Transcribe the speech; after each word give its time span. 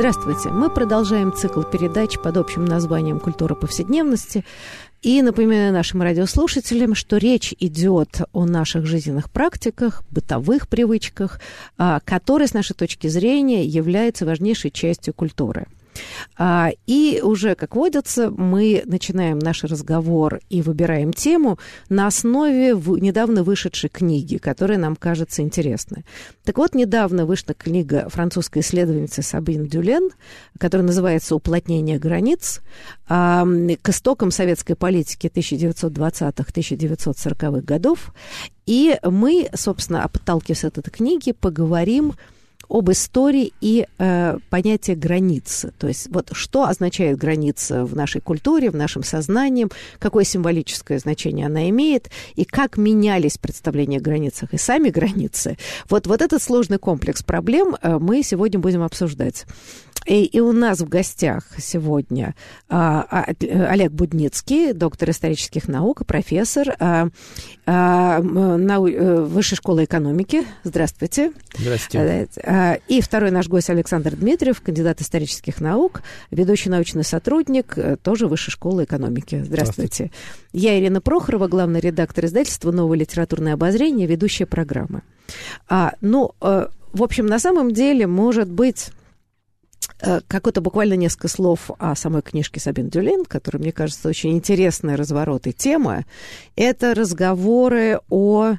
Здравствуйте. 0.00 0.48
Мы 0.48 0.70
продолжаем 0.70 1.30
цикл 1.30 1.60
передач 1.60 2.18
под 2.18 2.38
общим 2.38 2.64
названием 2.64 3.20
«Культура 3.20 3.54
повседневности». 3.54 4.46
И 5.02 5.20
напоминаю 5.20 5.74
нашим 5.74 6.00
радиослушателям, 6.00 6.94
что 6.94 7.18
речь 7.18 7.54
идет 7.60 8.22
о 8.32 8.46
наших 8.46 8.86
жизненных 8.86 9.30
практиках, 9.30 10.02
бытовых 10.10 10.68
привычках, 10.68 11.38
а, 11.76 12.00
которые, 12.00 12.48
с 12.48 12.54
нашей 12.54 12.72
точки 12.72 13.08
зрения, 13.08 13.66
являются 13.66 14.24
важнейшей 14.24 14.70
частью 14.70 15.12
культуры– 15.12 15.66
и 16.86 17.20
уже, 17.22 17.54
как 17.54 17.76
водится, 17.76 18.30
мы 18.30 18.82
начинаем 18.86 19.38
наш 19.38 19.64
разговор 19.64 20.40
и 20.48 20.62
выбираем 20.62 21.12
тему 21.12 21.58
на 21.88 22.06
основе 22.06 22.74
недавно 22.74 23.42
вышедшей 23.42 23.90
книги, 23.90 24.38
которая 24.38 24.78
нам 24.78 24.96
кажется 24.96 25.42
интересной. 25.42 26.06
Так 26.44 26.56
вот, 26.58 26.74
недавно 26.74 27.26
вышла 27.26 27.54
книга 27.54 28.08
французской 28.08 28.60
исследовательницы 28.60 29.22
Сабин 29.22 29.66
Дюлен, 29.66 30.10
которая 30.58 30.86
называется 30.86 31.34
«Уплотнение 31.34 31.98
границ», 31.98 32.60
а, 33.08 33.44
к 33.82 33.88
истокам 33.88 34.30
советской 34.30 34.74
политики 34.74 35.30
1920-1940-х 35.34 37.62
годов. 37.62 38.12
И 38.66 38.98
мы, 39.02 39.48
собственно, 39.54 40.06
подталкиваясь 40.08 40.64
от 40.64 40.76
этой 40.78 40.90
книги, 40.90 41.32
поговорим 41.32 42.14
об 42.70 42.90
истории 42.90 43.52
и 43.60 43.86
э, 43.98 44.38
понятие 44.48 44.96
границы. 44.96 45.72
То 45.78 45.88
есть 45.88 46.08
вот 46.10 46.30
что 46.32 46.64
означает 46.64 47.18
граница 47.18 47.84
в 47.84 47.96
нашей 47.96 48.20
культуре, 48.20 48.70
в 48.70 48.76
нашем 48.76 49.02
сознании, 49.02 49.66
какое 49.98 50.24
символическое 50.24 50.98
значение 50.98 51.46
она 51.46 51.68
имеет, 51.68 52.10
и 52.36 52.44
как 52.44 52.76
менялись 52.76 53.38
представления 53.38 53.98
о 53.98 54.00
границах 54.00 54.54
и 54.54 54.58
сами 54.58 54.88
границы. 54.90 55.58
Вот, 55.88 56.06
вот 56.06 56.22
этот 56.22 56.42
сложный 56.42 56.78
комплекс 56.78 57.22
проблем 57.22 57.76
э, 57.82 57.98
мы 57.98 58.22
сегодня 58.22 58.60
будем 58.60 58.82
обсуждать. 58.82 59.46
И, 60.06 60.24
и 60.24 60.40
у 60.40 60.52
нас 60.52 60.80
в 60.80 60.88
гостях 60.88 61.44
сегодня 61.58 62.34
а, 62.68 63.06
а, 63.10 63.26
Олег 63.68 63.92
Будницкий, 63.92 64.72
доктор 64.72 65.10
исторических 65.10 65.68
наук, 65.68 66.06
профессор 66.06 66.74
а, 66.78 67.08
а, 67.66 68.20
нау, 68.20 68.88
э, 68.88 69.20
Высшей 69.22 69.56
школы 69.56 69.84
экономики. 69.84 70.44
Здравствуйте. 70.64 71.32
Здравствуйте. 71.56 72.28
А, 72.42 72.59
и 72.88 73.00
второй 73.00 73.30
наш 73.30 73.48
гость 73.48 73.70
Александр 73.70 74.16
Дмитриев, 74.16 74.60
кандидат 74.60 75.00
исторических 75.00 75.60
наук, 75.60 76.02
ведущий 76.30 76.70
научный 76.70 77.04
сотрудник, 77.04 77.76
э, 77.76 77.96
тоже 77.96 78.26
Высшей 78.26 78.52
школы 78.52 78.84
экономики. 78.84 79.42
Здравствуйте. 79.44 79.50
Здравствуйте. 79.50 80.10
Я 80.52 80.78
Ирина 80.78 81.00
Прохорова, 81.00 81.48
главный 81.48 81.80
редактор 81.80 82.26
издательства 82.26 82.70
«Новое 82.72 82.98
литературное 82.98 83.54
обозрение», 83.54 84.06
ведущая 84.06 84.46
программы. 84.46 85.02
А, 85.68 85.94
ну, 86.00 86.34
в 86.40 87.02
общем, 87.02 87.26
на 87.26 87.38
самом 87.38 87.72
деле, 87.72 88.06
может 88.06 88.50
быть 88.50 88.90
Э, 90.02 90.20
какое-то 90.26 90.60
буквально 90.60 90.94
несколько 90.94 91.28
слов 91.28 91.70
о 91.78 91.94
самой 91.94 92.22
книжке 92.22 92.60
Сабин 92.60 92.88
Дюлин, 92.88 93.24
которая, 93.24 93.60
мне 93.60 93.72
кажется, 93.72 94.08
очень 94.08 94.32
интересная 94.32 94.96
разворот 94.96 95.46
и 95.46 95.52
тема. 95.52 96.04
Это 96.56 96.94
разговоры 96.94 98.00
о 98.08 98.54
Э, 98.54 98.56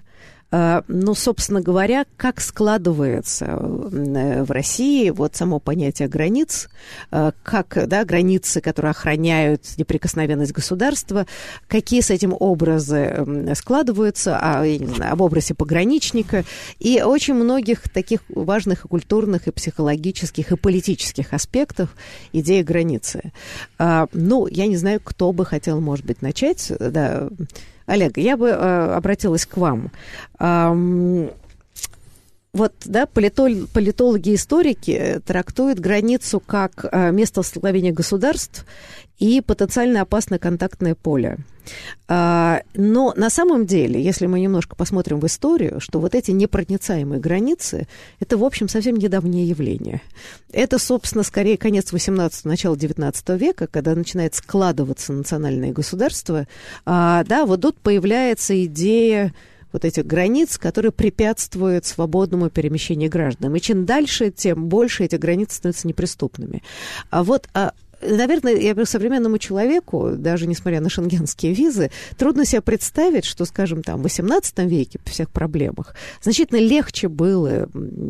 ну, 0.51 1.15
собственно 1.15 1.61
говоря, 1.61 2.05
как 2.17 2.41
складывается 2.41 3.45
э, 3.45 4.43
в 4.43 4.51
России 4.51 5.09
вот 5.09 5.33
само 5.35 5.59
понятие 5.59 6.09
границ, 6.09 6.67
э, 7.09 7.31
как 7.41 7.87
да, 7.87 8.03
границы, 8.03 8.59
которые 8.59 8.89
охраняют 8.89 9.63
неприкосновенность 9.77 10.51
государства, 10.51 11.25
какие 11.69 12.01
с 12.01 12.09
этим 12.09 12.35
образы 12.37 13.53
складываются, 13.55 14.37
а, 14.37 14.65
об 15.09 15.21
образе 15.21 15.53
пограничника, 15.53 16.43
и 16.79 17.01
очень 17.01 17.35
многих 17.35 17.87
таких 17.89 18.19
важных 18.27 18.83
и 18.83 18.87
культурных, 18.89 19.47
и 19.47 19.51
психологических, 19.51 20.51
и 20.51 20.57
политических 20.57 21.33
аспектов 21.33 21.95
идеи 22.33 22.61
границы. 22.61 23.31
Ну, 23.79 24.47
я 24.47 24.67
не 24.67 24.75
знаю, 24.75 24.99
кто 25.03 25.31
бы 25.31 25.45
хотел, 25.45 25.79
может 25.79 26.05
быть, 26.05 26.21
начать, 26.21 26.71
да, 26.79 27.29
Олег, 27.91 28.17
я 28.17 28.37
бы 28.37 28.47
э, 28.47 28.95
обратилась 28.95 29.45
к 29.45 29.57
вам. 29.57 29.91
Эм, 30.39 31.29
вот, 32.53 32.73
да, 32.83 33.05
политол, 33.05 33.49
политологи 33.73 34.35
историки 34.35 35.21
трактуют 35.25 35.79
границу 35.79 36.41
как 36.41 36.85
э, 36.91 37.11
место 37.11 37.43
столкновения 37.43 37.93
государств 37.93 38.65
и 39.19 39.39
потенциально 39.39 40.01
опасное 40.01 40.37
контактное 40.37 40.95
поле. 40.95 41.37
А, 42.09 42.61
но 42.73 43.13
на 43.15 43.29
самом 43.29 43.65
деле, 43.65 44.03
если 44.03 44.25
мы 44.25 44.41
немножко 44.41 44.75
посмотрим 44.75 45.21
в 45.21 45.27
историю, 45.27 45.79
что 45.79 46.01
вот 46.01 46.13
эти 46.13 46.31
непроницаемые 46.31 47.21
границы, 47.21 47.87
это, 48.19 48.37
в 48.37 48.43
общем, 48.43 48.67
совсем 48.67 48.97
недавнее 48.97 49.47
явление. 49.47 50.01
Это, 50.51 50.77
собственно, 50.77 51.23
скорее 51.23 51.57
конец 51.57 51.93
18 51.93 52.43
начало 52.43 52.75
19 52.75 53.29
века, 53.39 53.67
когда 53.67 53.95
начинает 53.95 54.35
складываться 54.35 55.13
национальное 55.13 55.71
государство. 55.71 56.47
А, 56.85 57.23
да, 57.23 57.45
вот 57.45 57.61
тут 57.61 57.77
появляется 57.77 58.65
идея 58.65 59.33
вот 59.71 59.85
этих 59.85 60.05
границ, 60.05 60.57
которые 60.57 60.91
препятствуют 60.91 61.85
свободному 61.85 62.49
перемещению 62.49 63.09
граждан. 63.09 63.55
И 63.55 63.59
чем 63.59 63.85
дальше, 63.85 64.31
тем 64.31 64.67
больше 64.67 65.05
эти 65.05 65.15
границы 65.15 65.55
становятся 65.57 65.87
неприступными. 65.87 66.63
А 67.09 67.23
вот 67.23 67.47
а 67.53 67.73
наверное, 68.01 68.55
я 68.55 68.73
говорю, 68.73 68.85
современному 68.85 69.37
человеку, 69.37 70.11
даже 70.15 70.47
несмотря 70.47 70.81
на 70.81 70.89
шенгенские 70.89 71.53
визы, 71.53 71.91
трудно 72.17 72.45
себе 72.45 72.61
представить, 72.61 73.25
что, 73.25 73.45
скажем, 73.45 73.83
там, 73.83 74.01
в 74.01 74.05
XVIII 74.05 74.67
веке 74.67 74.99
при 74.99 75.11
всех 75.11 75.29
проблемах 75.29 75.95
значительно 76.21 76.59
легче 76.59 77.07
было 77.07 77.69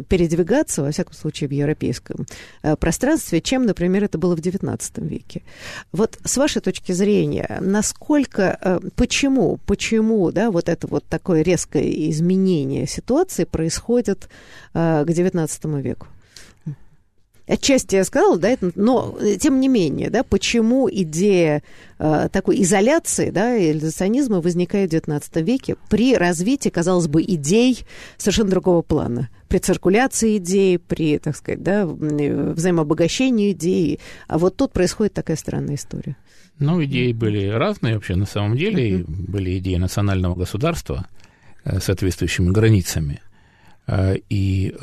передвигаться, 0.10 0.84
во 0.84 0.92
всяком 0.92 1.14
случае, 1.14 1.50
в 1.50 1.52
европейском 1.52 2.26
э, 2.64 2.76
пространстве, 2.76 3.42
чем, 3.42 3.66
например, 3.66 4.04
это 4.04 4.18
было 4.18 4.36
в 4.36 4.40
XIX 4.40 4.80
веке. 5.08 5.44
Вот 5.92 6.18
с 6.24 6.38
вашей 6.38 6.62
точки 6.62 6.92
зрения, 6.92 7.58
насколько, 7.62 8.58
э, 8.62 8.80
почему, 8.96 9.60
почему, 9.66 10.32
да, 10.32 10.52
вот 10.52 10.70
это 10.70 10.88
вот 10.88 11.06
такое 11.06 11.42
резкое 11.42 12.10
изменение 12.10 12.88
ситуации 12.88 13.44
происходит 13.46 14.30
э, 14.74 15.04
к 15.06 15.10
XIX 15.10 15.82
веку? 15.82 16.08
Отчасти 17.48 17.96
я 17.96 18.04
сказала, 18.04 18.38
да, 18.38 18.50
это, 18.50 18.72
но 18.76 19.18
э, 19.20 19.36
тем 19.36 19.60
не 19.60 19.68
менее, 19.68 20.10
да, 20.10 20.24
почему 20.24 20.90
идея 20.90 21.64
э, 21.98 22.30
такой 22.32 22.62
изоляции, 22.62 23.32
да, 23.32 23.58
изоляционизма 23.58 24.42
возникает 24.42 24.92
в 24.92 24.96
XIX 24.96 25.42
веке 25.42 25.76
при 25.90 26.16
развитии, 26.16 26.70
казалось 26.70 27.08
бы, 27.08 27.24
идей 27.24 27.80
совершенно 28.18 28.52
другого 28.52 28.84
плана, 28.84 29.30
при 29.48 29.58
циркуляции 29.58 30.38
идей, 30.38 30.78
при, 30.78 31.18
так 31.18 31.36
сказать, 31.36 31.64
да, 31.64 31.82
э, 31.82 32.54
взаимообогащении 32.54 33.52
идей, 33.52 34.00
а 34.28 34.38
вот 34.38 34.56
тут 34.56 34.72
происходит 34.72 35.14
такая 35.14 35.36
странная 35.36 35.76
история. 35.76 36.16
Ну, 36.60 36.84
идеи 36.84 37.12
были 37.12 37.48
разные 37.48 37.96
вообще 37.96 38.16
на 38.16 38.28
самом 38.28 38.56
деле, 38.56 39.00
uh-huh. 39.00 39.06
были 39.08 39.58
идеи 39.58 39.78
национального 39.78 40.36
государства 40.36 41.08
с 41.66 41.84
соответствующими 41.84 42.52
границами, 42.52 43.20
и 44.30 44.76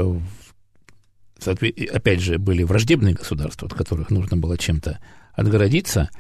опять 1.47 2.21
же, 2.21 2.39
были 2.39 2.63
враждебные 2.63 3.15
государства, 3.15 3.67
от 3.67 3.75
которых 3.75 4.11
нужно 4.11 4.37
было 4.37 4.59
чем-то 4.59 4.99
отгородиться, 5.35 6.11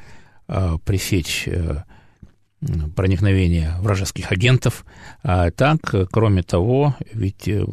а, 0.46 0.78
пресечь 0.78 1.44
э, 1.46 1.82
проникновение 2.96 3.74
вражеских 3.80 4.32
агентов. 4.32 4.84
А 5.22 5.50
так, 5.50 5.80
кроме 6.10 6.42
того, 6.42 6.96
ведь 7.12 7.48
э, 7.48 7.64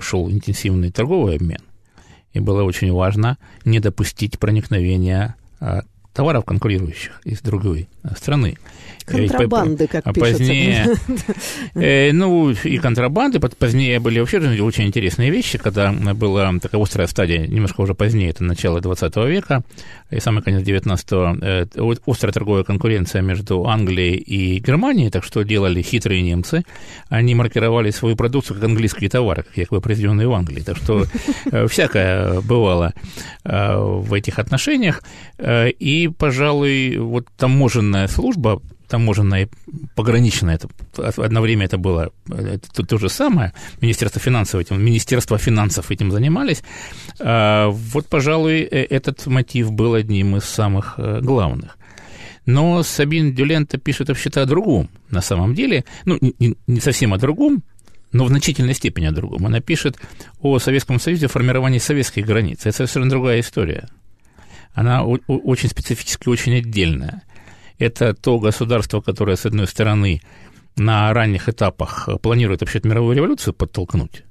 шел 0.00 0.30
интенсивный 0.30 0.90
торговый 0.90 1.36
обмен, 1.36 1.60
и 2.32 2.40
было 2.40 2.62
очень 2.62 2.92
важно 2.92 3.38
не 3.64 3.80
допустить 3.80 4.38
проникновения 4.38 5.36
а, 5.60 5.82
товаров, 6.20 6.44
конкурирующих 6.44 7.22
из 7.24 7.40
другой 7.40 7.88
страны. 8.14 8.58
Контрабанды, 9.06 9.86
как 9.86 10.06
а 10.06 10.12
позднее, 10.12 10.94
э, 11.74 12.12
Ну, 12.12 12.50
и 12.50 12.78
контрабанды. 12.78 13.40
Позднее 13.40 13.98
были 13.98 14.20
вообще 14.20 14.38
очень 14.60 14.86
интересные 14.86 15.30
вещи, 15.30 15.58
когда 15.58 15.92
была 15.92 16.52
такая 16.60 16.80
острая 16.80 17.08
стадия, 17.08 17.46
немножко 17.46 17.80
уже 17.80 17.94
позднее, 17.94 18.30
это 18.30 18.44
начало 18.44 18.80
20 18.80 19.16
века, 19.16 19.62
и 20.10 20.20
самый 20.20 20.42
конец 20.42 20.62
19-го, 20.62 21.44
э, 21.44 21.96
острая 22.06 22.32
торговая 22.32 22.64
конкуренция 22.64 23.22
между 23.22 23.66
Англией 23.66 24.16
и 24.16 24.58
Германией, 24.60 25.10
так 25.10 25.24
что 25.24 25.42
делали 25.42 25.82
хитрые 25.82 26.22
немцы. 26.22 26.62
Они 27.08 27.34
маркировали 27.34 27.90
свою 27.90 28.16
продукцию 28.16 28.56
как 28.56 28.64
английские 28.64 29.10
товары, 29.10 29.44
как 29.54 29.82
произведенные 29.82 30.28
в 30.28 30.32
Англии. 30.32 30.60
Так 30.60 30.76
что 30.76 31.04
э, 31.50 31.66
всякое 31.66 32.40
бывало 32.42 32.92
э, 33.44 33.76
в 33.76 34.12
этих 34.14 34.38
отношениях. 34.38 35.02
И 35.42 36.09
пожалуй, 36.10 36.96
вот 36.98 37.26
таможенная 37.36 38.08
служба, 38.08 38.60
таможенная 38.88 39.48
пограничная, 39.94 40.56
это, 40.56 40.68
одно 41.16 41.40
время 41.40 41.66
это 41.66 41.78
было 41.78 42.10
это 42.28 42.70
то, 42.72 42.84
то 42.84 42.98
же 42.98 43.08
самое, 43.08 43.52
Министерство 43.80 44.20
финансов 44.20 44.60
этим, 44.60 44.82
Министерство 44.82 45.38
финансов 45.38 45.90
этим 45.90 46.10
занимались, 46.10 46.62
а, 47.20 47.68
вот, 47.68 48.06
пожалуй, 48.06 48.60
э, 48.62 48.84
этот 48.90 49.26
мотив 49.26 49.70
был 49.70 49.94
одним 49.94 50.36
из 50.36 50.44
самых 50.44 50.94
э, 50.98 51.20
главных. 51.20 51.78
Но 52.46 52.82
Сабин 52.82 53.32
Дюлента 53.34 53.78
пишет 53.78 54.08
вообще-то 54.08 54.42
о 54.42 54.46
другом, 54.46 54.88
на 55.10 55.20
самом 55.20 55.54
деле, 55.54 55.84
ну, 56.04 56.18
не, 56.20 56.56
не 56.66 56.80
совсем 56.80 57.14
о 57.14 57.18
другом, 57.18 57.62
но 58.12 58.24
в 58.24 58.28
значительной 58.28 58.74
степени 58.74 59.06
о 59.06 59.12
другом. 59.12 59.46
Она 59.46 59.60
пишет 59.60 59.96
о 60.40 60.58
Советском 60.58 60.98
Союзе, 60.98 61.28
формировании 61.28 61.78
советских 61.78 62.26
границ. 62.26 62.60
Это 62.62 62.72
совершенно 62.72 63.08
другая 63.08 63.40
история. 63.40 63.88
Она 64.72 65.04
очень 65.04 65.68
специфически, 65.68 66.28
очень 66.28 66.56
отдельная. 66.56 67.22
Это 67.78 68.14
то 68.14 68.38
государство, 68.38 69.00
которое, 69.00 69.36
с 69.36 69.46
одной 69.46 69.66
стороны, 69.66 70.22
на 70.76 71.12
ранних 71.12 71.48
этапах 71.48 72.08
планирует 72.22 72.60
вообще 72.60 72.80
мировую 72.84 73.16
революцию 73.16 73.54
подтолкнуть, 73.54 74.24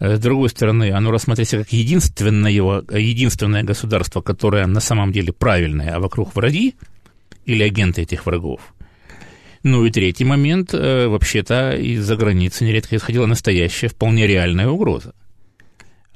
с 0.00 0.18
другой 0.18 0.48
стороны, 0.48 0.92
оно 0.92 1.10
рассматривается 1.10 1.58
как 1.58 1.72
единственное, 1.72 2.50
единственное 2.50 3.62
государство, 3.62 4.22
которое 4.22 4.66
на 4.66 4.80
самом 4.80 5.12
деле 5.12 5.32
правильное, 5.32 5.94
а 5.94 6.00
вокруг 6.00 6.34
враги 6.34 6.74
или 7.44 7.62
агенты 7.62 8.02
этих 8.02 8.24
врагов. 8.24 8.60
Ну 9.62 9.84
и 9.84 9.90
третий 9.90 10.24
момент, 10.24 10.72
э, 10.72 11.06
вообще-то 11.06 11.76
из-за 11.76 12.16
границы 12.16 12.64
нередко 12.64 12.96
исходила 12.96 13.26
настоящая, 13.26 13.88
вполне 13.88 14.26
реальная 14.26 14.68
угроза. 14.68 15.12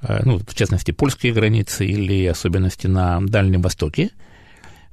Э, 0.07 0.23
ну, 0.25 0.39
в 0.39 0.55
частности, 0.55 0.93
польские 0.93 1.33
границы 1.33 1.87
или 1.87 2.27
особенности 2.27 2.87
на 2.87 3.21
Дальнем 3.21 3.63
Востоке– 3.63 4.11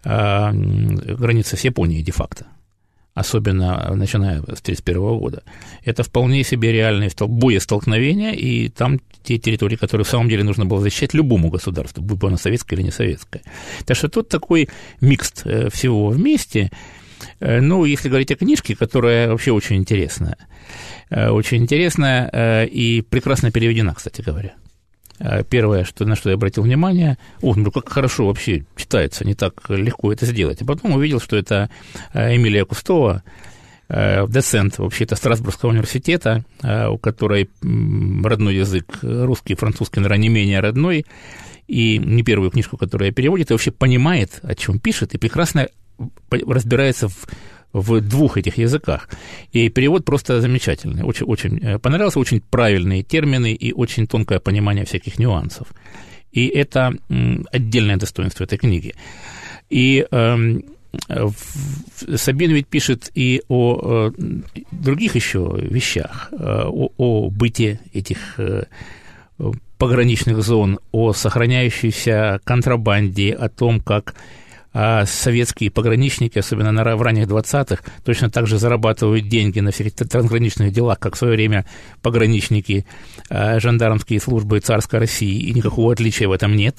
а, 0.04 0.52
границы 0.52 1.58
с 1.58 1.62
Японией 1.62 2.02
де-факто, 2.02 2.48
особенно 3.14 3.94
начиная 3.94 4.40
с 4.40 4.62
1931 4.62 5.00
года. 5.20 5.44
Это 5.84 6.04
вполне 6.04 6.44
себе 6.44 6.72
реальные 6.72 7.12
боестолкновения, 7.20 8.32
и 8.32 8.70
там 8.70 9.00
те 9.24 9.38
территории, 9.38 9.76
которые 9.76 10.06
в 10.06 10.10
самом 10.10 10.28
деле 10.28 10.44
нужно 10.44 10.66
было 10.66 10.82
защищать 10.82 11.14
любому 11.14 11.50
государству, 11.50 12.02
будь 12.02 12.24
оно 12.24 12.38
советское 12.38 12.78
или 12.78 12.84
не 12.84 12.92
советское. 12.92 13.44
Так 13.86 13.96
что 13.96 14.10
тут 14.10 14.30
такой 14.30 14.70
микс 15.02 15.32
э, 15.46 15.70
всего 15.70 16.10
вместе. 16.10 16.72
Э, 17.40 17.62
ну, 17.62 17.86
если 17.86 18.10
говорить 18.10 18.32
о 18.32 18.36
книжке, 18.36 18.76
которая 18.76 19.30
вообще 19.30 19.52
очень 19.52 19.76
интересная, 19.76 20.38
очень 21.12 21.58
интересная 21.58 22.66
и 22.66 23.02
прекрасно 23.02 23.52
переведена, 23.52 23.94
кстати 23.94 24.22
говоря. 24.22 24.56
А, 25.24 25.44
первое, 25.44 25.84
что, 25.84 26.06
на 26.06 26.16
что 26.16 26.30
я 26.30 26.36
обратил 26.36 26.64
внимание, 26.64 27.18
о, 27.42 27.54
ну 27.56 27.72
как 27.72 27.90
хорошо 27.90 28.26
вообще 28.26 28.66
читается, 28.76 29.26
не 29.26 29.36
так 29.36 29.70
легко 29.70 30.12
это 30.12 30.26
сделать. 30.26 30.62
А 30.62 30.66
потом 30.66 30.94
увидел, 30.94 31.20
что 31.20 31.38
это 31.38 31.70
а, 32.14 32.36
Эмилия 32.36 32.66
Кустова, 32.66 33.24
а, 33.88 34.26
доцент 34.26 34.80
вообще-то 34.80 35.16
Страсбургского 35.16 35.70
университета, 35.70 36.44
у 36.64 36.98
которой 36.98 37.50
родной 37.62 38.56
язык 38.56 38.86
русский 39.02 39.56
французский, 39.56 40.00
наверное, 40.00 40.24
не 40.24 40.30
менее 40.30 40.60
родной, 40.60 41.06
и 41.68 42.00
не 42.00 42.24
первую 42.24 42.52
книжку, 42.52 42.78
которую 42.78 43.10
я 43.10 43.14
переводит, 43.14 43.52
и 43.52 43.54
вообще 43.54 43.72
понимает, 43.72 44.40
о 44.42 44.56
чем 44.56 44.80
пишет, 44.80 45.14
и 45.14 45.18
прекрасно 45.18 45.68
разбирается 46.30 47.10
в 47.10 47.28
в 47.74 48.02
двух 48.02 48.38
этих 48.38 48.58
языках. 48.58 49.10
И 49.52 49.70
перевод 49.70 50.06
просто 50.06 50.42
замечательный. 50.42 51.04
Очень, 51.04 51.26
очень 51.26 51.58
э, 51.60 51.80
понравился, 51.80 52.20
очень 52.20 52.42
правильные 52.42 53.04
термины 53.04 53.54
и 53.54 53.74
очень 53.74 54.08
тонкое 54.08 54.40
понимание 54.40 54.86
всяких 54.86 55.20
нюансов. 55.20 55.68
И 56.32 56.48
это 56.48 56.94
отдельное 57.52 57.98
достоинство 57.98 58.44
этой 58.44 58.58
книги. 58.58 58.94
И 59.70 60.06
э, 60.10 60.60
Сабин 62.16 62.52
ведь 62.52 62.68
пишет 62.68 63.12
и 63.16 63.42
о 63.48 64.12
э, 64.12 64.12
других 64.72 65.16
еще 65.16 65.58
вещах, 65.62 66.30
э, 66.32 66.36
о, 66.38 66.90
о 66.98 67.30
быте 67.30 67.80
этих 67.94 68.40
пограничных 69.78 70.44
зон, 70.44 70.80
о 70.92 71.14
сохраняющейся 71.14 72.40
контрабанде, 72.44 73.34
о 73.34 73.50
том, 73.50 73.80
как 73.80 74.14
а 74.74 75.06
советские 75.06 75.70
пограничники, 75.72 76.40
особенно 76.40 76.72
на, 76.72 76.96
в 76.96 77.02
ранних 77.02 77.28
20-х, 77.28 77.84
точно 78.06 78.30
так 78.30 78.48
же 78.48 78.58
зарабатывают 78.58 79.28
деньги 79.28 79.60
на 79.60 79.72
всяких 79.72 79.96
трансграничных 79.96 80.72
делах, 80.72 81.00
как 81.00 81.16
в 81.16 81.18
свое 81.18 81.36
время 81.36 81.66
пограничники 82.02 82.86
а, 83.30 83.60
жандармские 83.60 84.20
службы 84.20 84.60
царской 84.60 85.00
России, 85.00 85.40
и 85.40 85.54
никакого 85.54 85.92
отличия 85.92 86.28
в 86.28 86.32
этом 86.32 86.56
нет 86.56 86.78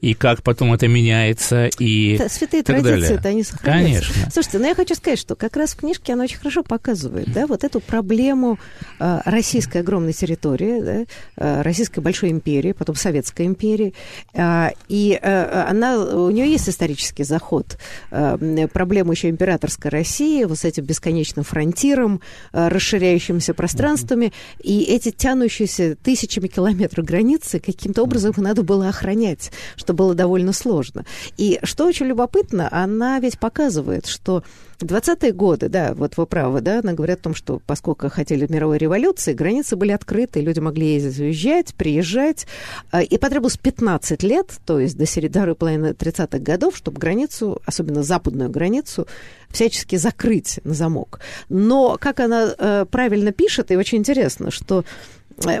и 0.00 0.14
как 0.14 0.42
потом 0.42 0.72
это 0.72 0.88
меняется, 0.88 1.66
и 1.78 2.14
это, 2.14 2.28
Святые 2.28 2.62
так 2.62 2.82
традиции, 2.82 3.14
это 3.14 3.28
они 3.28 3.42
сохраняются. 3.42 4.12
Конечно. 4.12 4.30
Слушайте, 4.30 4.58
ну 4.58 4.66
я 4.66 4.74
хочу 4.74 4.94
сказать, 4.94 5.18
что 5.18 5.34
как 5.34 5.56
раз 5.56 5.72
в 5.72 5.76
книжке 5.76 6.12
она 6.12 6.24
очень 6.24 6.38
хорошо 6.38 6.62
показывает, 6.62 7.32
да, 7.32 7.46
вот 7.46 7.64
эту 7.64 7.80
проблему 7.80 8.58
э, 8.98 9.20
российской 9.24 9.78
огромной 9.78 10.12
территории, 10.12 10.80
да, 10.80 11.04
э, 11.36 11.62
российской 11.62 12.00
большой 12.00 12.30
империи, 12.30 12.72
потом 12.72 12.94
советской 12.94 13.46
империи, 13.46 13.94
э, 14.34 14.68
и 14.88 15.18
э, 15.20 15.64
она, 15.68 15.98
у 15.98 16.30
нее 16.30 16.50
есть 16.50 16.68
исторический 16.68 17.15
заход, 17.24 17.78
э, 18.10 18.68
проблему 18.72 19.12
еще 19.12 19.28
императорской 19.28 19.90
России, 19.90 20.44
вот 20.44 20.58
с 20.58 20.64
этим 20.64 20.84
бесконечным 20.84 21.44
фронтиром, 21.44 22.20
э, 22.52 22.68
расширяющимися 22.68 23.54
пространствами, 23.54 24.26
mm-hmm. 24.26 24.62
и 24.62 24.82
эти 24.84 25.10
тянущиеся 25.10 25.96
тысячами 25.96 26.48
километров 26.48 27.04
границы 27.04 27.58
каким-то 27.58 28.02
образом 28.02 28.32
mm-hmm. 28.32 28.42
надо 28.42 28.62
было 28.62 28.88
охранять, 28.88 29.52
что 29.76 29.92
было 29.92 30.14
довольно 30.14 30.52
сложно. 30.52 31.04
И 31.36 31.58
что 31.62 31.86
очень 31.86 32.06
любопытно, 32.06 32.68
она 32.70 33.18
ведь 33.20 33.38
показывает, 33.38 34.06
что 34.06 34.42
20-е 34.84 35.32
годы, 35.32 35.68
да, 35.68 35.94
вот 35.94 36.16
вы 36.16 36.26
правы, 36.26 36.60
да, 36.60 36.80
она 36.80 36.92
говорит 36.92 37.20
о 37.20 37.22
том, 37.22 37.34
что 37.34 37.60
поскольку 37.66 38.08
хотели 38.08 38.46
мировой 38.50 38.78
революции, 38.78 39.32
границы 39.32 39.76
были 39.76 39.92
открыты, 39.92 40.40
люди 40.40 40.60
могли 40.60 40.94
ездить, 40.94 41.18
уезжать, 41.18 41.74
приезжать, 41.74 42.46
а, 42.90 43.02
и 43.02 43.18
потребовалось 43.18 43.56
15 43.56 44.22
лет, 44.22 44.52
то 44.66 44.78
есть 44.78 44.96
до 44.96 45.06
середины 45.06 45.54
половины 45.54 45.92
30-х 45.92 46.38
годов, 46.38 46.76
чтобы 46.76 46.98
границу, 46.98 47.60
особенно 47.64 48.02
западную 48.02 48.50
границу, 48.50 49.06
всячески 49.50 49.96
закрыть 49.96 50.60
на 50.64 50.74
замок. 50.74 51.20
Но, 51.48 51.96
как 51.98 52.20
она 52.20 52.54
э, 52.56 52.86
правильно 52.90 53.32
пишет, 53.32 53.70
и 53.70 53.76
очень 53.76 53.98
интересно, 53.98 54.50
что 54.50 54.84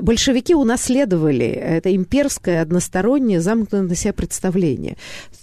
большевики 0.02 0.54
унаследовали 0.54 1.46
это 1.46 1.94
имперское 1.94 2.62
одностороннее 2.62 3.40
замкнутое 3.40 3.82
на 3.82 3.94
себя 3.94 4.12
представление. 4.12 4.96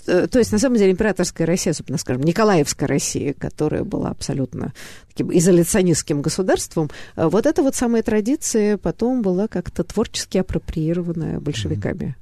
Э, 0.07 0.27
то 0.27 0.39
есть, 0.39 0.51
на 0.51 0.59
самом 0.59 0.77
деле, 0.77 0.91
императорская 0.91 1.47
Россия, 1.47 1.71
особенно, 1.71 1.97
скажем, 1.97 2.23
Николаевская 2.23 2.87
Россия, 2.87 3.33
которая 3.33 3.83
была 3.83 4.09
абсолютно 4.09 4.73
таким 5.13 5.35
изоляционистским 5.35 6.21
государством, 6.21 6.89
э, 7.15 7.27
вот 7.27 7.45
эта 7.45 7.61
вот 7.61 7.75
самая 7.75 8.03
традиция 8.03 8.77
потом 8.77 9.21
была 9.21 9.47
как-то 9.47 9.83
творчески 9.83 10.37
апроприирована 10.37 11.39
большевиками. 11.39 12.15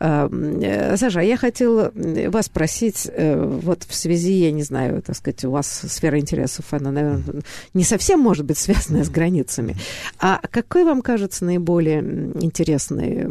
Mm-hmm. 0.00 0.96
Саша, 0.96 1.20
а 1.20 1.22
я 1.22 1.36
хотела 1.36 1.92
вас 1.94 2.46
спросить, 2.46 3.10
вот 3.14 3.82
в 3.86 3.94
связи, 3.94 4.32
я 4.32 4.50
не 4.50 4.62
знаю, 4.62 5.02
так 5.02 5.14
сказать, 5.14 5.44
у 5.44 5.50
вас 5.50 5.82
сфера 5.88 6.18
интересов, 6.18 6.64
она, 6.70 6.90
наверное, 6.90 7.42
не 7.74 7.84
совсем 7.84 8.18
может 8.20 8.46
быть 8.46 8.56
связанная 8.56 9.04
с 9.04 9.10
границами. 9.10 9.76
А 10.18 10.40
какой 10.50 10.84
вам 10.84 11.02
кажется 11.02 11.44
наиболее 11.44 12.00
интересные 12.40 13.28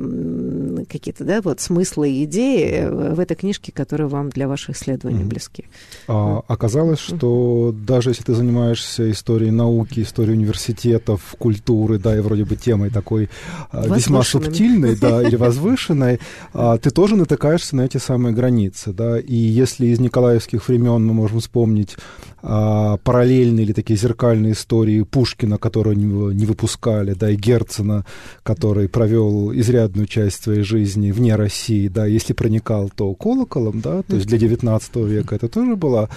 какие-то, 0.92 1.24
да, 1.24 1.42
вот 1.42 1.62
смыслы 1.62 2.12
и 2.12 2.26
идеи 2.26 2.88
в 2.90 3.20
этой 3.20 3.36
книжке, 3.36 3.72
которые 3.72 4.08
вам 4.08 4.30
для 4.30 4.48
ваших 4.48 4.76
исследований 4.76 5.24
mm-hmm. 5.24 5.28
близки? 5.28 5.66
А, 6.08 6.42
оказалось, 6.48 7.00
что 7.00 7.74
даже 7.74 8.12
если 8.12 8.24
ты 8.24 8.34
занимаешься 8.34 9.10
историей 9.10 9.52
науки, 9.52 10.02
историей 10.02 10.36
университетов, 10.36 11.36
культуры, 11.40 11.98
да, 11.98 12.18
и 12.18 12.20
вроде 12.20 12.46
бы 12.46 12.56
темой 12.56 12.90
такой 12.90 13.30
а, 13.72 13.88
весьма 13.88 14.24
субтильной, 14.24 14.96
да, 14.96 15.24
или 15.24 15.36
возвышенной, 15.38 16.20
а, 16.54 16.78
ты 16.78 16.90
тоже 16.92 17.16
натыкаешься 17.16 17.76
на 17.76 17.82
эти 17.82 17.98
самые 17.98 18.34
границы, 18.34 18.92
да, 18.92 19.20
и 19.20 19.36
если 19.36 19.88
из 19.88 20.00
николаевских 20.00 20.68
времен 20.68 21.06
мы 21.06 21.14
можем 21.14 21.40
вспомнить 21.40 21.96
а, 22.44 22.98
параллельные 22.98 23.66
или 23.66 23.74
такие 23.74 23.98
зеркальные 23.98 24.54
истории 24.54 25.04
Пушкина, 25.04 25.58
которого 25.58 25.94
не 25.94 26.46
выпускали, 26.46 27.14
да, 27.14 27.30
и 27.30 27.36
Герцена, 27.36 28.06
который 28.44 28.90
провел 28.90 29.54
изрядную 29.54 30.08
часть 30.08 30.44
своей 30.44 30.64
жизни 30.64 30.81
вне 30.84 31.36
России, 31.36 31.88
да, 31.88 32.06
если 32.06 32.34
проникал, 32.34 32.90
то 32.96 33.14
колоколом, 33.14 33.82
да, 33.82 34.02
то 34.04 34.16
есть 34.16 34.28
для 34.28 34.38
XIX 34.38 35.08
века 35.08 35.36
это 35.36 35.48
тоже 35.48 35.76
была 35.76 36.10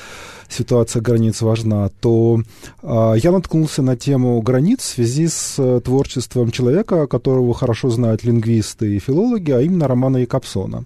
ситуация 0.48 1.02
границ 1.02 1.42
важна, 1.42 1.88
то 2.00 2.40
а, 2.82 3.14
я 3.14 3.32
наткнулся 3.32 3.82
на 3.82 3.96
тему 3.96 4.40
границ 4.42 4.80
в 4.80 4.94
связи 4.94 5.28
с 5.28 5.56
а, 5.58 5.80
творчеством 5.80 6.50
человека, 6.50 7.06
которого 7.06 7.54
хорошо 7.54 7.90
знают 7.90 8.24
лингвисты 8.24 8.96
и 8.96 8.98
филологи, 8.98 9.50
а 9.52 9.60
именно 9.60 9.88
Романа 9.88 10.18
Якобсона. 10.18 10.84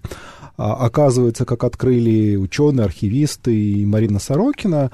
Оказывается, 0.58 1.44
как 1.44 1.62
открыли 1.62 2.36
ученые, 2.36 2.84
архивисты 2.84 3.54
и 3.54 3.86
Марина 3.86 4.18
Сорокина, 4.18 4.90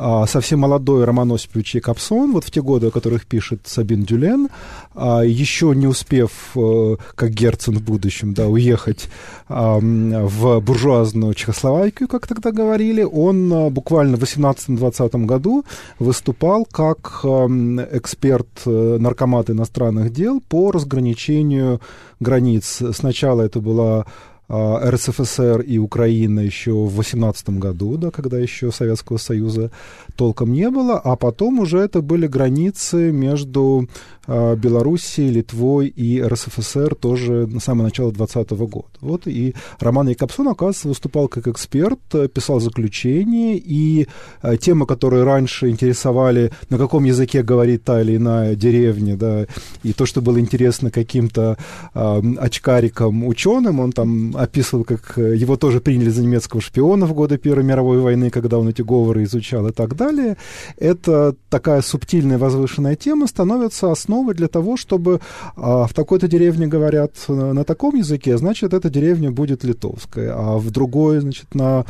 а, 0.00 0.26
совсем 0.26 0.60
молодой 0.60 1.04
Роман 1.04 1.32
Осипович 1.32 1.74
Якобсон, 1.74 2.30
вот 2.30 2.44
в 2.44 2.52
те 2.52 2.62
годы, 2.62 2.86
о 2.86 2.90
которых 2.92 3.26
пишет 3.26 3.62
Сабин 3.64 4.04
Дюлен, 4.04 4.48
а, 4.94 5.22
еще 5.22 5.74
не 5.74 5.88
успев, 5.88 6.30
э, 6.54 6.96
как 7.16 7.30
Герцен 7.30 7.78
в 7.78 7.82
будущем, 7.82 8.32
да, 8.32 8.46
уехать 8.46 9.08
в 9.48 10.60
буржуазную 10.60 11.34
Чехословакию, 11.34 12.08
как 12.08 12.28
тогда 12.28 12.52
говорили, 12.52 13.02
он 13.02 13.52
а, 13.52 13.70
буквально 13.70 14.16
в 14.16 14.22
18-20 14.22 15.26
году 15.26 15.64
выступал 15.98 16.64
как 16.64 17.24
эксперт 17.24 18.46
э, 18.66 18.98
наркомат 19.00 19.50
иностранных 19.50 20.12
дел 20.12 20.40
по 20.48 20.70
разграничению 20.70 21.80
границ. 22.20 22.82
Сначала 22.92 23.42
это 23.42 23.60
была 23.60 24.00
а, 24.00 24.06
РСФСР 24.50 25.60
и 25.60 25.78
Украина 25.78 26.40
еще 26.40 26.72
в 26.72 26.96
18 26.96 27.50
году, 27.50 27.98
да, 27.98 28.10
когда 28.10 28.38
еще 28.38 28.72
Советского 28.72 29.18
Союза 29.18 29.70
толком 30.16 30.52
не 30.52 30.70
было, 30.70 30.98
а 30.98 31.16
потом 31.16 31.58
уже 31.58 31.78
это 31.78 32.00
были 32.00 32.26
границы 32.26 33.12
между 33.12 33.88
а, 34.17 34.17
Белоруссией, 34.28 35.30
Литвой 35.30 35.88
и 35.88 36.22
РСФСР 36.22 36.94
тоже 36.94 37.46
на 37.46 37.60
самое 37.60 37.84
начало 37.84 38.12
2020 38.12 38.50
года. 38.70 38.88
Вот 39.00 39.26
и 39.26 39.54
Роман 39.80 40.08
Якобсон, 40.08 40.48
оказывается, 40.48 40.88
выступал 40.88 41.28
как 41.28 41.48
эксперт, 41.48 42.00
писал 42.32 42.60
заключение, 42.60 43.56
и 43.56 44.06
а, 44.42 44.56
темы, 44.56 44.86
которые 44.86 45.24
раньше 45.24 45.70
интересовали, 45.70 46.52
на 46.68 46.78
каком 46.78 47.04
языке 47.04 47.42
говорит 47.42 47.84
та 47.84 48.02
или 48.02 48.16
иная 48.16 48.54
деревня, 48.54 49.16
да, 49.16 49.46
и 49.82 49.92
то, 49.92 50.06
что 50.06 50.20
было 50.20 50.38
интересно 50.38 50.90
каким-то 50.90 51.56
очкарикам, 51.94 53.26
ученым, 53.26 53.80
он 53.80 53.92
там 53.92 54.36
описывал, 54.36 54.84
как 54.84 55.18
э, 55.18 55.36
его 55.36 55.56
тоже 55.56 55.80
приняли 55.80 56.10
за 56.10 56.22
немецкого 56.22 56.60
шпиона 56.60 57.06
в 57.06 57.14
годы 57.14 57.38
Первой 57.38 57.64
мировой 57.64 57.98
войны, 58.00 58.30
когда 58.30 58.58
он 58.58 58.68
эти 58.68 58.82
говоры 58.82 59.24
изучал 59.24 59.66
и 59.68 59.72
так 59.72 59.96
далее. 59.96 60.36
Это 60.76 61.34
такая 61.48 61.82
субтильная 61.82 62.38
возвышенная 62.38 62.96
тема 62.96 63.26
становится 63.26 63.90
основой 63.90 64.17
для 64.34 64.48
того, 64.48 64.76
чтобы 64.76 65.20
а, 65.56 65.86
в 65.86 65.94
такой-то 65.94 66.28
деревне 66.28 66.66
говорят 66.66 67.12
на 67.28 67.64
таком 67.64 67.96
языке, 67.96 68.38
значит, 68.38 68.74
эта 68.74 68.90
деревня 68.90 69.30
будет 69.30 69.64
литовская, 69.64 70.32
а 70.34 70.58
в 70.58 70.70
другой, 70.70 71.20
значит, 71.20 71.54
на 71.54 71.84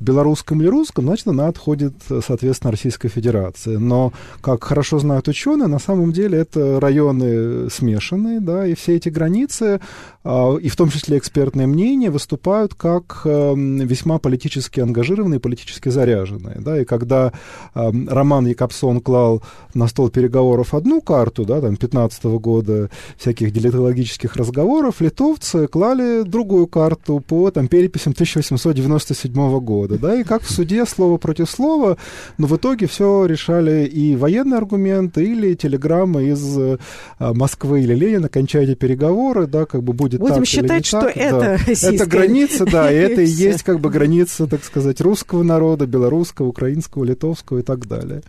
белорусском 0.00 0.60
или 0.60 0.68
русском, 0.68 1.04
значит, 1.04 1.28
она 1.28 1.48
отходит, 1.48 1.94
соответственно, 2.26 2.72
Российской 2.72 3.08
Федерации. 3.08 3.76
Но, 3.76 4.12
как 4.40 4.64
хорошо 4.64 4.98
знают 4.98 5.28
ученые, 5.28 5.68
на 5.68 5.78
самом 5.78 6.12
деле 6.12 6.38
это 6.38 6.80
районы 6.80 7.70
смешанные, 7.70 8.40
да, 8.40 8.66
и 8.66 8.74
все 8.74 8.96
эти 8.96 9.08
границы, 9.08 9.80
а, 10.24 10.56
и 10.56 10.68
в 10.68 10.76
том 10.76 10.90
числе 10.90 11.18
экспертное 11.18 11.66
мнение, 11.66 11.84
менее 11.84 12.10
выступают 12.10 12.74
как 12.74 13.22
эм, 13.24 13.76
весьма 13.78 14.18
политически 14.18 14.80
ангажированные, 14.80 15.38
политически 15.38 15.90
заряженные. 15.90 16.56
Да, 16.60 16.80
и 16.80 16.84
когда 16.84 17.32
эм, 17.74 18.08
Роман 18.08 18.46
Якобсон 18.46 19.00
клал 19.00 19.42
на 19.74 19.86
стол 19.86 20.08
переговоров 20.08 20.74
одну 20.74 21.00
карту, 21.00 21.44
да, 21.44 21.60
там, 21.60 21.73
15 21.76 22.24
-го 22.24 22.38
года 22.38 22.90
всяких 23.16 23.52
диалектологических 23.52 24.36
разговоров, 24.36 25.00
литовцы 25.00 25.66
клали 25.66 26.22
другую 26.22 26.66
карту 26.66 27.22
по 27.26 27.50
там, 27.50 27.68
переписям 27.68 28.12
1897 28.12 29.60
года. 29.60 29.98
Да, 29.98 30.20
и 30.20 30.24
как 30.24 30.42
в 30.42 30.50
суде 30.50 30.84
слово 30.86 31.18
против 31.18 31.50
слова, 31.50 31.96
но 32.38 32.46
в 32.46 32.56
итоге 32.56 32.86
все 32.86 33.26
решали 33.26 33.86
и 33.86 34.16
военные 34.16 34.58
аргументы, 34.58 35.24
или 35.24 35.54
телеграммы 35.54 36.24
из 36.28 36.58
э, 36.58 36.78
Москвы 37.18 37.82
или 37.82 37.94
Ленина, 37.94 38.28
кончайте 38.28 38.74
переговоры, 38.74 39.46
да, 39.46 39.66
как 39.66 39.82
бы 39.82 39.92
будет 39.92 40.20
Будем 40.20 40.36
так 40.36 40.46
считать, 40.46 40.70
или 40.70 40.76
не 40.76 40.82
что 40.82 41.08
это 41.08 41.40
да 41.40 41.94
это 41.94 42.06
граница, 42.06 42.64
да, 42.64 42.90
и 42.90 42.96
это 42.96 43.22
и 43.22 43.26
есть 43.26 43.62
как 43.62 43.80
бы 43.80 43.90
граница, 43.90 44.46
так 44.46 44.64
сказать, 44.64 45.00
русского 45.00 45.42
народа, 45.42 45.86
белорусского, 45.86 46.48
украинского, 46.48 47.04
литовского 47.04 47.58
и 47.58 47.62
так 47.62 47.86
далее. 47.86 48.22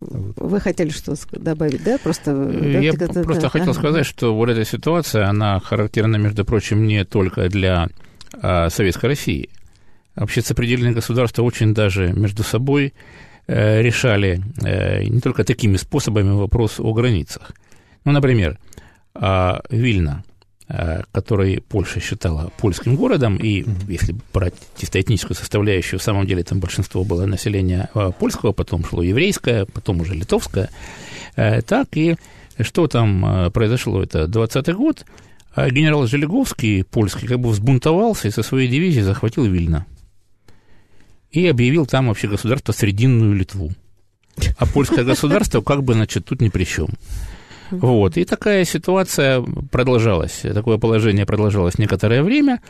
Вы 0.00 0.60
хотели 0.60 0.88
что 0.88 1.14
добавить, 1.32 1.84
да? 1.84 1.98
Просто, 1.98 2.30
Я 2.30 2.92
да, 2.94 3.06
просто 3.22 3.42
да. 3.42 3.48
хотел 3.50 3.74
сказать, 3.74 4.06
что 4.06 4.34
вот 4.34 4.48
эта 4.48 4.64
ситуация, 4.64 5.28
она 5.28 5.60
характерна, 5.60 6.16
между 6.16 6.44
прочим, 6.44 6.86
не 6.86 7.04
только 7.04 7.48
для 7.48 7.88
а, 8.40 8.70
Советской 8.70 9.06
России. 9.06 9.50
Вообще 10.16 10.40
сопредельные 10.40 10.94
государства 10.94 11.42
очень 11.42 11.74
даже 11.74 12.12
между 12.12 12.42
собой 12.42 12.94
э, 13.46 13.80
решали 13.80 14.42
э, 14.62 15.04
не 15.04 15.20
только 15.20 15.44
такими 15.44 15.76
способами 15.76 16.30
вопрос 16.30 16.80
о 16.80 16.92
границах. 16.92 17.52
Ну, 18.04 18.12
например, 18.12 18.58
э, 19.14 19.58
Вильна 19.70 20.24
Э, 20.24 20.29
который 21.12 21.60
Польша 21.60 22.00
считала 22.00 22.52
польским 22.58 22.96
городом, 22.96 23.36
и 23.36 23.64
если 23.88 24.14
брать 24.32 24.54
чисто 24.76 25.00
этническую 25.00 25.36
составляющую, 25.36 25.98
в 25.98 26.02
самом 26.02 26.26
деле 26.26 26.42
там 26.42 26.60
большинство 26.60 27.04
было 27.04 27.26
населения 27.26 27.90
э, 27.94 28.12
польского, 28.18 28.52
потом 28.52 28.84
шло 28.84 29.02
еврейское, 29.02 29.66
потом 29.66 30.00
уже 30.00 30.14
литовское, 30.14 30.70
э, 31.36 31.62
так 31.62 31.96
и 31.96 32.16
что 32.60 32.86
там 32.88 33.50
произошло, 33.52 34.02
это 34.02 34.24
20-й 34.24 34.74
год, 34.74 35.06
генерал 35.56 36.06
Желеговский, 36.06 36.84
польский, 36.84 37.26
как 37.26 37.40
бы 37.40 37.48
взбунтовался 37.48 38.28
и 38.28 38.30
со 38.30 38.42
своей 38.42 38.68
дивизией 38.68 39.02
захватил 39.02 39.44
Вильно. 39.44 39.86
И 41.30 41.46
объявил 41.46 41.86
там 41.86 42.08
вообще 42.08 42.28
государство 42.28 42.72
Срединную 42.72 43.34
Литву. 43.34 43.72
А 44.58 44.66
польское 44.66 45.04
государство 45.04 45.60
как 45.60 45.82
бы, 45.82 45.94
значит, 45.94 46.26
тут 46.26 46.40
ни 46.40 46.48
при 46.48 46.64
чем. 46.64 46.88
Вот. 47.70 48.16
И 48.16 48.24
такая 48.24 48.64
ситуация 48.64 49.42
продолжалась, 49.70 50.42
такое 50.42 50.78
положение 50.78 51.26
продолжалось 51.26 51.78
некоторое 51.78 52.22
время, 52.22 52.60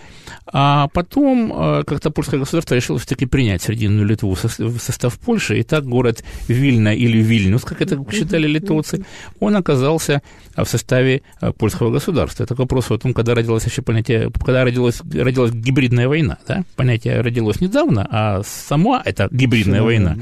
а 0.46 0.88
потом 0.88 1.52
э, 1.52 1.84
как-то 1.86 2.10
польское 2.10 2.40
государство 2.40 2.74
решило 2.74 2.98
все-таки 2.98 3.26
принять 3.26 3.62
Срединную 3.62 4.06
Литву 4.06 4.34
в 4.34 4.78
состав 4.78 5.18
Польши, 5.18 5.58
и 5.58 5.62
так 5.62 5.84
город 5.84 6.24
Вильна 6.48 6.94
или 6.94 7.18
Вильнюс, 7.18 7.64
как 7.64 7.80
это 7.82 8.04
считали 8.12 8.46
литовцы, 8.46 9.04
он 9.38 9.56
оказался 9.56 10.22
в 10.56 10.64
составе 10.64 11.22
э, 11.40 11.52
польского 11.52 11.90
государства. 11.90 12.44
Это 12.44 12.54
вопрос 12.54 12.90
о 12.90 12.98
том, 12.98 13.14
когда 13.14 13.34
родилось 13.34 13.66
еще 13.66 13.82
понятие, 13.82 14.30
когда 14.44 14.64
родилась, 14.64 15.00
родилась 15.00 15.52
гибридная 15.52 16.08
война, 16.08 16.38
да? 16.46 16.64
понятие 16.76 17.20
родилось 17.20 17.60
недавно, 17.60 18.06
а 18.10 18.42
сама 18.44 19.02
эта 19.04 19.28
гибридная 19.30 19.82
война 19.82 20.16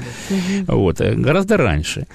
вот, 0.67 1.01
э, 1.01 1.15
гораздо 1.15 1.57
раньше. 1.57 2.07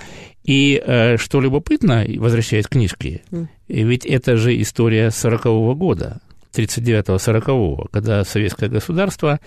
И 0.44 0.80
э, 0.84 1.16
что 1.16 1.40
любопытно, 1.40 2.04
возвращаясь 2.18 2.66
к 2.66 2.70
книжке, 2.70 3.22
ведь 3.66 4.04
это 4.04 4.36
же 4.36 4.60
история 4.60 5.08
40-го 5.08 5.74
года, 5.74 6.20
39-40-го, 6.54 7.88
когда 7.90 8.24
советское 8.24 8.68
государство, 8.68 9.40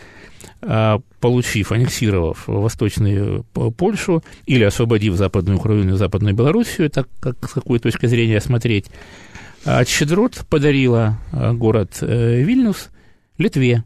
э, 0.61 0.97
получив, 1.19 1.71
аннексировав 1.71 2.47
Восточную 2.47 3.43
Польшу 3.77 4.23
или 4.47 4.63
освободив 4.63 5.15
Западную 5.15 5.59
Украину 5.59 5.93
и 5.93 5.97
Западную 5.97 6.33
Белоруссию, 6.33 6.89
так 6.89 7.07
как 7.19 7.47
с 7.47 7.53
какой 7.53 7.77
точки 7.79 8.07
зрения 8.07 8.41
смотреть, 8.41 8.87
от 9.65 9.87
щедрот 9.87 10.45
подарила 10.49 11.19
город 11.31 11.97
Вильнюс 12.01 12.89
Литве, 13.37 13.83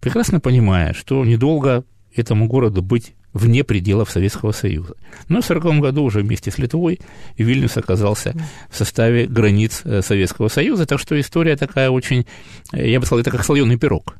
прекрасно 0.00 0.40
понимая, 0.40 0.92
что 0.92 1.24
недолго 1.24 1.84
этому 2.14 2.46
городу 2.48 2.82
быть 2.82 3.14
вне 3.38 3.64
пределов 3.64 4.10
Советского 4.10 4.52
Союза. 4.52 4.94
Но 5.28 5.40
в 5.40 5.44
1940 5.50 5.80
году 5.80 6.02
уже 6.02 6.20
вместе 6.20 6.50
с 6.50 6.58
Литвой 6.58 7.00
Вильнюс 7.36 7.76
оказался 7.76 8.34
в 8.68 8.76
составе 8.76 9.26
границ 9.26 9.82
э, 9.84 10.02
Советского 10.02 10.48
Союза, 10.48 10.86
так 10.86 10.98
что 10.98 11.18
история 11.18 11.56
такая 11.56 11.90
очень, 11.90 12.26
э, 12.72 12.88
я 12.88 13.00
бы 13.00 13.06
сказал, 13.06 13.20
это 13.20 13.30
как 13.30 13.44
слоеный 13.44 13.76
пирог 13.76 14.16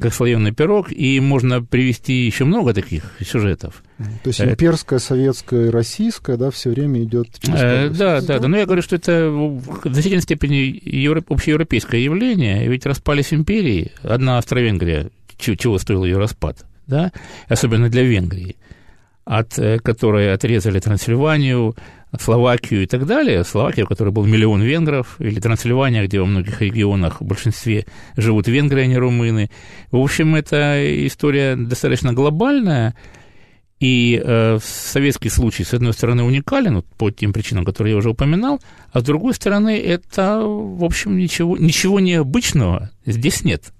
как 0.00 0.12
слоеный 0.12 0.52
пирог, 0.52 0.90
и 0.90 1.20
можно 1.20 1.62
привести 1.62 2.26
еще 2.26 2.44
много 2.44 2.74
таких 2.74 3.04
сюжетов. 3.20 3.82
То 4.24 4.28
есть 4.28 4.40
э, 4.40 4.50
имперская, 4.50 4.98
советская 4.98 5.66
и 5.66 5.70
российская, 5.70 6.36
да, 6.36 6.50
все 6.50 6.70
время 6.70 7.02
идет 7.02 7.28
через 7.40 7.60
э, 7.60 7.90
Да, 7.90 8.20
да, 8.20 8.38
да. 8.38 8.48
Но 8.48 8.56
я 8.56 8.64
говорю, 8.64 8.82
что 8.82 8.96
это 8.96 9.28
в 9.30 9.82
значительной 9.84 10.22
степени 10.22 10.80
европ... 10.82 11.30
общеевропейское 11.30 12.00
явление, 12.00 12.66
ведь 12.68 12.86
распались 12.86 13.32
империи. 13.32 13.92
Одна 14.02 14.38
Австро-Венгрия, 14.38 15.10
чего 15.38 15.78
стоил 15.78 16.04
ее 16.04 16.18
распад? 16.18 16.64
Да, 16.86 17.12
особенно 17.48 17.88
для 17.88 18.02
Венгрии, 18.02 18.56
от 19.24 19.58
э, 19.58 19.78
которой 19.78 20.32
отрезали 20.32 20.80
Трансильванию, 20.80 21.76
Словакию 22.18 22.84
и 22.84 22.86
так 22.86 23.04
далее, 23.06 23.44
Словакия, 23.44 23.84
в 23.84 23.88
которой 23.88 24.10
был 24.10 24.24
миллион 24.24 24.62
венгров, 24.62 25.16
или 25.18 25.40
Трансильвания, 25.40 26.04
где 26.04 26.20
во 26.20 26.26
многих 26.26 26.62
регионах 26.62 27.20
в 27.20 27.24
большинстве 27.24 27.86
живут 28.16 28.48
венгры, 28.48 28.82
а 28.82 28.86
не 28.86 28.96
румыны. 28.96 29.50
В 29.90 29.98
общем, 29.98 30.34
это 30.34 31.06
история 31.06 31.56
достаточно 31.56 32.12
глобальная, 32.12 32.94
и 33.78 34.20
э, 34.24 34.58
советский 34.62 35.28
случай, 35.28 35.62
с 35.62 35.74
одной 35.74 35.92
стороны, 35.92 36.22
уникален 36.22 36.76
вот, 36.76 36.86
по 36.96 37.10
тем 37.10 37.34
причинам, 37.34 37.64
которые 37.66 37.92
я 37.92 37.98
уже 37.98 38.10
упоминал, 38.10 38.60
а 38.92 39.00
с 39.00 39.02
другой 39.02 39.34
стороны, 39.34 39.78
это, 39.78 40.40
в 40.40 40.82
общем, 40.82 41.18
ничего, 41.18 41.58
ничего 41.58 42.00
необычного 42.00 42.90
здесь 43.04 43.44
нет. 43.44 43.74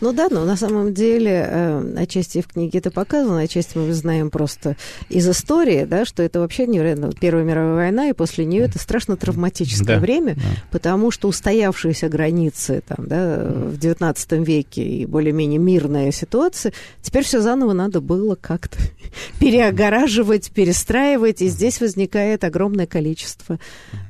Ну 0.00 0.12
да, 0.12 0.28
но 0.30 0.44
на 0.44 0.56
самом 0.56 0.94
деле 0.94 1.46
э, 1.48 1.94
отчасти 1.98 2.40
в 2.40 2.48
книге 2.48 2.78
это 2.78 2.90
показано, 2.90 3.40
отчасти 3.40 3.78
мы 3.78 3.92
знаем 3.92 4.30
просто 4.30 4.76
из 5.08 5.28
истории, 5.28 5.84
да, 5.84 6.04
что 6.04 6.22
это 6.22 6.40
вообще 6.40 6.66
невероятно. 6.66 7.12
Первая 7.12 7.44
мировая 7.44 7.74
война, 7.74 8.08
и 8.08 8.12
после 8.12 8.44
нее 8.44 8.64
это 8.64 8.78
страшно 8.78 9.16
травматическое 9.16 9.96
да, 9.96 10.00
время, 10.00 10.34
да. 10.34 10.42
потому 10.70 11.10
что 11.10 11.28
устоявшиеся 11.28 12.08
границы 12.08 12.82
там, 12.86 13.06
да, 13.06 13.36
в 13.44 13.74
XIX 13.74 14.44
веке 14.44 14.82
и 14.82 15.06
более-менее 15.06 15.58
мирная 15.58 16.12
ситуация, 16.12 16.72
теперь 17.02 17.24
все 17.24 17.40
заново 17.40 17.72
надо 17.72 18.00
было 18.00 18.34
как-то 18.34 18.78
переогораживать, 19.40 20.50
перестраивать, 20.50 21.42
и 21.42 21.48
здесь 21.48 21.80
возникает 21.80 22.44
огромное 22.44 22.86
количество 22.86 23.58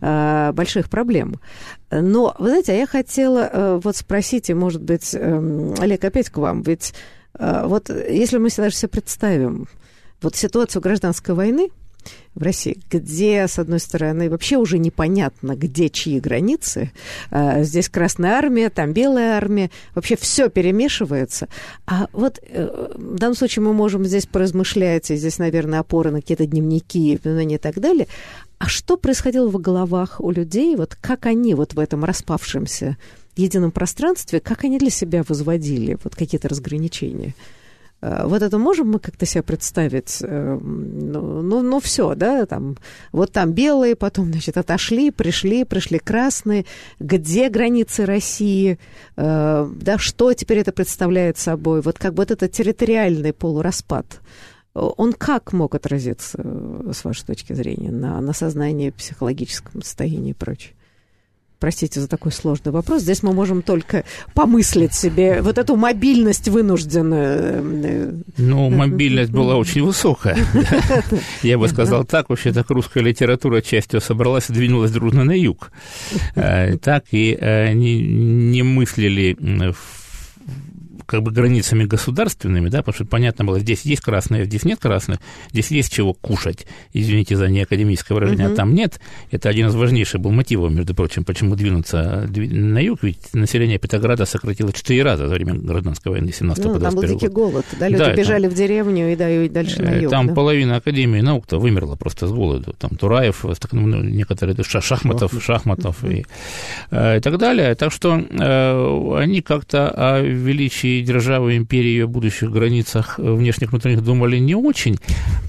э, 0.00 0.52
больших 0.52 0.90
проблем. 0.90 1.40
Но, 1.90 2.34
вы 2.38 2.48
знаете, 2.48 2.72
а 2.72 2.76
я 2.76 2.86
хотела 2.86 3.48
э, 3.52 3.80
вот 3.82 3.96
спросить, 3.96 4.50
и, 4.50 4.54
может 4.54 4.82
быть, 4.82 5.14
э, 5.14 5.38
Олег, 5.78 6.04
опять 6.04 6.30
к 6.30 6.36
вам, 6.38 6.62
ведь 6.62 6.94
э, 7.38 7.64
вот 7.66 7.90
если 7.90 8.38
мы 8.38 8.48
даже 8.56 8.74
себе 8.74 8.88
представим 8.88 9.68
вот 10.20 10.36
ситуацию 10.36 10.82
гражданской 10.82 11.34
войны, 11.34 11.70
в 12.34 12.42
России, 12.42 12.80
где, 12.90 13.46
с 13.46 13.58
одной 13.58 13.78
стороны, 13.78 14.28
вообще 14.28 14.56
уже 14.56 14.78
непонятно, 14.78 15.54
где 15.54 15.88
чьи 15.88 16.18
границы. 16.20 16.90
Э, 17.30 17.62
здесь 17.62 17.88
Красная 17.88 18.32
Армия, 18.32 18.70
там 18.70 18.92
Белая 18.92 19.36
Армия. 19.36 19.70
Вообще 19.94 20.16
все 20.16 20.48
перемешивается. 20.48 21.48
А 21.86 22.08
вот 22.12 22.40
э, 22.42 22.92
в 22.94 23.16
данном 23.16 23.36
случае 23.36 23.62
мы 23.62 23.72
можем 23.72 24.04
здесь 24.04 24.26
поразмышлять, 24.26 25.10
и 25.10 25.16
здесь, 25.16 25.38
наверное, 25.38 25.80
опоры 25.80 26.10
на 26.10 26.20
какие-то 26.20 26.46
дневники 26.46 27.14
и 27.14 27.58
так 27.58 27.80
далее. 27.80 28.08
А 28.58 28.66
что 28.66 28.96
происходило 28.96 29.48
в 29.48 29.58
головах 29.60 30.20
у 30.20 30.30
людей, 30.30 30.76
вот 30.76 30.96
как 31.00 31.26
они 31.26 31.54
вот 31.54 31.74
в 31.74 31.78
этом 31.78 32.04
распавшемся 32.04 32.96
едином 33.36 33.70
пространстве, 33.70 34.40
как 34.40 34.64
они 34.64 34.78
для 34.78 34.90
себя 34.90 35.24
возводили 35.26 35.98
вот 36.02 36.14
какие-то 36.14 36.48
разграничения? 36.48 37.34
Э, 38.00 38.26
вот 38.26 38.42
это 38.42 38.58
можем 38.58 38.90
мы 38.90 38.98
как-то 38.98 39.26
себе 39.26 39.42
представить? 39.42 40.18
Э, 40.22 40.58
ну, 40.60 41.42
ну, 41.42 41.62
ну 41.62 41.80
все, 41.80 42.14
да, 42.14 42.46
там, 42.46 42.76
вот 43.12 43.32
там 43.32 43.52
белые, 43.52 43.96
потом, 43.96 44.30
значит, 44.30 44.56
отошли, 44.56 45.10
пришли, 45.10 45.64
пришли 45.64 45.98
красные. 45.98 46.66
Где 47.00 47.48
границы 47.48 48.06
России? 48.06 48.78
Э, 49.16 49.68
да, 49.74 49.98
что 49.98 50.32
теперь 50.34 50.58
это 50.58 50.72
представляет 50.72 51.38
собой? 51.38 51.80
Вот 51.80 51.98
как 51.98 52.14
вот 52.14 52.30
это 52.30 52.48
территориальный 52.48 53.32
полураспад 53.32 54.20
он 54.74 55.12
как 55.12 55.52
мог 55.52 55.74
отразиться, 55.74 56.40
э, 56.42 56.92
с 56.92 57.04
вашей 57.04 57.24
точки 57.24 57.52
зрения, 57.52 57.90
на, 57.90 58.20
на 58.20 58.32
сознании, 58.32 58.90
психологическом 58.90 59.82
состоянии 59.82 60.30
и 60.30 60.34
прочее? 60.34 60.74
Простите 61.64 61.98
за 61.98 62.08
такой 62.08 62.30
сложный 62.30 62.72
вопрос. 62.72 63.00
Здесь 63.00 63.22
мы 63.22 63.32
можем 63.32 63.62
только 63.62 64.04
помыслить 64.34 64.92
себе 64.92 65.40
вот 65.40 65.56
эту 65.56 65.76
мобильность 65.76 66.46
вынужденную. 66.50 68.22
Ну, 68.36 68.68
мобильность 68.68 69.30
была 69.30 69.56
очень 69.56 69.82
высокая. 69.82 70.36
Я 71.42 71.56
бы 71.56 71.66
сказал 71.68 72.04
так. 72.04 72.28
Вообще 72.28 72.52
так 72.52 72.68
русская 72.68 73.02
литература 73.02 73.62
частью 73.62 74.02
собралась 74.02 74.50
и 74.50 74.52
двинулась 74.52 74.90
дружно 74.90 75.24
на 75.24 75.32
юг. 75.32 75.72
Э, 76.34 76.76
так 76.76 77.04
и 77.12 77.34
они 77.34 77.94
э, 77.94 78.04
не 78.04 78.62
мыслили 78.62 79.34
в 79.40 80.03
как 81.06 81.22
бы 81.22 81.30
границами 81.30 81.84
государственными, 81.84 82.68
да, 82.68 82.78
потому 82.78 82.94
что 82.94 83.04
понятно 83.04 83.44
было, 83.44 83.58
здесь 83.58 83.82
есть 83.82 84.02
красные, 84.02 84.44
здесь 84.44 84.64
нет 84.64 84.78
красных, 84.80 85.18
здесь 85.50 85.70
есть 85.70 85.92
чего 85.92 86.14
кушать, 86.14 86.66
извините 86.92 87.36
за 87.36 87.48
неакадемическое 87.48 88.14
выражение, 88.14 88.46
угу. 88.46 88.54
а 88.54 88.56
там 88.56 88.74
нет. 88.74 89.00
Это 89.30 89.48
один 89.48 89.68
из 89.68 89.74
важнейших 89.74 90.20
был 90.20 90.30
мотивов, 90.30 90.72
между 90.72 90.94
прочим, 90.94 91.24
почему 91.24 91.56
двинуться 91.56 92.28
на 92.34 92.78
юг, 92.78 93.02
ведь 93.02 93.32
население 93.32 93.78
Петрограда 93.78 94.24
сократилось 94.24 94.74
четыре 94.74 95.02
раза 95.02 95.28
за 95.28 95.34
время 95.34 95.54
гражданской 95.54 96.12
войны 96.12 96.32
17 96.32 96.64
ну, 96.64 96.80
там 96.80 96.94
был 96.94 97.02
дикий 97.02 97.28
голод, 97.28 97.64
да, 97.78 97.88
люди 97.88 98.04
да, 98.04 98.14
бежали 98.14 98.42
там, 98.42 98.50
в 98.50 98.54
деревню 98.54 99.12
и, 99.12 99.16
да, 99.16 99.30
и 99.30 99.48
дальше 99.48 99.82
на 99.82 99.94
юг. 99.94 100.10
Там 100.10 100.28
да? 100.28 100.34
половина 100.34 100.76
Академии 100.76 101.20
наук-то 101.20 101.58
вымерла 101.58 101.96
просто 101.96 102.26
с 102.26 102.32
голоду, 102.32 102.74
там 102.78 102.90
Тураев, 102.96 103.44
ну, 103.72 104.02
некоторые 104.02 104.56
Шахматов, 104.64 105.32
Шахматов 105.42 106.04
и, 106.04 106.26
э, 106.90 107.18
и 107.18 107.20
так 107.20 107.38
далее, 107.38 107.74
так 107.74 107.92
что 107.92 108.18
э, 108.18 109.16
они 109.18 109.40
как-то 109.40 109.90
о 109.90 110.20
величии 110.20 110.93
державы, 111.02 111.56
империи 111.56 112.00
о 112.00 112.06
будущих 112.06 112.50
границах 112.50 113.18
внешних 113.18 113.70
внутренних 113.70 114.02
думали 114.02 114.38
не 114.38 114.54
очень. 114.54 114.98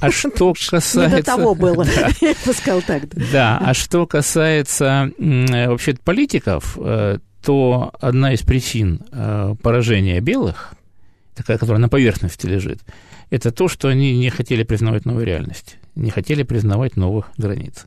А 0.02 0.12
что 0.12 0.54
касается... 0.70 1.08
Не 1.08 1.22
до 1.22 1.24
того 1.24 1.56
было, 1.56 1.86
я 2.22 2.34
бы 2.46 2.54
сказал 2.54 2.82
так. 2.82 3.04
Да, 3.32 3.58
а 3.58 3.74
что 3.74 4.06
касается 4.06 5.12
вообще 5.18 5.96
политиков, 6.04 6.78
э, 6.80 7.20
то 7.44 7.92
одна 8.00 8.34
из 8.34 8.42
причин 8.42 9.02
э, 9.12 9.56
поражения 9.62 10.20
белых, 10.20 10.74
такая, 11.36 11.58
которая 11.58 11.82
на 11.82 11.90
поверхности 11.90 12.46
лежит, 12.46 12.80
это 13.30 13.52
то, 13.52 13.68
что 13.68 13.88
они 13.88 14.18
не 14.18 14.30
хотели 14.30 14.64
признавать 14.64 15.06
новую 15.06 15.26
реальность, 15.26 15.78
не 15.96 16.10
хотели 16.10 16.44
признавать 16.44 16.96
новых 16.96 17.32
границ. 17.38 17.86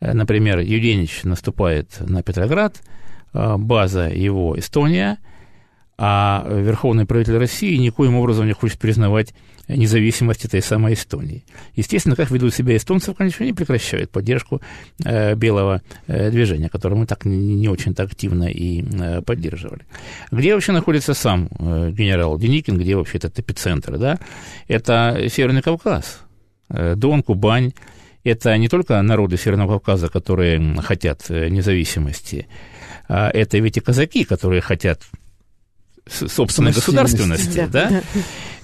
Э, 0.00 0.12
например, 0.12 0.60
Юденич 0.60 1.24
наступает 1.24 1.88
на 2.00 2.22
Петроград, 2.22 2.80
база 3.32 4.08
его 4.08 4.58
Эстония– 4.58 5.18
а 5.98 6.46
верховный 6.48 7.06
правитель 7.06 7.38
России 7.38 7.76
никоим 7.76 8.16
образом 8.16 8.46
не 8.46 8.52
хочет 8.52 8.78
признавать 8.78 9.32
независимость 9.68 10.44
этой 10.44 10.62
самой 10.62 10.94
Эстонии. 10.94 11.44
Естественно, 11.74 12.14
как 12.14 12.30
ведут 12.30 12.54
себя 12.54 12.76
эстонцы, 12.76 13.14
конечно, 13.14 13.44
не 13.44 13.52
прекращают 13.52 14.10
поддержку 14.10 14.60
э, 15.04 15.34
белого 15.34 15.82
э, 16.06 16.30
движения, 16.30 16.68
которое 16.68 16.96
мы 16.96 17.06
так 17.06 17.24
не, 17.24 17.56
не 17.56 17.68
очень-то 17.68 18.02
активно 18.02 18.44
и 18.44 18.82
э, 18.82 19.22
поддерживали. 19.22 19.82
Где 20.30 20.54
вообще 20.54 20.72
находится 20.72 21.14
сам 21.14 21.48
э, 21.58 21.90
генерал 21.90 22.38
Деникин, 22.38 22.78
где 22.78 22.94
вообще 22.96 23.18
этот 23.18 23.38
эпицентр, 23.38 23.98
да? 23.98 24.18
Это 24.68 25.26
Северный 25.30 25.62
Кавказ, 25.62 26.20
э, 26.68 26.94
Дон, 26.94 27.22
Кубань, 27.22 27.72
это 28.22 28.56
не 28.58 28.68
только 28.68 29.00
народы 29.02 29.36
Северного 29.36 29.78
Кавказа, 29.78 30.08
которые 30.08 30.76
хотят 30.80 31.24
э, 31.28 31.48
независимости, 31.48 32.46
а 33.08 33.30
это 33.30 33.58
ведь 33.58 33.76
и 33.78 33.80
казаки, 33.80 34.24
которые 34.24 34.60
хотят 34.60 35.02
собственной 36.08 36.72
государственности, 36.72 37.68
да? 37.70 38.02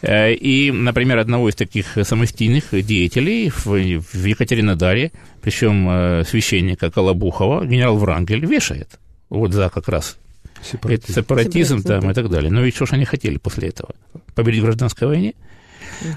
Э, 0.03 0.33
и, 0.35 0.73
например, 0.73 1.19
одного 1.19 1.49
из 1.49 1.55
таких 1.55 1.97
самостийных 2.03 2.71
деятелей 2.85 3.51
в, 3.51 3.67
в 3.67 4.25
Екатеринодаре, 4.25 5.13
причем 5.41 5.89
э, 5.89 6.25
священника 6.25 6.91
Колобухова, 6.91 7.65
генерал 7.65 7.97
Врангель 7.97 8.45
вешает 8.45 8.99
вот 9.31 9.53
за 9.53 9.71
как 9.71 9.89
раз 9.89 10.19
сепаратизм, 10.63 11.13
сепаратизм 11.15 11.83
там, 11.83 12.11
и 12.11 12.15
так 12.15 12.29
далее. 12.29 12.51
Но 12.51 12.63
ведь 12.63 12.75
что 12.75 12.87
ж 12.87 12.93
они 12.93 13.05
хотели 13.05 13.39
после 13.39 13.69
этого? 13.69 13.91
Победить 14.35 14.63
в 14.63 14.65
гражданской 14.65 15.07
войне? 15.07 15.35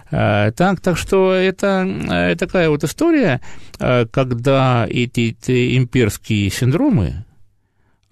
Mm. 0.09 0.51
Так, 0.53 0.79
так 0.79 0.97
что 0.97 1.33
это 1.33 1.87
э, 2.09 2.35
такая 2.37 2.69
вот 2.69 2.83
история, 2.83 3.39
когда 3.77 4.87
эти, 4.89 5.35
эти 5.39 5.77
имперские 5.77 6.49
синдромы, 6.49 7.07
а 7.07 7.24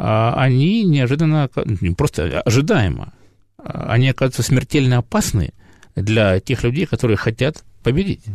они 0.06 0.84
неожиданно, 0.84 1.50
просто 1.98 2.42
ожидаемо, 2.42 3.14
они 3.58 4.10
оказываются 4.10 4.44
смертельно 4.44 4.98
опасны 4.98 5.54
для 5.96 6.40
тех 6.40 6.64
людей, 6.64 6.86
которые 6.86 7.16
хотят 7.16 7.64
победить. 7.84 8.26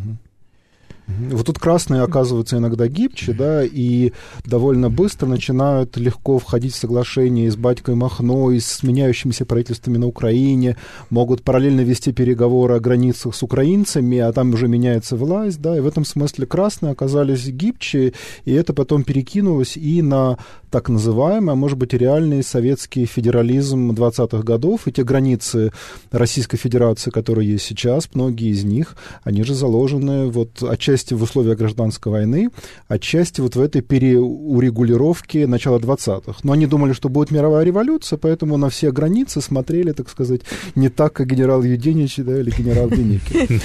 Вот 1.08 1.46
тут 1.46 1.58
красные 1.58 2.02
оказываются 2.02 2.58
иногда 2.58 2.86
гибче, 2.86 3.32
да, 3.32 3.64
и 3.64 4.12
довольно 4.44 4.90
быстро 4.90 5.26
начинают 5.26 5.96
легко 5.96 6.38
входить 6.38 6.74
в 6.74 6.76
соглашение 6.76 7.50
с 7.50 7.56
батькой 7.56 7.94
Махно, 7.94 8.50
и 8.50 8.60
с 8.60 8.82
меняющимися 8.82 9.46
правительствами 9.46 9.96
на 9.96 10.06
Украине, 10.06 10.76
могут 11.08 11.42
параллельно 11.42 11.80
вести 11.80 12.12
переговоры 12.12 12.74
о 12.74 12.80
границах 12.80 13.34
с 13.34 13.42
украинцами, 13.42 14.18
а 14.18 14.32
там 14.32 14.52
уже 14.52 14.68
меняется 14.68 15.16
власть, 15.16 15.62
да, 15.62 15.76
и 15.76 15.80
в 15.80 15.86
этом 15.86 16.04
смысле 16.04 16.44
красные 16.46 16.92
оказались 16.92 17.48
гибче, 17.48 18.12
и 18.44 18.52
это 18.52 18.74
потом 18.74 19.02
перекинулось 19.02 19.78
и 19.78 20.02
на 20.02 20.36
так 20.70 20.90
называемый, 20.90 21.52
а 21.52 21.56
может 21.56 21.78
быть 21.78 21.94
реальный 21.94 22.42
советский 22.42 23.06
федерализм 23.06 23.92
20-х 23.92 24.42
годов, 24.42 24.86
и 24.86 24.92
те 24.92 25.02
границы 25.04 25.72
Российской 26.10 26.58
Федерации, 26.58 27.10
которые 27.10 27.52
есть 27.52 27.64
сейчас, 27.64 28.10
многие 28.12 28.50
из 28.50 28.64
них, 28.64 28.94
они 29.22 29.42
же 29.42 29.54
заложены 29.54 30.26
вот 30.26 30.62
отчасти 30.62 30.97
отчасти 30.98 31.14
в 31.14 31.22
условиях 31.22 31.58
гражданской 31.58 32.10
войны, 32.12 32.50
отчасти 32.88 33.40
вот 33.40 33.56
в 33.56 33.60
этой 33.60 33.82
переурегулировке 33.82 35.46
начала 35.46 35.78
20-х. 35.78 36.40
Но 36.42 36.52
они 36.52 36.66
думали, 36.66 36.92
что 36.92 37.08
будет 37.08 37.30
мировая 37.30 37.64
революция, 37.64 38.16
поэтому 38.16 38.56
на 38.56 38.68
все 38.68 38.90
границы 38.90 39.40
смотрели, 39.40 39.92
так 39.92 40.08
сказать, 40.08 40.40
не 40.74 40.88
так, 40.88 41.12
как 41.12 41.28
генерал 41.28 41.62
Юденич 41.62 42.16
да, 42.16 42.40
или 42.40 42.50
генерал 42.50 42.90
Деникин. 42.90 43.60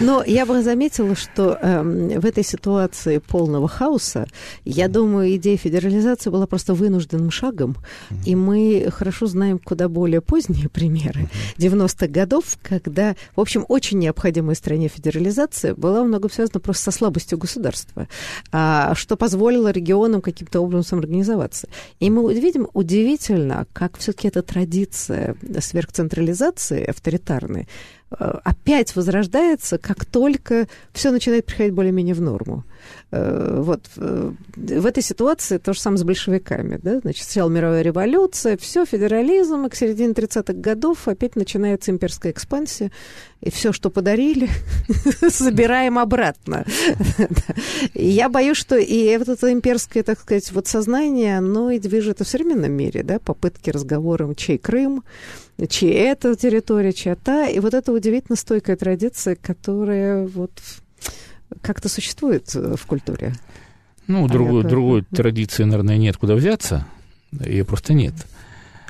Но 0.00 0.22
я 0.24 0.46
бы 0.46 0.62
заметила, 0.62 1.16
что 1.16 1.58
эм, 1.60 2.20
в 2.20 2.24
этой 2.24 2.44
ситуации 2.44 3.18
полного 3.18 3.68
хаоса, 3.68 4.26
я 4.64 4.88
думаю, 4.88 5.34
идея 5.36 5.56
федерализации 5.56 6.30
была 6.30 6.46
просто 6.46 6.74
вынужденным 6.74 7.30
шагом, 7.30 7.76
и 8.24 8.36
мы 8.36 8.88
хорошо 8.90 9.26
знаем 9.26 9.58
куда 9.58 9.88
более 9.88 10.20
поздние 10.20 10.68
примеры 10.68 11.28
90-х 11.58 12.06
годов, 12.06 12.58
когда, 12.62 13.16
в 13.34 13.40
общем, 13.40 13.64
очень 13.68 13.98
необходимая 13.98 14.54
стране 14.54 14.88
федерализация 14.88 15.74
была 15.74 16.04
много 16.04 16.28
связано 16.36 16.60
просто 16.60 16.90
со 16.90 16.98
слабостью 16.98 17.38
государства, 17.38 18.08
а, 18.52 18.94
что 18.94 19.16
позволило 19.16 19.70
регионам 19.70 20.20
каким-то 20.20 20.60
образом 20.60 20.84
самоорганизоваться. 20.84 21.68
И 22.00 22.10
мы 22.10 22.32
видим 22.34 22.68
удивительно, 22.74 23.66
как 23.72 23.98
все-таки 23.98 24.28
эта 24.28 24.42
традиция 24.42 25.36
сверхцентрализации 25.60 26.84
авторитарной 26.84 27.68
опять 28.10 28.94
возрождается, 28.94 29.78
как 29.78 30.04
только 30.04 30.68
все 30.92 31.10
начинает 31.10 31.44
приходить 31.46 31.74
более-менее 31.74 32.14
в 32.14 32.20
норму. 32.20 32.64
Э, 33.10 33.60
вот 33.60 33.88
э, 33.96 34.32
в 34.54 34.86
этой 34.86 35.02
ситуации 35.02 35.58
то 35.58 35.72
же 35.72 35.80
самое 35.80 35.98
с 35.98 36.04
большевиками. 36.04 36.78
Да? 36.82 37.00
Значит, 37.00 37.24
сначала 37.24 37.48
мировая 37.48 37.82
революция, 37.82 38.56
все, 38.56 38.84
федерализм, 38.84 39.66
и 39.66 39.68
к 39.68 39.74
середине 39.74 40.12
30-х 40.12 40.52
годов 40.54 41.08
опять 41.08 41.36
начинается 41.36 41.90
имперская 41.90 42.32
экспансия, 42.32 42.92
и 43.40 43.50
все, 43.50 43.72
что 43.72 43.90
подарили, 43.90 44.48
забираем 45.28 45.98
обратно. 45.98 46.64
Я 47.94 48.28
боюсь, 48.28 48.56
что 48.56 48.76
и 48.76 49.16
вот 49.16 49.28
это 49.28 49.52
имперское, 49.52 50.02
так 50.02 50.20
сказать, 50.20 50.50
вот 50.52 50.66
сознание, 50.66 51.38
оно 51.38 51.70
и 51.70 51.78
движет 51.78 52.20
в 52.20 52.24
современном 52.24 52.72
мире, 52.72 53.02
да, 53.02 53.18
попытки 53.18 53.70
разговором, 53.70 54.34
чей 54.34 54.58
Крым, 54.58 55.04
чья 55.68 56.10
это 56.10 56.34
территория, 56.36 56.92
чья 56.92 57.16
та. 57.16 57.48
И 57.48 57.58
вот 57.60 57.74
это 57.74 57.92
удивительно 57.92 58.36
стойкая 58.36 58.76
традиция, 58.76 59.36
которая 59.36 60.26
вот 60.26 60.52
как-то 61.62 61.88
существует 61.88 62.54
в 62.54 62.86
культуре. 62.86 63.34
Ну, 64.06 64.26
а 64.26 64.28
другой, 64.28 64.62
я... 64.62 64.68
другой 64.68 65.02
традиции, 65.02 65.64
наверное, 65.64 65.96
нет 65.96 66.16
куда 66.16 66.34
взяться. 66.34 66.86
Ее 67.32 67.64
просто 67.64 67.92
нет, 67.92 68.14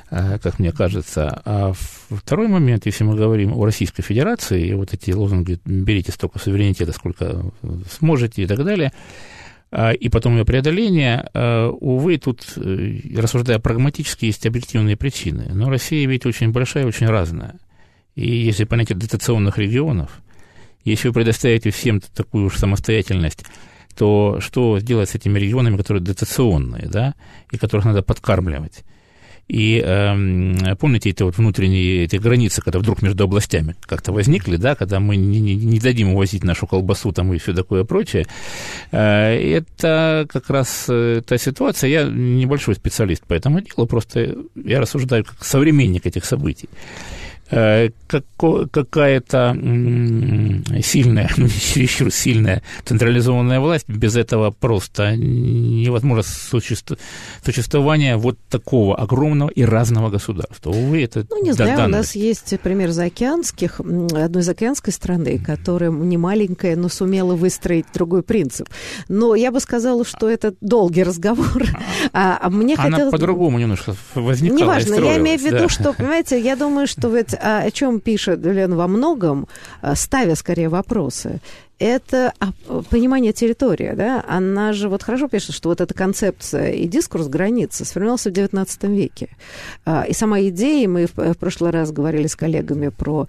а, 0.09 0.37
как 0.39 0.59
мне 0.59 0.71
кажется. 0.71 1.41
А 1.45 1.73
второй 2.09 2.47
момент, 2.47 2.85
если 2.85 3.03
мы 3.03 3.15
говорим 3.15 3.53
о 3.53 3.65
Российской 3.65 4.03
Федерации, 4.03 4.67
и 4.67 4.73
вот 4.73 4.93
эти 4.93 5.11
лозунги 5.11 5.59
«берите 5.65 6.11
столько 6.11 6.39
суверенитета, 6.39 6.91
сколько 6.91 7.45
сможете» 7.89 8.43
и 8.43 8.47
так 8.47 8.63
далее– 8.63 8.91
и 9.91 10.09
потом 10.09 10.37
ее 10.37 10.45
преодоление, 10.45 11.29
а, 11.33 11.69
увы, 11.69 12.17
тут, 12.17 12.45
э, 12.55 12.99
рассуждая 13.15 13.59
прагматически, 13.59 14.25
есть 14.25 14.45
объективные 14.45 14.95
причины. 14.95 15.49
Но 15.51 15.69
Россия 15.69 16.07
ведь 16.07 16.25
очень 16.25 16.51
большая 16.51 16.85
и 16.85 16.87
очень 16.87 17.07
разная. 17.07 17.55
И 18.15 18.29
если 18.35 18.63
понятие 18.63 18.97
дотационных 18.97 19.57
регионов, 19.57 20.21
если 20.85 21.09
вы 21.09 21.13
предоставите 21.13 21.69
всем 21.69 21.99
такую 21.99 22.45
уж 22.45 22.55
самостоятельность, 22.55 23.43
то 23.97 24.39
что 24.39 24.79
сделать 24.79 25.09
с 25.09 25.15
этими 25.15 25.37
регионами, 25.37 25.75
которые 25.75 26.01
дотационные, 26.01 26.87
да, 26.87 27.15
и 27.51 27.57
которых 27.57 27.85
надо 27.85 28.03
подкармливать? 28.03 28.85
И 29.47 29.81
э, 29.83 30.75
помните 30.75 31.09
эти 31.09 31.23
вот 31.23 31.37
внутренние 31.37 32.03
эти 32.03 32.17
границы, 32.17 32.61
когда 32.61 32.79
вдруг 32.79 33.01
между 33.01 33.23
областями 33.23 33.75
как-то 33.85 34.11
возникли, 34.11 34.57
да, 34.57 34.75
когда 34.75 34.99
мы 34.99 35.15
не, 35.15 35.39
не, 35.39 35.55
не 35.55 35.79
дадим 35.79 36.09
увозить 36.09 36.43
нашу 36.43 36.67
колбасу 36.67 37.13
там 37.13 37.33
и 37.33 37.37
все 37.37 37.53
такое 37.53 37.85
прочее. 37.85 38.25
Э, 38.91 39.33
это 39.33 40.27
как 40.29 40.49
раз 40.49 40.85
э, 40.89 41.21
та 41.25 41.37
ситуация. 41.37 41.89
Я 41.89 42.03
небольшой 42.03 42.75
специалист 42.75 43.23
по 43.25 43.33
этому 43.33 43.61
делу, 43.61 43.87
просто 43.87 44.35
я 44.55 44.81
рассуждаю 44.81 45.23
как 45.23 45.43
современник 45.43 46.05
этих 46.05 46.25
событий. 46.25 46.69
Э, 47.49 47.89
какая-то 48.07 49.55
сильная, 50.83 51.29
ну, 51.37 51.47
чересчур 51.47 52.11
сильная 52.11 52.61
централизованная 52.83 53.59
власть, 53.61 53.87
без 53.87 54.17
этого 54.17 54.51
просто 54.51 55.15
невозможно 55.15 56.23
существование 57.43 58.17
вот 58.17 58.37
такого 58.49 58.97
огромного 58.97 59.49
и 59.49 59.63
разного 59.63 60.09
государства. 60.09 60.71
Увы, 60.71 61.03
это 61.03 61.25
Ну, 61.29 61.41
не 61.41 61.53
знаю, 61.53 61.77
данность. 61.77 61.93
у 61.93 61.97
нас 61.97 62.15
есть 62.15 62.59
пример 62.59 62.91
заокеанских, 62.91 63.79
одной 63.79 64.43
заокеанской 64.43 64.91
страны, 64.91 65.39
которая 65.39 65.89
не 65.91 66.17
маленькая, 66.17 66.75
но 66.75 66.89
сумела 66.89 67.35
выстроить 67.35 67.85
другой 67.93 68.23
принцип. 68.23 68.67
Но 69.07 69.35
я 69.35 69.51
бы 69.51 69.61
сказала, 69.61 70.03
что 70.05 70.29
это 70.29 70.53
долгий 70.59 71.03
разговор. 71.03 71.63
А, 72.13 72.39
а 72.41 72.49
мне 72.49 72.75
Она 72.75 72.91
хотелось... 72.91 73.11
по-другому 73.11 73.59
немножко 73.59 73.95
возникала 74.15 74.59
Неважно, 74.59 74.95
я 74.95 75.17
имею 75.17 75.39
в 75.39 75.43
виду, 75.43 75.57
да. 75.57 75.69
что, 75.69 75.93
понимаете, 75.93 76.39
я 76.39 76.55
думаю, 76.55 76.87
что 76.87 77.09
ведь 77.09 77.33
а, 77.33 77.36
о 77.39 77.71
чем 77.71 77.99
пишет 77.99 78.45
Лен 78.45 78.75
во 78.75 78.87
многом, 78.87 79.47
а, 79.81 79.95
ставя 79.95 80.35
скорее 80.35 80.69
вопросы, 80.69 81.39
это 81.79 82.33
понимание 82.89 83.33
территории, 83.33 83.93
да, 83.95 84.23
она 84.27 84.73
же 84.73 84.89
вот 84.89 85.03
хорошо 85.03 85.27
пишет, 85.27 85.55
что 85.55 85.69
вот 85.69 85.81
эта 85.81 85.93
концепция 85.93 86.71
и 86.71 86.87
дискурс 86.87 87.27
границы 87.27 87.85
сформировался 87.85 88.29
в 88.29 88.33
XIX 88.33 88.95
веке. 88.95 89.29
А, 89.85 90.03
и 90.03 90.13
сама 90.13 90.41
идея, 90.41 90.87
мы 90.87 91.07
в 91.07 91.37
прошлый 91.37 91.71
раз 91.71 91.91
говорили 91.91 92.27
с 92.27 92.35
коллегами 92.35 92.89
про 92.89 93.27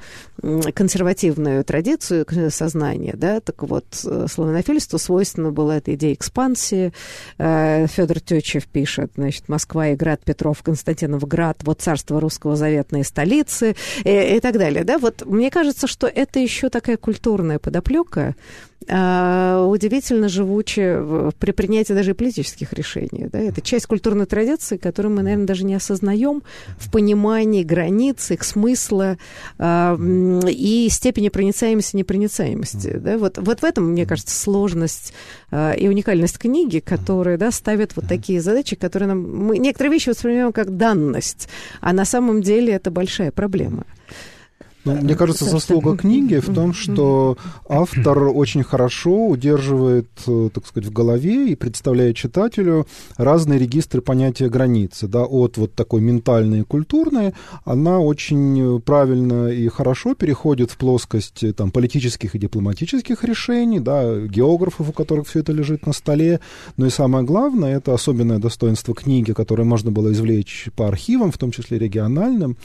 консервативную 0.75 1.65
традицию 1.65 2.27
сознания, 2.51 3.15
да, 3.17 3.41
так 3.41 3.63
вот, 3.63 3.85
э, 4.05 4.27
славянофильству 4.31 4.99
свойственно 4.99 5.51
была 5.51 5.77
эта 5.77 5.95
идея 5.95 6.15
экспансии. 6.15 6.93
Э, 7.39 7.87
Федор 7.87 8.21
Течев 8.21 8.67
пишет, 8.67 9.13
значит, 9.17 9.49
Москва 9.49 9.89
и 9.89 9.97
Град, 9.97 10.21
Петров, 10.25 10.63
Константиновград, 10.63 11.59
вот 11.63 11.81
царство 11.81 12.21
русского 12.21 12.57
заветные 12.57 13.05
столицы 13.05 13.77
и, 14.05 14.37
и 14.37 14.41
так 14.41 14.59
далее, 14.59 14.85
да, 14.85 14.99
вот 14.99 15.27
мне 15.27 15.51
кажется, 15.51 15.87
что 15.87 16.07
это 16.07 16.39
еще 16.39 16.69
такая 16.71 16.97
культурная 16.97 17.59
подоплека, 17.59 18.37
удивительно 18.91 20.29
живуче 20.31 21.33
при 21.39 21.51
принятии 21.51 21.93
даже 21.93 22.15
политических 22.15 22.73
решений. 22.73 23.29
Да? 23.31 23.39
Это 23.39 23.61
часть 23.61 23.87
культурной 23.87 24.25
традиции, 24.25 24.79
которую 24.79 25.15
мы, 25.15 25.23
наверное, 25.23 25.47
даже 25.47 25.65
не 25.67 25.75
осознаем 25.75 26.43
в 26.79 26.91
понимании 26.91 27.65
границ, 27.65 28.31
их 28.31 28.43
смысла 28.45 29.19
а, 29.59 29.95
и 30.49 30.89
степени 30.91 31.29
проницаемости 31.29 31.97
и 31.97 31.99
непроницаемости. 31.99 32.97
Да? 32.97 33.19
Вот, 33.19 33.37
вот 33.37 33.61
в 33.61 33.65
этом, 33.65 33.91
мне 33.93 34.07
кажется, 34.07 34.35
сложность 34.35 35.13
а, 35.51 35.73
и 35.73 35.87
уникальность 35.87 36.39
книги, 36.39 36.79
которая 36.79 37.37
да, 37.37 37.51
ставит 37.51 37.95
вот 37.95 38.07
такие 38.09 38.41
задачи, 38.41 38.75
которые 38.75 39.09
нам... 39.09 39.47
Мы 39.49 39.59
некоторые 39.59 39.93
вещи 39.93 40.09
воспринимаем 40.09 40.53
как 40.53 40.79
данность, 40.79 41.49
а 41.83 41.93
на 41.93 42.07
самом 42.07 42.41
деле 42.41 42.73
это 42.73 42.91
большая 42.91 43.33
проблема. 43.33 43.85
Ну, 44.89 45.03
мне 45.03 45.15
кажется, 45.15 45.45
заслуга 45.45 45.97
книги 45.97 46.37
в 46.37 46.53
том, 46.55 46.73
что 46.73 47.37
автор 47.69 48.29
очень 48.29 48.63
хорошо 48.63 49.27
удерживает, 49.27 50.09
э, 50.27 50.49
так 50.53 50.67
сказать, 50.67 50.89
в 50.89 50.93
голове 50.93 51.51
и 51.51 51.55
представляет 51.55 52.17
читателю 52.17 52.87
разные 53.19 53.59
регистры 53.59 54.01
понятия 54.01 54.49
границы, 54.49 55.07
да, 55.07 55.25
от 55.25 55.59
вот 55.59 55.75
такой 55.75 56.01
ментальной 56.01 56.61
и 56.61 56.63
культурной, 56.63 57.35
она 57.65 57.99
очень 58.01 58.81
правильно 58.81 59.49
и 59.49 59.69
хорошо 59.69 60.15
переходит 60.15 60.71
в 60.71 60.79
плоскость 60.79 61.45
э, 61.45 61.53
там, 61.53 61.71
политических 61.71 62.35
и 62.35 62.39
дипломатических 62.39 63.25
решений, 63.25 63.81
да, 63.81 64.21
географов, 64.21 64.89
у 64.89 64.93
которых 64.93 65.29
все 65.29 65.41
это 65.41 65.53
лежит 65.53 65.87
на 65.87 65.93
столе, 65.93 66.41
но 66.79 66.87
и 66.87 66.91
самое 66.91 67.27
главное, 67.27 67.77
это 67.77 67.93
особенное 67.93 68.39
достоинство 68.39 68.95
книги, 68.95 69.33
которое 69.33 69.65
можно 69.65 69.91
было 69.91 70.13
извлечь 70.13 70.69
по 70.77 70.89
архивам, 70.89 71.31
в 71.31 71.37
том 71.37 71.51
числе 71.51 71.79
региональным, 71.79 72.57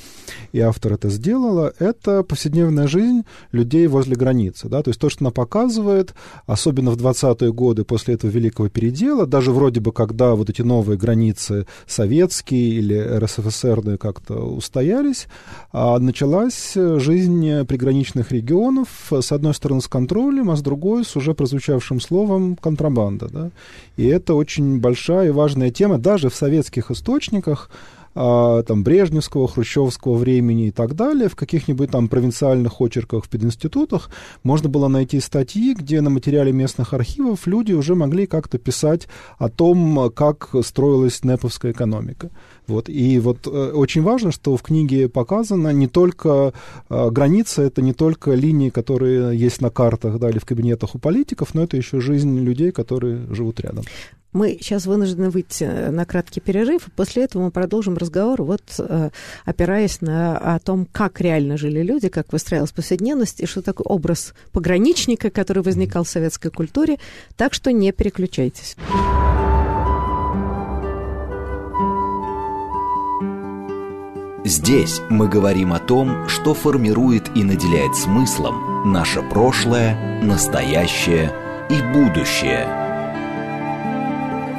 и 0.54 0.62
автор 0.62 0.94
это 0.94 1.10
сделала, 1.10 1.74
это 1.80 2.13
повседневная 2.22 2.88
жизнь 2.88 3.24
людей 3.52 3.88
возле 3.88 4.16
границы. 4.16 4.70
Да? 4.70 4.84
То 4.84 4.90
есть 4.90 5.00
то, 5.00 5.10
что 5.10 5.24
она 5.24 5.32
показывает, 5.32 6.14
особенно 6.46 6.92
в 6.92 6.98
20-е 6.98 7.52
годы 7.52 7.84
после 7.84 8.14
этого 8.14 8.30
великого 8.30 8.70
передела, 8.70 9.26
даже 9.26 9.52
вроде 9.52 9.80
бы 9.80 9.92
когда 9.92 10.36
вот 10.36 10.50
эти 10.50 10.62
новые 10.62 10.98
границы 10.98 11.66
советские 11.88 12.76
или 12.76 12.96
РСФСРные 12.96 13.98
как-то 13.98 14.36
устоялись, 14.36 15.28
а 15.72 15.98
началась 15.98 16.74
жизнь 16.76 17.66
приграничных 17.66 18.32
регионов, 18.32 18.90
с 19.12 19.32
одной 19.32 19.54
стороны 19.54 19.82
с 19.82 19.88
контролем, 19.88 20.52
а 20.52 20.56
с 20.56 20.62
другой 20.62 21.06
с 21.06 21.16
уже 21.16 21.34
прозвучавшим 21.34 22.02
словом 22.02 22.56
контрабанда. 22.56 23.30
Да? 23.32 23.50
И 23.96 24.06
это 24.06 24.34
очень 24.36 24.80
большая 24.80 25.30
и 25.30 25.32
важная 25.32 25.72
тема 25.72 25.98
даже 25.98 26.30
в 26.30 26.36
советских 26.36 26.92
источниках, 26.92 27.70
там, 28.14 28.84
брежневского, 28.84 29.48
хрущевского 29.48 30.16
времени 30.16 30.68
и 30.68 30.72
так 30.72 30.96
далее, 30.96 31.30
в 31.30 31.36
каких-нибудь 31.36 31.92
там 31.92 32.08
провинциальных 32.08 32.80
очерках 32.82 33.26
в 33.26 33.30
пединститутах 33.30 34.10
можно 34.44 34.70
было 34.70 34.88
найти 34.88 35.20
статьи, 35.20 35.74
где 35.74 36.02
на 36.02 36.10
материале 36.10 36.52
местных 36.52 36.94
архивов 36.94 37.48
люди 37.48 37.74
уже 37.74 37.96
могли 37.96 38.28
как-то 38.28 38.58
писать 38.58 39.08
о 39.38 39.50
том, 39.50 40.12
как 40.12 40.50
строилась 40.64 41.24
неповская 41.24 41.72
экономика. 41.72 42.30
Вот. 42.68 42.90
И 42.90 43.20
вот 43.20 43.48
э, 43.48 43.72
очень 43.74 44.04
важно, 44.04 44.32
что 44.32 44.56
в 44.56 44.62
книге 44.62 45.10
показано 45.10 45.70
не 45.70 45.88
только 45.88 46.54
э, 46.90 47.10
граница, 47.10 47.64
это 47.64 47.82
не 47.82 47.94
только 47.94 48.34
линии, 48.34 48.70
которые 48.70 49.38
есть 49.38 49.62
на 49.62 49.70
картах 49.70 50.20
да, 50.20 50.30
или 50.30 50.40
в 50.40 50.46
кабинетах 50.46 50.96
у 50.96 51.00
политиков, 51.00 51.54
но 51.54 51.64
это 51.64 51.78
еще 51.78 52.00
жизнь 52.00 52.40
людей, 52.40 52.72
которые 52.72 53.28
живут 53.34 53.60
рядом. 53.60 53.84
Мы 54.34 54.58
сейчас 54.60 54.88
вынуждены 54.88 55.30
выйти 55.30 55.64
на 55.64 56.06
краткий 56.06 56.40
перерыв, 56.40 56.88
и 56.88 56.92
после 56.92 57.24
этого 57.24 57.44
мы 57.44 57.52
продолжим 57.52 57.96
разговор, 57.98 58.42
вот 58.42 58.64
э, 58.80 59.12
опираясь 59.46 60.02
на 60.02 60.38
о 60.38 60.60
том, 60.60 60.88
как 60.92 61.22
реально 61.22 61.56
жили 61.56 61.82
люди, 61.82 62.10
как 62.10 62.34
выстраивалась 62.34 62.72
повседневность, 62.72 63.42
и 63.42 63.46
что 63.46 63.62
такое 63.62 63.86
образ 63.86 64.34
пограничника, 64.52 65.30
который 65.30 65.62
возникал 65.62 66.04
в 66.04 66.10
советской 66.10 66.50
культуре. 66.50 66.98
Так 67.38 67.54
что 67.54 67.72
не 67.72 67.92
переключайтесь. 67.92 68.76
Здесь 74.46 75.00
мы 75.10 75.30
говорим 75.30 75.72
о 75.74 75.80
том, 75.80 76.28
что 76.28 76.54
формирует 76.54 77.30
и 77.36 77.44
наделяет 77.44 77.96
смыслом 77.96 78.92
наше 78.92 79.22
прошлое, 79.22 80.22
настоящее 80.22 81.32
и 81.70 81.82
будущее. 81.94 82.83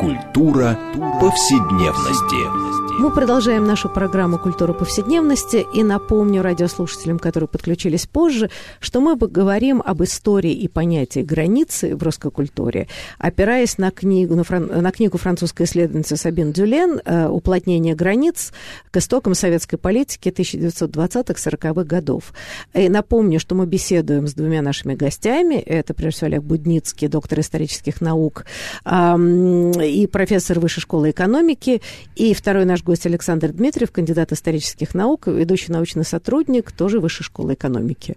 Культура 0.00 0.76
повседневности. 1.20 2.83
Мы 2.96 3.10
продолжаем 3.10 3.64
нашу 3.64 3.88
программу 3.88 4.38
«Культура 4.38 4.72
повседневности» 4.72 5.66
и 5.74 5.82
напомню 5.82 6.42
радиослушателям, 6.42 7.18
которые 7.18 7.48
подключились 7.48 8.06
позже, 8.06 8.50
что 8.78 9.00
мы 9.00 9.16
говорим 9.16 9.82
об 9.84 10.04
истории 10.04 10.52
и 10.52 10.68
понятии 10.68 11.20
границы 11.20 11.96
в 11.96 12.02
русской 12.04 12.30
культуре, 12.30 12.86
опираясь 13.18 13.78
на 13.78 13.90
книгу, 13.90 14.36
на, 14.36 14.44
фран, 14.44 14.66
на 14.66 14.92
книгу 14.92 15.18
французской 15.18 15.64
исследовательницы 15.64 16.16
Сабин 16.16 16.52
Дюлен 16.52 17.00
э, 17.04 17.26
«Уплотнение 17.26 17.96
границ 17.96 18.52
к 18.92 18.96
истокам 18.98 19.34
советской 19.34 19.76
политики 19.76 20.28
1920-40-х 20.28 21.84
годов». 21.84 22.32
И 22.74 22.88
напомню, 22.88 23.40
что 23.40 23.56
мы 23.56 23.66
беседуем 23.66 24.28
с 24.28 24.34
двумя 24.34 24.62
нашими 24.62 24.94
гостями. 24.94 25.56
Это, 25.56 25.94
прежде 25.94 26.18
всего, 26.18 26.26
Олег 26.28 26.42
Будницкий, 26.44 27.08
доктор 27.08 27.40
исторических 27.40 28.00
наук 28.00 28.44
и 28.86 30.08
профессор 30.10 30.60
Высшей 30.60 30.80
школы 30.80 31.10
экономики, 31.10 31.82
и 32.14 32.34
второй 32.34 32.64
наш 32.64 32.83
гость 32.84 33.06
Александр 33.06 33.52
Дмитриев, 33.52 33.90
кандидат 33.90 34.32
исторических 34.32 34.94
наук, 34.94 35.26
ведущий 35.26 35.72
научный 35.72 36.04
сотрудник, 36.04 36.70
тоже 36.70 37.00
Высшей 37.00 37.24
школы 37.24 37.54
экономики. 37.54 38.16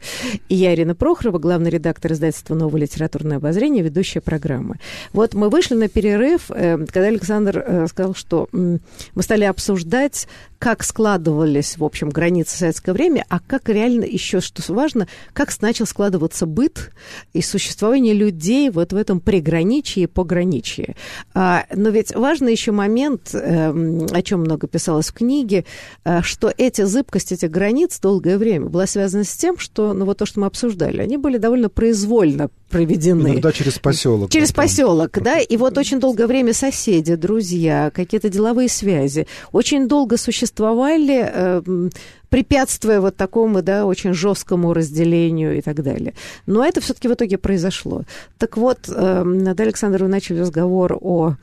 И 0.49 0.55
я, 0.55 0.73
Ирина 0.73 0.93
Прохорова, 0.93 1.39
главный 1.39 1.69
редактор 1.69 2.13
издательства 2.13 2.53
«Новое 2.53 2.81
литературное 2.81 3.37
обозрение», 3.37 3.83
ведущая 3.83 4.21
программы. 4.21 4.75
Вот 5.13 5.33
мы 5.33 5.49
вышли 5.49 5.75
на 5.75 5.87
перерыв, 5.87 6.51
э, 6.51 6.77
когда 6.77 7.07
Александр 7.07 7.57
э, 7.65 7.87
сказал, 7.87 8.13
что 8.13 8.49
мы 8.51 8.79
стали 9.21 9.45
обсуждать 9.45 10.27
как 10.59 10.83
складывались, 10.83 11.77
в 11.77 11.83
общем, 11.83 12.09
границы 12.09 12.57
советского 12.57 12.93
времени, 12.93 13.23
а 13.29 13.39
как 13.39 13.69
реально 13.69 14.05
еще, 14.05 14.41
что 14.41 14.61
важно, 14.73 15.07
как 15.33 15.49
начал 15.61 15.85
складываться 15.85 16.45
быт 16.45 16.91
и 17.33 17.41
существование 17.41 18.13
людей 18.13 18.69
вот 18.69 18.93
в 18.93 18.95
этом 18.95 19.19
приграничии 19.19 20.03
и 20.03 20.07
пограничье. 20.07 20.95
А, 21.33 21.65
но 21.73 21.89
ведь 21.89 22.15
важный 22.15 22.51
еще 22.51 22.71
момент, 22.71 23.33
эм, 23.33 24.07
о 24.11 24.21
чем 24.21 24.41
много 24.41 24.56
писалось 24.65 25.09
в 25.09 25.13
книге, 25.13 25.65
э, 26.03 26.23
что 26.23 26.51
эти 26.57 26.81
зыбкости 26.81 27.35
этих 27.35 27.51
границ 27.51 27.99
долгое 27.99 28.39
время 28.39 28.65
была 28.65 28.87
связана 28.87 29.23
с 29.23 29.37
тем, 29.37 29.59
что, 29.59 29.93
ну 29.93 30.05
вот 30.05 30.17
то, 30.17 30.25
что 30.25 30.39
мы 30.39 30.47
обсуждали, 30.47 31.01
они 31.01 31.17
были 31.17 31.37
довольно 31.37 31.69
произвольно 31.69 32.49
проведены. 32.69 33.29
Иногда 33.29 33.51
через 33.51 33.79
поселок. 33.79 34.31
Через 34.31 34.51
поселок, 34.51 35.11
да, 35.21 35.39
и 35.39 35.57
вот 35.57 35.77
очень 35.77 35.99
долгое 35.99 36.27
время 36.27 36.53
соседи, 36.53 37.15
друзья, 37.15 37.91
какие-то 37.93 38.29
деловые 38.29 38.69
связи, 38.69 39.27
очень 39.51 39.87
долго 39.87 40.17
существовали, 40.17 41.29
э, 41.31 41.89
препятствуя 42.29 42.99
вот 42.99 43.15
такому, 43.15 43.61
да, 43.61 43.85
очень 43.85 44.13
жесткому 44.13 44.73
разделению 44.73 45.57
и 45.57 45.61
так 45.61 45.83
далее. 45.83 46.13
Но 46.45 46.65
это 46.65 46.81
все-таки 46.81 47.07
в 47.07 47.13
итоге 47.13 47.37
произошло. 47.37 48.03
Так 48.37 48.57
вот, 48.57 48.79
э, 48.89 49.23
Надя 49.23 49.63
Александровна, 49.63 50.07
начали 50.07 50.39
разговор 50.39 50.97
о 50.99 51.35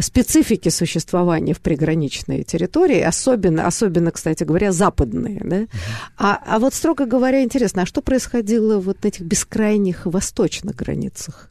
специфики 0.00 0.68
существования 0.68 1.54
в 1.54 1.60
приграничной 1.60 2.42
территории, 2.44 3.00
особенно, 3.00 3.66
особенно 3.66 4.10
кстати 4.10 4.44
говоря, 4.44 4.72
западные. 4.72 5.40
Да? 5.44 5.66
А, 6.16 6.40
а 6.46 6.58
вот, 6.58 6.74
строго 6.74 7.06
говоря, 7.06 7.42
интересно, 7.42 7.82
а 7.82 7.86
что 7.86 8.00
происходило 8.00 8.78
вот 8.78 9.02
на 9.02 9.08
этих 9.08 9.22
бескрайних 9.22 10.06
восточных 10.06 10.76
границах? 10.76 11.50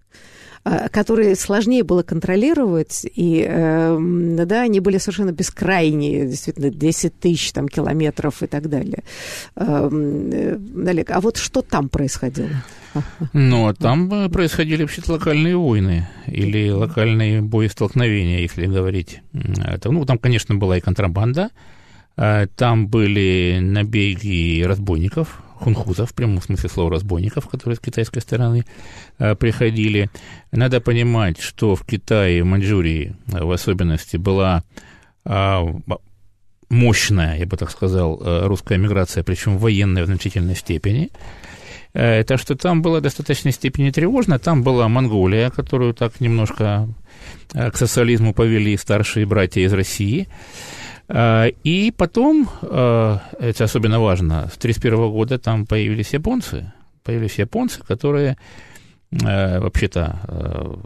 Э, 0.65 0.87
которые 0.87 1.35
сложнее 1.35 1.83
было 1.83 2.03
контролировать, 2.03 3.05
и 3.15 3.45
э, 3.45 3.97
да, 4.45 4.61
они 4.61 4.79
были 4.79 4.97
совершенно 4.97 5.33
бескрайние, 5.33 6.25
действительно, 6.25 6.69
10 6.69 7.19
тысяч 7.19 7.51
там, 7.51 7.67
километров 7.67 8.41
и 8.43 8.47
так 8.47 8.69
далее. 8.69 9.03
Эм, 9.57 10.31
э, 10.31 10.57
Олег, 10.87 11.11
а 11.11 11.19
вот 11.19 11.35
что 11.35 11.61
там 11.61 11.89
происходило? 11.89 12.47
Ну, 13.33 13.67
а 13.67 13.73
там 13.73 14.29
происходили 14.31 14.83
вообще-то 14.83 15.13
локальные 15.13 15.57
войны 15.57 16.07
или 16.27 16.69
локальные 16.69 17.41
боестолкновения, 17.41 18.39
если 18.39 18.67
говорить. 18.67 19.21
Это, 19.33 19.91
ну, 19.91 20.05
там, 20.05 20.17
конечно, 20.17 20.55
была 20.55 20.77
и 20.77 20.81
контрабанда, 20.81 21.49
там 22.15 22.87
были 22.87 23.57
набеги 23.59 24.61
разбойников, 24.61 25.41
хунхузов, 25.63 26.11
в 26.11 26.13
прямом 26.13 26.41
смысле 26.41 26.69
слова 26.69 26.91
разбойников, 26.91 27.47
которые 27.47 27.77
с 27.77 27.79
китайской 27.79 28.19
стороны 28.19 28.65
э, 29.19 29.35
приходили. 29.35 30.09
Надо 30.51 30.81
понимать, 30.81 31.39
что 31.39 31.75
в 31.75 31.85
Китае, 31.85 32.43
в 32.43 32.45
Маньчжурии 32.45 33.15
в 33.27 33.51
особенности, 33.51 34.17
была 34.17 34.63
э, 35.25 35.59
мощная, 36.69 37.37
я 37.37 37.45
бы 37.45 37.57
так 37.57 37.71
сказал, 37.71 38.21
э, 38.21 38.47
русская 38.47 38.77
миграция, 38.77 39.23
причем 39.23 39.57
военная 39.57 40.03
в 40.03 40.07
значительной 40.07 40.55
степени. 40.55 41.09
Это 41.93 42.37
что 42.37 42.55
там 42.55 42.81
было 42.81 42.99
в 42.99 43.03
достаточной 43.03 43.51
степени 43.51 43.91
тревожно. 43.91 44.39
Там 44.39 44.63
была 44.63 44.87
Монголия, 44.87 45.51
которую 45.51 45.93
так 45.93 46.19
немножко 46.19 46.87
к 47.51 47.75
социализму 47.75 48.33
повели 48.33 48.75
старшие 48.77 49.27
братья 49.27 49.61
из 49.61 49.73
России. 49.73 50.27
А, 51.09 51.47
и 51.63 51.91
потом, 51.91 52.49
а, 52.61 53.21
это 53.39 53.65
особенно 53.65 53.99
важно, 53.99 54.47
с 54.51 54.57
1931 54.57 55.11
года 55.11 55.37
там 55.37 55.65
появились 55.65 56.13
японцы, 56.13 56.71
появились 57.03 57.39
японцы, 57.39 57.81
которые 57.81 58.37
а, 59.23 59.59
вообще-то 59.59 60.79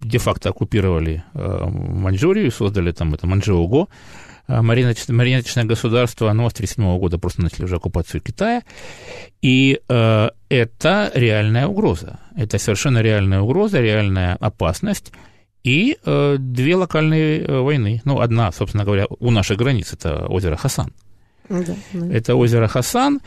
де-факто 0.00 0.50
оккупировали 0.50 1.24
Маньчжурию, 1.34 2.52
создали 2.52 2.92
там 2.92 3.14
это 3.14 3.26
Маньчжоуго, 3.26 3.88
марионеточное 4.46 5.64
государство, 5.64 6.30
оно 6.30 6.48
с 6.48 6.52
1937 6.52 6.98
года 6.98 7.18
просто 7.18 7.42
начали 7.42 7.64
уже 7.64 7.76
оккупацию 7.76 8.20
Китая, 8.20 8.62
и 9.42 9.80
это 9.88 11.10
реальная 11.14 11.66
угроза, 11.66 12.20
это 12.36 12.58
совершенно 12.58 13.02
реальная 13.02 13.40
угроза, 13.40 13.80
реальная 13.80 14.36
опасность, 14.36 15.12
и 15.66 15.98
э, 16.04 16.36
две 16.38 16.76
локальные 16.76 17.40
э, 17.40 17.58
войны. 17.58 18.00
Ну, 18.04 18.20
одна, 18.20 18.52
собственно 18.52 18.84
говоря, 18.84 19.06
у 19.18 19.32
нашей 19.32 19.56
границ, 19.56 19.92
это 19.92 20.26
озеро 20.28 20.54
Хасан. 20.54 20.92
Да, 21.48 21.74
да. 21.92 22.14
Это 22.14 22.36
озеро 22.36 22.68
Хасан. 22.68 23.20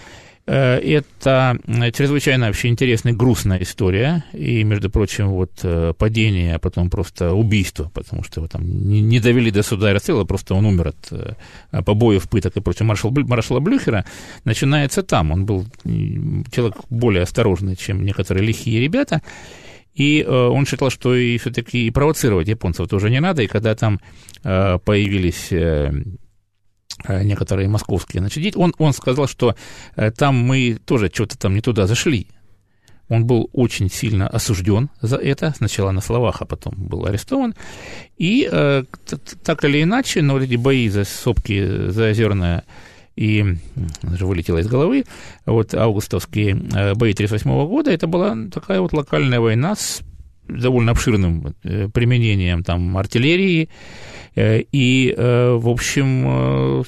Э, 0.46 0.78
это 0.78 1.60
чрезвычайно 1.94 2.46
вообще 2.46 2.70
интересная, 2.70 3.14
грустная 3.14 3.62
история. 3.62 4.24
И, 4.32 4.64
между 4.64 4.90
прочим, 4.90 5.28
вот 5.28 5.52
э, 5.64 5.94
падение, 5.98 6.56
а 6.56 6.60
потом 6.60 6.90
просто 6.90 7.34
убийство, 7.34 7.92
потому 7.94 8.24
что 8.24 8.40
его 8.40 8.48
там 8.48 8.64
не, 8.64 9.02
не 9.02 9.20
довели 9.20 9.52
до 9.52 9.62
суда 9.62 9.92
и 9.92 9.94
расстрела, 9.94 10.24
просто 10.24 10.54
он 10.56 10.66
умер 10.66 10.94
от 10.94 11.86
побоев, 11.86 12.30
пыток 12.30 12.56
и 12.56 12.62
прочего. 12.62 12.86
Маршал, 12.86 13.12
маршала 13.12 13.60
Блюхера 13.60 14.06
начинается 14.46 15.04
там. 15.04 15.32
Он 15.32 15.46
был 15.46 15.66
человек 15.84 16.76
более 16.90 17.24
осторожный, 17.24 17.76
чем 17.76 18.06
некоторые 18.06 18.48
лихие 18.48 18.80
ребята. 18.80 19.22
И 19.94 20.22
э, 20.22 20.30
он 20.30 20.66
считал, 20.66 20.90
что 20.90 21.16
и 21.16 21.38
все-таки 21.38 21.88
и 21.88 21.92
провоцировать 21.92 22.48
японцев 22.48 22.88
тоже 22.88 23.10
не 23.10 23.20
надо. 23.20 23.42
И 23.42 23.48
когда 23.48 23.76
там 23.76 24.00
э, 24.44 24.80
появились 24.80 25.52
э, 25.52 25.92
некоторые 27.08 27.68
московские 27.68 28.22
значит, 28.22 28.58
он, 28.58 28.74
он 28.78 28.94
сказал, 28.94 29.28
что 29.28 29.56
там 30.18 30.36
мы 30.36 30.80
тоже 30.86 31.10
что-то 31.14 31.38
там 31.38 31.54
не 31.54 31.62
туда 31.62 31.88
зашли. 31.88 32.28
Он 33.10 33.26
был 33.26 33.50
очень 33.54 33.90
сильно 33.90 34.28
осужден 34.28 34.90
за 35.02 35.18
это, 35.18 35.54
сначала 35.58 35.92
на 35.92 36.00
словах, 36.00 36.42
а 36.42 36.46
потом 36.46 36.76
был 36.78 37.06
арестован. 37.06 37.56
И 38.18 38.48
э, 38.50 38.84
так 39.44 39.64
или 39.66 39.82
иначе, 39.82 40.22
но 40.22 40.40
эти 40.40 40.56
бои 40.56 40.88
за 40.90 41.06
сопки, 41.06 41.90
за 41.90 42.12
озерное 42.12 42.64
и 43.20 43.58
даже 44.02 44.26
вылетело 44.26 44.60
из 44.60 44.68
головы, 44.68 45.04
вот 45.46 45.74
августовские 45.74 46.52
э, 46.52 46.94
бои 46.96 47.12
1938 47.12 47.68
года, 47.68 47.92
это 47.92 48.08
была 48.08 48.38
такая 48.50 48.80
вот 48.80 48.94
локальная 48.94 49.42
война 49.42 49.76
с 49.76 50.02
довольно 50.48 50.94
обширным 50.94 51.54
э, 51.64 51.90
применением 51.90 52.64
там 52.64 52.98
артиллерии, 52.98 53.68
э, 54.36 54.62
и, 54.72 55.14
в 55.18 55.68
общем, 55.68 56.86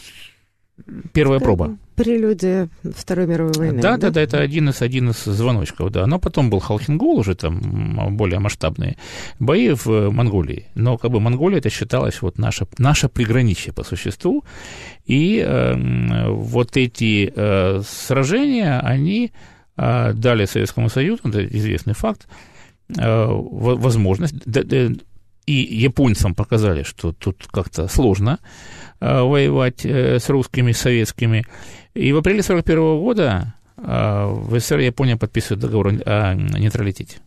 первая 1.12 1.41
проба 1.41 1.78
прелюдия 2.04 2.70
Второй 2.84 3.28
мировой 3.28 3.54
войны. 3.54 3.82
Да, 3.82 3.98
да, 3.98 4.10
да, 4.10 4.22
это 4.22 4.40
один 4.40 4.70
из, 4.70 4.82
один 4.82 5.10
из 5.10 5.24
звоночков, 5.24 5.92
да. 5.92 6.08
Но 6.08 6.20
потом 6.20 6.50
был 6.50 6.60
Халхингол, 6.60 7.20
уже 7.20 7.36
там 7.36 8.18
более 8.18 8.40
масштабные 8.40 8.98
бои 9.40 9.74
в 9.74 10.10
Монголии. 10.10 10.68
Но 10.76 10.98
как 10.98 11.12
бы 11.12 11.20
Монголия 11.20 11.60
это 11.60 11.70
считалось 11.70 12.22
вот 12.22 12.38
наше, 12.38 12.66
наше 12.78 13.10
приграничье 13.10 13.74
по 13.74 13.84
существу. 13.84 14.44
И 15.06 15.44
э, 15.46 16.30
вот 16.30 16.78
эти 16.78 17.32
э, 17.36 17.82
сражения, 17.88 18.80
они 18.80 19.32
э, 19.78 20.14
дали 20.14 20.46
Советскому 20.46 20.90
Союзу, 20.90 21.22
это 21.26 21.46
известный 21.46 21.94
факт, 21.94 22.28
э, 22.98 23.28
возможность, 23.28 24.36
и 25.48 25.54
японцам 25.54 26.36
показали, 26.36 26.84
что 26.84 27.12
тут 27.12 27.48
как-то 27.52 27.88
сложно 27.88 28.40
э, 28.42 28.81
воевать 29.02 29.84
э, 29.84 30.20
с 30.20 30.30
русскими, 30.30 30.72
советскими. 30.72 31.44
И 31.96 32.14
в 32.14 32.18
апреле 32.18 32.42
1941 32.42 33.00
года 33.00 33.56
а, 33.78 34.28
в 34.28 34.58
СССР 34.60 34.80
Япония 34.80 35.18
подписывает 35.18 35.60
договор 35.60 35.88
о 36.06 36.34
нейтралитете. 36.36 37.18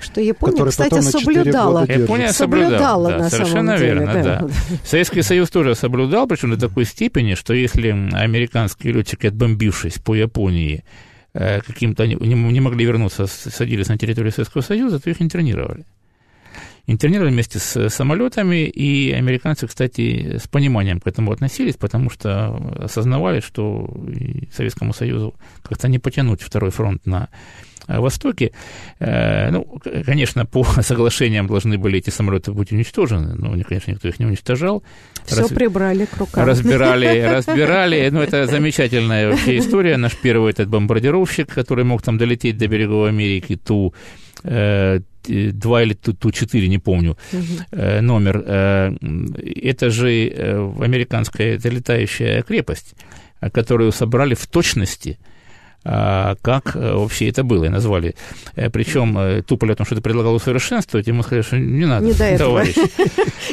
Что 0.00 0.20
Япония, 0.20 0.64
кстати, 0.66 1.00
соблюдала. 1.00 1.84
Япония 1.86 2.32
соблюдала, 2.32 3.10
да, 3.10 3.18
на 3.18 3.30
совершенно 3.30 3.76
самом 3.76 3.80
деле, 3.80 3.94
верно, 3.94 4.22
да. 4.22 4.40
да. 4.40 4.48
Советский 4.84 5.22
Союз 5.22 5.50
тоже 5.50 5.74
соблюдал, 5.74 6.28
причем 6.28 6.50
до 6.50 6.68
такой 6.68 6.84
степени, 6.84 7.34
что 7.34 7.52
если 7.52 7.88
американские 7.88 8.92
летчики, 8.92 9.26
отбомбившись 9.26 9.98
по 9.98 10.14
Японии, 10.14 10.84
каким-то 11.32 12.06
не 12.06 12.60
могли 12.60 12.84
вернуться, 12.84 13.26
садились 13.26 13.88
на 13.88 13.98
территорию 13.98 14.32
Советского 14.32 14.62
Союза, 14.62 15.00
то 15.00 15.10
их 15.10 15.20
интернировали 15.20 15.84
интернировали 16.88 17.30
вместе 17.30 17.58
с 17.58 17.90
самолетами, 17.90 18.64
и 18.64 19.12
американцы, 19.12 19.66
кстати, 19.66 20.38
с 20.38 20.48
пониманием 20.48 21.00
к 21.00 21.06
этому 21.06 21.32
относились, 21.32 21.76
потому 21.76 22.10
что 22.10 22.56
осознавали, 22.82 23.40
что 23.40 23.88
Советскому 24.56 24.94
Союзу 24.94 25.34
как-то 25.62 25.88
не 25.88 25.98
потянуть 25.98 26.42
второй 26.42 26.70
фронт 26.70 27.04
на 27.06 27.28
Востоке. 27.88 28.52
Э, 29.00 29.50
ну, 29.50 29.80
конечно, 30.04 30.46
по 30.46 30.64
соглашениям 30.82 31.46
должны 31.46 31.78
были 31.78 31.98
эти 31.98 32.10
самолеты 32.10 32.52
быть 32.52 32.72
уничтожены, 32.72 33.34
но, 33.34 33.50
конечно, 33.64 33.90
никто 33.90 34.08
их 34.08 34.18
не 34.18 34.26
уничтожал. 34.26 34.82
Все 35.24 35.40
Раз... 35.40 35.48
прибрали 35.48 36.06
к 36.06 36.16
рукам. 36.16 36.44
Разбирали, 36.46 37.20
разбирали. 37.34 38.08
Ну, 38.10 38.20
это 38.20 38.46
замечательная 38.46 39.30
вообще 39.30 39.58
история. 39.58 39.96
Наш 39.96 40.16
первый 40.16 40.50
этот 40.50 40.68
бомбардировщик, 40.68 41.48
который 41.48 41.84
мог 41.84 42.02
там 42.02 42.18
долететь 42.18 42.58
до 42.58 42.66
берегов 42.66 43.08
Америки, 43.08 43.56
ту 43.56 43.94
э, 44.44 45.00
2 45.24 45.82
или 45.82 45.94
Ту-4, 45.94 46.66
не 46.68 46.78
помню 46.78 47.16
угу. 47.32 47.42
номер. 48.00 48.42
Э, 48.46 48.94
это 49.62 49.90
же 49.90 50.28
э, 50.28 50.72
американская 50.80 51.56
это 51.56 51.68
летающая 51.68 52.42
крепость, 52.42 52.94
которую 53.52 53.92
собрали 53.92 54.34
в 54.34 54.46
точности 54.46 55.18
как 55.84 56.74
вообще 56.74 57.28
это 57.28 57.44
было, 57.44 57.64
и 57.64 57.68
назвали. 57.68 58.14
Причем 58.54 59.42
Туполь 59.44 59.72
о 59.72 59.74
том, 59.76 59.86
что 59.86 59.94
ты 59.94 60.02
предлагал 60.02 60.34
усовершенствовать, 60.34 61.06
ему 61.06 61.22
сказали, 61.22 61.42
что 61.42 61.56
не 61.56 61.86
надо, 61.86 62.04
не 62.04 62.12
до 62.12 62.36
товарищ. 62.36 62.74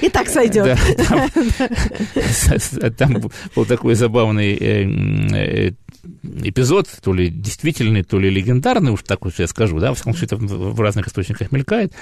И 0.01 0.09
так 0.09 0.27
сойдет. 0.27 0.77
Там 2.97 3.21
был 3.55 3.65
такой 3.65 3.93
забавный 3.93 5.77
эпизод, 6.23 6.87
то 7.01 7.13
ли 7.13 7.29
действительный, 7.29 8.03
то 8.03 8.19
ли 8.19 8.29
легендарный, 8.29 8.91
уж 8.91 9.03
так 9.03 9.25
вот 9.25 9.33
я 9.37 9.47
скажу, 9.47 9.79
да, 9.79 9.89
во 9.89 9.95
всяком 9.95 10.13
случае, 10.13 10.37
это 10.37 10.37
в 10.37 10.79
разных 10.79 11.07
источниках 11.07 11.51
мелькает. 11.51 11.93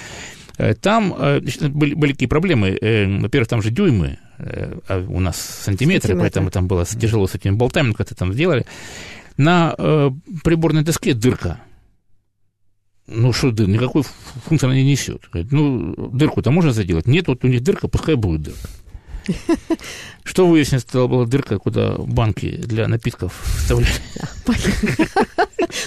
Э, 0.58 0.74
там 0.76 1.16
э, 1.18 1.42
были, 1.70 1.94
были 1.94 2.12
какие 2.14 2.30
проблемы. 2.30 2.78
Э, 2.80 3.20
во-первых, 3.20 3.48
там 3.48 3.62
же 3.62 3.72
дюймы, 3.72 4.20
а 4.38 5.06
у 5.08 5.20
нас 5.20 5.38
сантиметры, 5.38 6.10
Сантиметр. 6.10 6.22
поэтому 6.22 6.52
там 6.52 6.68
было 6.68 6.86
тяжело 6.86 7.28
с 7.28 7.36
этими 7.36 7.56
болтами, 7.56 7.88
но 7.88 7.94
как-то 7.94 8.16
там 8.16 8.34
сделали. 8.34 8.66
На 9.38 9.74
приборной 10.44 10.84
доске 10.84 11.14
дырка. 11.14 11.60
Ну, 13.08 13.34
что 13.34 13.52
дыр, 13.52 13.68
никакой 13.68 14.04
функции 14.46 14.66
она 14.66 14.76
не 14.76 14.84
несет. 14.84 15.30
Ну, 15.34 16.10
дырку-то 16.12 16.52
можно 16.52 16.72
заделать? 16.72 17.08
Нет, 17.08 17.28
вот 17.28 17.44
у 17.44 17.48
них 17.48 17.62
дырка, 17.62 17.88
пускай 17.88 18.16
будет 18.16 18.44
дырка. 18.44 18.70
Что 20.24 20.48
выяснилось, 20.48 20.86
это 20.86 21.08
была 21.08 21.26
дырка, 21.26 21.60
куда 21.60 21.96
банки 21.98 22.58
для 22.58 22.88
напитков 22.88 23.34
вставляли. 23.58 23.92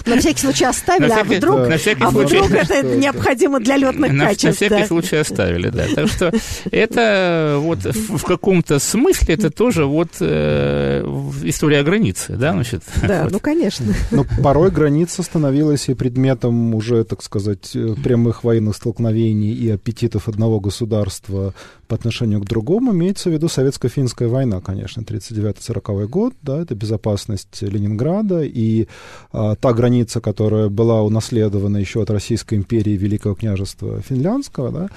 На 0.05 0.19
всякий 0.19 0.41
случай 0.41 0.65
оставили, 0.65 1.11
а 1.11 1.25
вдруг, 1.25 1.61
а 2.01 2.11
вдруг 2.11 2.51
это 2.51 2.83
необходимо 2.83 3.61
для 3.61 3.77
летных 3.77 4.17
качеств. 4.19 4.45
На 4.45 4.53
всякий 4.53 4.87
случай 4.87 5.17
оставили, 5.17 5.71
да. 5.71 5.85
Так 5.95 6.09
что 6.09 6.33
это 6.71 7.57
вот 7.61 7.79
в 7.85 8.23
каком-то 8.25 8.79
смысле 8.79 9.35
это 9.35 9.51
тоже 9.51 9.85
вот 9.85 10.09
э, 10.21 11.03
история 11.45 11.83
границы, 11.83 12.37
да, 12.37 12.53
значит. 12.53 12.83
Да, 13.03 13.29
ну, 13.31 13.41
конечно. 13.41 13.87
Но 14.11 14.25
порой 14.43 14.71
граница 14.71 15.23
становилась 15.23 15.89
и 15.89 15.95
предметом 15.95 16.75
уже, 16.75 17.05
так 17.05 17.23
сказать, 17.23 17.73
прямых 18.03 18.45
военных 18.45 18.77
столкновений 18.77 19.53
и 19.53 19.71
аппетитов 19.71 20.29
одного 20.29 20.61
государства 20.61 21.55
по 21.87 21.95
отношению 21.95 22.41
к 22.41 22.45
другому. 22.45 22.93
Имеется 22.93 23.31
в 23.31 23.33
виду 23.33 23.47
советско-финская 23.47 24.29
война, 24.29 24.61
конечно, 24.61 25.03
39-40 25.03 26.07
год, 26.07 26.35
да, 26.43 26.61
это 26.63 26.75
безопасность 26.75 27.63
Ленинграда 27.63 28.43
и 28.43 28.89
а, 29.33 29.55
та 29.67 29.73
граница, 29.73 30.21
которая 30.21 30.69
была 30.69 31.03
унаследована 31.03 31.79
еще 31.79 32.01
от 32.01 32.11
Российской 32.11 32.55
империи 32.55 32.93
Великого 32.93 33.35
княжества 33.35 34.01
Финляндского, 34.01 34.71
да, 34.71 34.89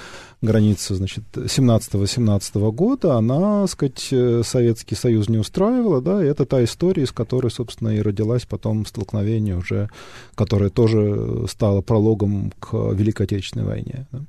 граница, 0.44 0.94
значит, 0.94 1.24
17-18 1.34 2.72
года, 2.72 3.16
она, 3.16 3.62
так 3.62 3.72
сказать, 3.72 4.08
э, 4.12 4.44
Советский 4.46 4.94
Союз 4.94 5.28
не 5.28 5.40
устраивала, 5.40 6.02
да, 6.02 6.24
и 6.24 6.28
это 6.28 6.46
та 6.46 6.64
история, 6.64 7.02
из 7.02 7.12
которой, 7.12 7.50
собственно, 7.50 7.90
и 7.90 8.02
родилась 8.02 8.46
потом 8.46 8.86
столкновение 8.86 9.58
уже, 9.58 9.90
которое 10.36 10.70
тоже 10.70 11.48
стало 11.50 11.82
прологом 11.82 12.52
к 12.60 12.72
Великой 12.94 13.24
Отечественной 13.24 13.66
войне. 13.66 14.06
Да. 14.12 14.20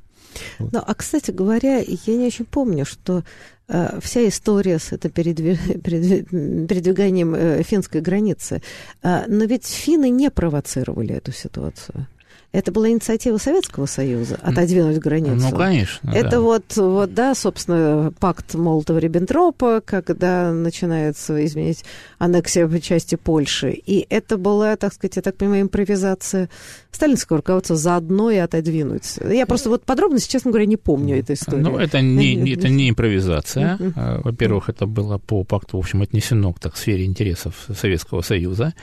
Ну, 0.58 0.82
а, 0.86 0.94
кстати 0.94 1.30
говоря, 1.30 1.78
я 1.78 2.16
не 2.16 2.26
очень 2.26 2.44
помню, 2.44 2.84
что 2.84 3.22
э, 3.68 3.98
вся 4.00 4.28
история 4.28 4.78
с 4.78 4.92
это 4.92 5.08
передвиж... 5.08 5.58
передвиганием 5.68 7.34
э, 7.34 7.62
финской 7.62 8.00
границы, 8.00 8.62
э, 9.02 9.24
но 9.26 9.44
ведь 9.44 9.66
финны 9.66 10.10
не 10.10 10.30
провоцировали 10.30 11.14
эту 11.14 11.32
ситуацию. 11.32 12.06
Это 12.52 12.72
была 12.72 12.90
инициатива 12.90 13.36
Советского 13.36 13.86
Союза 13.86 14.38
отодвинуть 14.42 14.98
границу. 14.98 15.48
Ну, 15.50 15.56
конечно. 15.56 16.10
Это 16.10 16.30
да. 16.30 16.40
вот, 16.40 16.76
вот, 16.76 17.14
да, 17.14 17.34
собственно, 17.36 18.12
пакт 18.18 18.54
Молотова-Риббентропа, 18.54 19.80
когда 19.84 20.52
начинается, 20.52 21.44
извините, 21.44 21.84
аннексия 22.18 22.66
по 22.66 22.80
части 22.80 23.14
Польши. 23.14 23.70
И 23.70 24.04
это 24.10 24.36
была, 24.36 24.76
так 24.76 24.92
сказать, 24.92 25.16
я 25.16 25.22
так 25.22 25.36
понимаю, 25.36 25.62
импровизация 25.62 26.48
сталинского 26.90 27.36
руководства 27.36 27.76
заодно 27.76 28.30
и 28.30 28.36
отодвинуть. 28.36 29.18
Я 29.24 29.46
просто 29.46 29.70
вот 29.70 29.84
подробности, 29.84 30.32
честно 30.32 30.50
говоря, 30.50 30.66
не 30.66 30.76
помню 30.76 31.20
этой 31.20 31.36
истории. 31.36 31.62
Ну, 31.62 31.78
это 31.78 32.00
не, 32.00 32.52
это 32.52 32.68
не 32.68 32.90
импровизация. 32.90 33.78
А, 33.94 34.20
во-первых, 34.22 34.68
это 34.68 34.86
было 34.86 35.18
по 35.18 35.44
пакту, 35.44 35.76
в 35.76 35.80
общем, 35.80 36.02
отнесено 36.02 36.52
к 36.52 36.58
так, 36.58 36.76
сфере 36.76 37.04
интересов 37.04 37.54
Советского 37.74 38.22
Союза, 38.22 38.74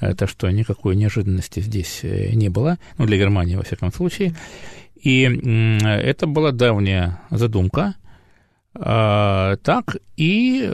так 0.00 0.28
что 0.28 0.50
никакой 0.50 0.94
неожиданности 0.94 1.60
здесь 1.60 2.00
э, 2.02 2.32
не 2.34 2.48
было. 2.48 2.78
Ну, 2.98 3.06
для 3.06 3.13
Германии, 3.18 3.56
во 3.56 3.62
всяком 3.62 3.92
случае. 3.92 4.34
И 4.96 5.22
это 5.84 6.26
была 6.26 6.50
давняя 6.50 7.20
задумка. 7.30 7.94
А, 8.76 9.56
так, 9.62 9.96
и 10.16 10.72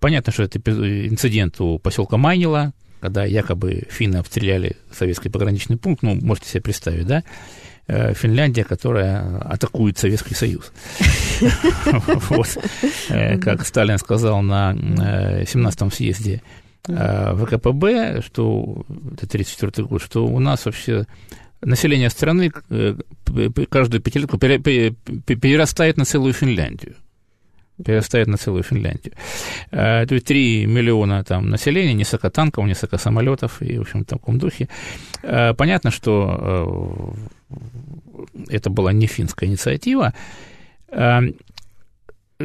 понятно, 0.00 0.32
что 0.32 0.42
это 0.42 0.58
инцидент 0.58 1.60
у 1.60 1.78
поселка 1.78 2.16
Майнила, 2.18 2.72
когда 3.00 3.24
якобы 3.24 3.84
финны 3.88 4.16
обстреляли 4.16 4.76
советский 4.90 5.28
пограничный 5.28 5.76
пункт, 5.76 6.02
ну, 6.02 6.14
можете 6.14 6.48
себе 6.48 6.62
представить, 6.62 7.06
да, 7.06 7.24
э, 7.86 8.14
Финляндия, 8.14 8.64
которая 8.64 9.38
атакует 9.38 9.98
Советский 9.98 10.34
Союз. 10.34 10.72
Э, 13.08 13.38
как 13.38 13.64
Сталин 13.66 13.98
сказал 13.98 14.42
на 14.42 14.72
17-м 14.74 15.88
э, 15.88 15.90
съезде 15.90 16.42
ВКПБ, 16.84 18.22
что 18.22 18.84
это 19.12 19.26
1934 19.26 19.86
год, 19.86 20.02
что 20.02 20.26
у 20.26 20.38
нас 20.40 20.64
вообще 20.64 21.06
население 21.66 22.10
страны 22.10 22.52
э, 22.70 22.96
каждую 23.68 24.00
пятилетку 24.00 24.38
перерастает 24.38 25.96
на 25.96 26.04
целую 26.04 26.32
Финляндию. 26.32 26.94
Перерастает 27.84 28.28
на 28.28 28.36
целую 28.36 28.62
Финляндию. 28.62 29.14
Э, 29.72 30.06
то 30.06 30.14
есть 30.14 30.26
3 30.26 30.66
миллиона 30.66 31.24
там 31.24 31.50
населения, 31.50 31.94
несколько 31.94 32.30
танков, 32.30 32.66
несколько 32.66 32.98
самолетов 32.98 33.60
и, 33.62 33.78
в 33.78 33.82
общем, 33.82 34.02
в 34.02 34.06
таком 34.06 34.38
духе. 34.38 34.68
Э, 35.22 35.54
понятно, 35.54 35.90
что 35.90 37.14
это 38.48 38.70
была 38.70 38.92
не 38.92 39.06
финская 39.06 39.48
инициатива. 39.48 40.14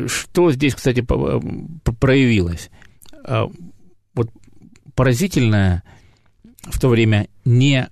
Что 0.08 0.52
здесь, 0.52 0.76
кстати, 0.76 1.02
проявилось? 2.00 2.70
Вот 4.16 4.30
поразительное 4.96 5.84
в 6.64 6.80
то 6.80 6.90
время 6.90 7.28
не 7.46 7.88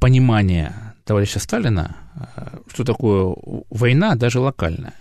понимания 0.00 0.94
товарища 1.04 1.38
Сталина, 1.38 1.96
э, 2.36 2.58
что 2.72 2.84
такое 2.84 3.34
война, 3.70 4.14
даже 4.14 4.40
локальная. 4.40 4.94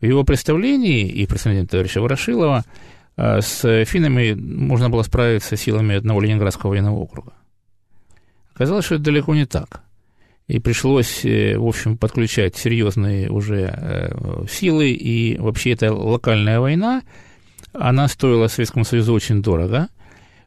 В 0.00 0.04
его 0.04 0.24
представлении 0.24 1.06
и 1.06 1.26
представлении 1.26 1.66
товарища 1.66 2.00
Ворошилова 2.00 2.64
э, 3.16 3.40
с 3.40 3.84
финнами 3.84 4.32
можно 4.32 4.90
было 4.90 5.02
справиться 5.02 5.56
силами 5.56 5.96
одного 5.96 6.20
Ленинградского 6.20 6.70
военного 6.70 6.96
округа. 6.96 7.32
Оказалось, 8.54 8.84
что 8.84 8.96
это 8.96 9.04
далеко 9.04 9.34
не 9.34 9.46
так. 9.46 9.82
И 10.48 10.58
пришлось, 10.58 11.24
э, 11.24 11.56
в 11.56 11.66
общем, 11.66 11.96
подключать 11.96 12.56
серьезные 12.56 13.30
уже 13.30 14.46
силы, 14.50 14.90
и 14.90 15.38
вообще 15.38 15.72
эта 15.72 15.92
локальная 15.92 16.60
война, 16.60 17.02
она 17.72 18.08
стоила 18.08 18.48
Советскому 18.48 18.84
Союзу 18.84 19.12
очень 19.12 19.42
дорого– 19.42 19.88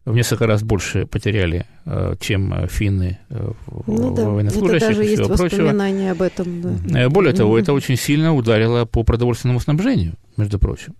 в 0.05 0.15
несколько 0.15 0.45
раз 0.45 0.63
больше 0.63 1.07
потеряли, 1.07 1.65
э, 1.85 2.15
чем 2.19 2.67
финны 2.67 3.17
э, 3.29 3.51
ну, 3.87 4.15
да. 4.15 4.29
военнослужащих 4.29 4.75
это 4.75 4.87
даже 4.87 5.03
и 5.03 5.15
всего 5.15 5.29
есть 5.29 5.41
воспоминания 5.41 6.11
об 6.11 6.21
этом. 6.21 6.61
Да. 6.61 6.99
Э, 6.99 7.09
более 7.09 7.33
того, 7.33 7.57
это 7.57 7.73
очень 7.73 7.97
сильно 7.97 8.35
ударило 8.35 8.85
по 8.85 9.03
продовольственному 9.03 9.59
снабжению, 9.59 10.13
между 10.37 10.59
прочим. 10.59 10.93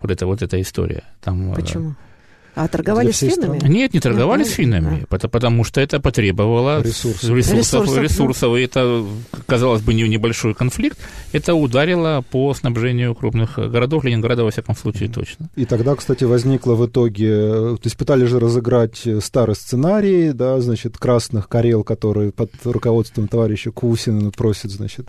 Вот 0.00 0.10
это 0.10 0.26
вот 0.26 0.42
эта 0.42 0.60
история. 0.60 1.04
Там, 1.20 1.54
Почему? 1.54 1.94
А 2.54 2.68
торговали 2.68 3.10
с 3.10 3.18
финнами? 3.18 3.58
Страны? 3.58 3.72
Нет, 3.72 3.94
не 3.94 4.00
торговали 4.00 4.44
с 4.44 4.50
финнами, 4.50 5.06
а. 5.08 5.28
потому 5.28 5.64
что 5.64 5.80
это 5.80 6.00
потребовало 6.00 6.82
ресурсов, 6.82 7.30
ресурсов, 7.30 7.86
ресурсов, 7.86 8.02
ресурсов 8.02 8.56
и 8.56 8.62
это, 8.62 9.04
казалось 9.46 9.82
бы, 9.82 9.94
не 9.94 10.08
небольшой 10.08 10.54
конфликт, 10.54 10.98
это 11.32 11.54
ударило 11.54 12.24
по 12.30 12.52
снабжению 12.54 13.14
крупных 13.14 13.58
городов, 13.58 14.04
Ленинграда, 14.04 14.44
во 14.44 14.50
всяком 14.50 14.76
случае, 14.76 15.08
точно. 15.08 15.48
И 15.56 15.64
тогда, 15.64 15.94
кстати, 15.94 16.24
возникло 16.24 16.74
в 16.74 16.86
итоге, 16.86 17.28
то 17.28 17.80
есть 17.84 17.96
пытались 17.96 18.28
же 18.28 18.40
разыграть 18.40 19.02
старый 19.20 19.54
сценарий, 19.54 20.32
да, 20.32 20.60
значит, 20.60 20.98
красных 20.98 21.48
Карел, 21.48 21.84
которые 21.84 22.32
под 22.32 22.50
руководством 22.64 23.28
товарища 23.28 23.70
Кусина 23.70 24.30
просят, 24.30 24.70
значит, 24.70 25.08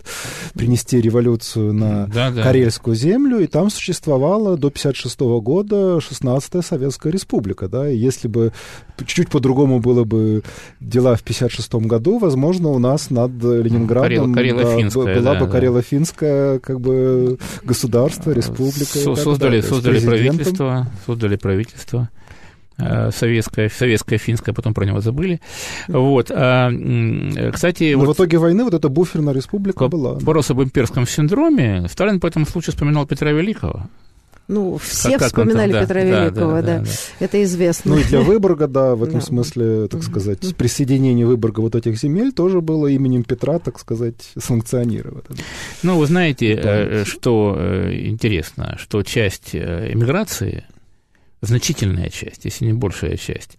принести 0.54 1.00
революцию 1.00 1.72
на 1.72 2.06
да, 2.06 2.30
да. 2.30 2.42
Карельскую 2.42 2.96
землю, 2.96 3.40
и 3.40 3.46
там 3.46 3.70
существовала 3.70 4.56
до 4.56 4.68
1956 4.68 5.20
года 5.42 5.98
16-я 5.98 6.62
Советская 6.62 7.12
Республика, 7.12 7.31
да, 7.68 7.88
и 7.88 7.96
если 7.96 8.28
бы 8.28 8.52
чуть-чуть 8.98 9.28
по-другому 9.30 9.80
было 9.80 10.04
бы 10.04 10.42
дела 10.80 11.16
в 11.16 11.22
1956 11.22 11.74
году, 11.86 12.18
возможно, 12.18 12.68
у 12.68 12.78
нас 12.78 13.10
над 13.10 13.32
Ленинградом 13.42 14.34
Карел, 14.34 14.56
да, 14.56 15.14
была 15.14 15.34
да, 15.34 15.40
бы 15.40 15.48
Карело-финское 15.48 16.58
как 16.58 16.80
бы 16.80 17.38
государство, 17.64 18.30
республика. 18.30 18.98
Создали, 19.16 19.60
создали 19.60 20.00
правительство, 20.04 20.86
создали 21.06 21.36
правительство. 21.36 22.08
Э, 22.78 23.10
советская, 23.12 23.68
советская, 23.68 24.18
финская, 24.18 24.54
потом 24.54 24.74
про 24.74 24.84
него 24.84 25.00
забыли. 25.00 25.40
Вот. 25.88 26.30
А, 26.30 26.70
кстати... 27.52 27.94
Но 27.94 28.00
вот, 28.04 28.08
в 28.08 28.12
итоге 28.14 28.38
войны 28.38 28.64
вот 28.64 28.74
эта 28.74 28.88
буферная 28.88 29.34
республика 29.34 29.88
была. 29.88 30.14
Вопрос 30.14 30.50
об 30.50 30.62
имперском 30.62 31.06
синдроме. 31.06 31.86
Сталин 31.88 32.20
по 32.20 32.26
этому 32.26 32.46
случаю 32.46 32.72
вспоминал 32.72 33.06
Петра 33.06 33.30
Великого. 33.30 33.84
Ну, 34.48 34.76
все 34.78 35.18
как, 35.18 35.28
вспоминали 35.28 35.72
как 35.72 35.82
Петра 35.82 36.02
да, 36.02 36.24
Великого, 36.24 36.52
да, 36.56 36.62
да, 36.62 36.78
да. 36.80 36.90
Это 37.20 37.42
известно. 37.44 37.94
Ну, 37.94 38.00
и 38.00 38.04
для 38.04 38.20
Выборга, 38.20 38.66
да, 38.66 38.94
в 38.94 39.02
этом 39.02 39.20
да. 39.20 39.26
смысле, 39.26 39.88
так 39.88 40.02
сказать, 40.02 40.56
присоединение 40.56 41.26
Выборга 41.26 41.60
вот 41.60 41.74
этих 41.74 41.96
земель 41.96 42.32
тоже 42.32 42.60
было 42.60 42.88
именем 42.88 43.24
Петра, 43.24 43.58
так 43.58 43.78
сказать, 43.78 44.32
санкционировано. 44.38 45.22
Ну, 45.82 45.98
вы 45.98 46.06
знаете, 46.06 46.54
э, 46.54 47.04
что 47.04 47.56
э, 47.56 48.06
интересно, 48.06 48.76
что 48.78 49.02
часть 49.02 49.54
эмиграции 49.54 50.64
значительная 51.42 52.08
часть, 52.08 52.44
если 52.44 52.66
не 52.66 52.72
большая 52.72 53.16
часть, 53.16 53.58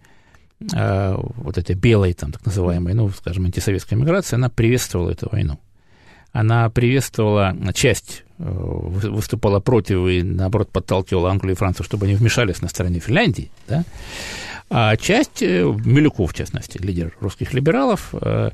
а, 0.73 1.19
вот 1.19 1.57
этой 1.57 1.75
белой, 1.75 2.13
там, 2.13 2.31
так 2.31 2.45
называемой, 2.45 2.93
ну, 2.93 3.09
скажем, 3.09 3.45
антисоветской 3.45 3.97
миграции, 3.97 4.35
она 4.35 4.49
приветствовала 4.49 5.11
эту 5.11 5.29
войну. 5.29 5.59
Она 6.31 6.69
приветствовала, 6.69 7.55
часть 7.73 8.23
э, 8.32 8.32
выступала 8.43 9.59
против 9.59 10.07
и, 10.07 10.23
наоборот, 10.23 10.69
подталкивала 10.69 11.29
Англию 11.29 11.55
и 11.55 11.57
Францию, 11.57 11.85
чтобы 11.85 12.05
они 12.05 12.15
вмешались 12.15 12.61
на 12.61 12.67
стороне 12.67 12.99
Финляндии, 12.99 13.49
да, 13.67 13.83
а 14.69 14.95
часть, 14.97 15.41
э, 15.41 15.63
Милюков, 15.63 16.31
в 16.31 16.33
частности, 16.33 16.77
лидер 16.79 17.13
русских 17.19 17.53
либералов, 17.53 18.09
э, 18.13 18.49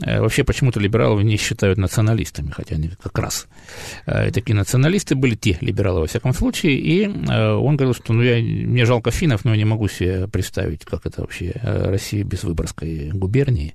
вообще 0.00 0.44
почему-то 0.44 0.80
либералов 0.80 1.22
не 1.22 1.36
считают 1.36 1.78
националистами, 1.78 2.50
хотя 2.50 2.76
они 2.76 2.90
как 3.02 3.18
раз 3.18 3.46
э, 4.06 4.30
такие 4.30 4.54
националисты 4.54 5.14
были, 5.14 5.34
те 5.34 5.58
либералы, 5.60 6.00
во 6.00 6.06
всяком 6.06 6.34
случае, 6.34 6.78
и 6.78 7.04
э, 7.04 7.52
он 7.52 7.76
говорил, 7.76 7.94
что 7.94 8.12
ну, 8.12 8.22
я, 8.22 8.36
мне 8.36 8.84
жалко 8.84 9.10
финнов, 9.10 9.44
но 9.44 9.52
я 9.52 9.56
не 9.56 9.64
могу 9.64 9.88
себе 9.88 10.28
представить, 10.28 10.84
как 10.84 11.06
это 11.06 11.22
вообще 11.22 11.52
Россия 11.62 12.24
без 12.24 12.44
Выборгской 12.44 13.10
губернии. 13.12 13.74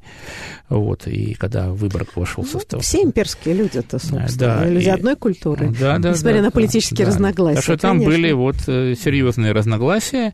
Вот, 0.70 1.08
и 1.08 1.34
когда 1.34 1.70
Выборг 1.70 2.16
вошел 2.16 2.44
в 2.44 2.48
ну, 2.54 2.60
состав... 2.60 2.82
Все 2.82 3.04
имперские 3.04 3.56
люди 3.56 3.78
это, 3.78 4.00
собственно, 4.00 4.28
да, 4.38 4.66
люди 4.68 4.86
и, 4.86 4.90
одной 4.90 5.16
культуры, 5.16 5.74
да, 5.80 5.98
да, 5.98 6.12
несмотря 6.12 6.38
да, 6.38 6.44
на 6.46 6.52
политические 6.52 7.06
да, 7.06 7.12
разногласия. 7.12 7.56
Так 7.56 7.64
что 7.64 7.78
там 7.78 8.00
конечно. 8.00 8.12
были 8.12 8.32
вот 8.32 8.56
серьезные 8.58 9.52
разногласия, 9.52 10.34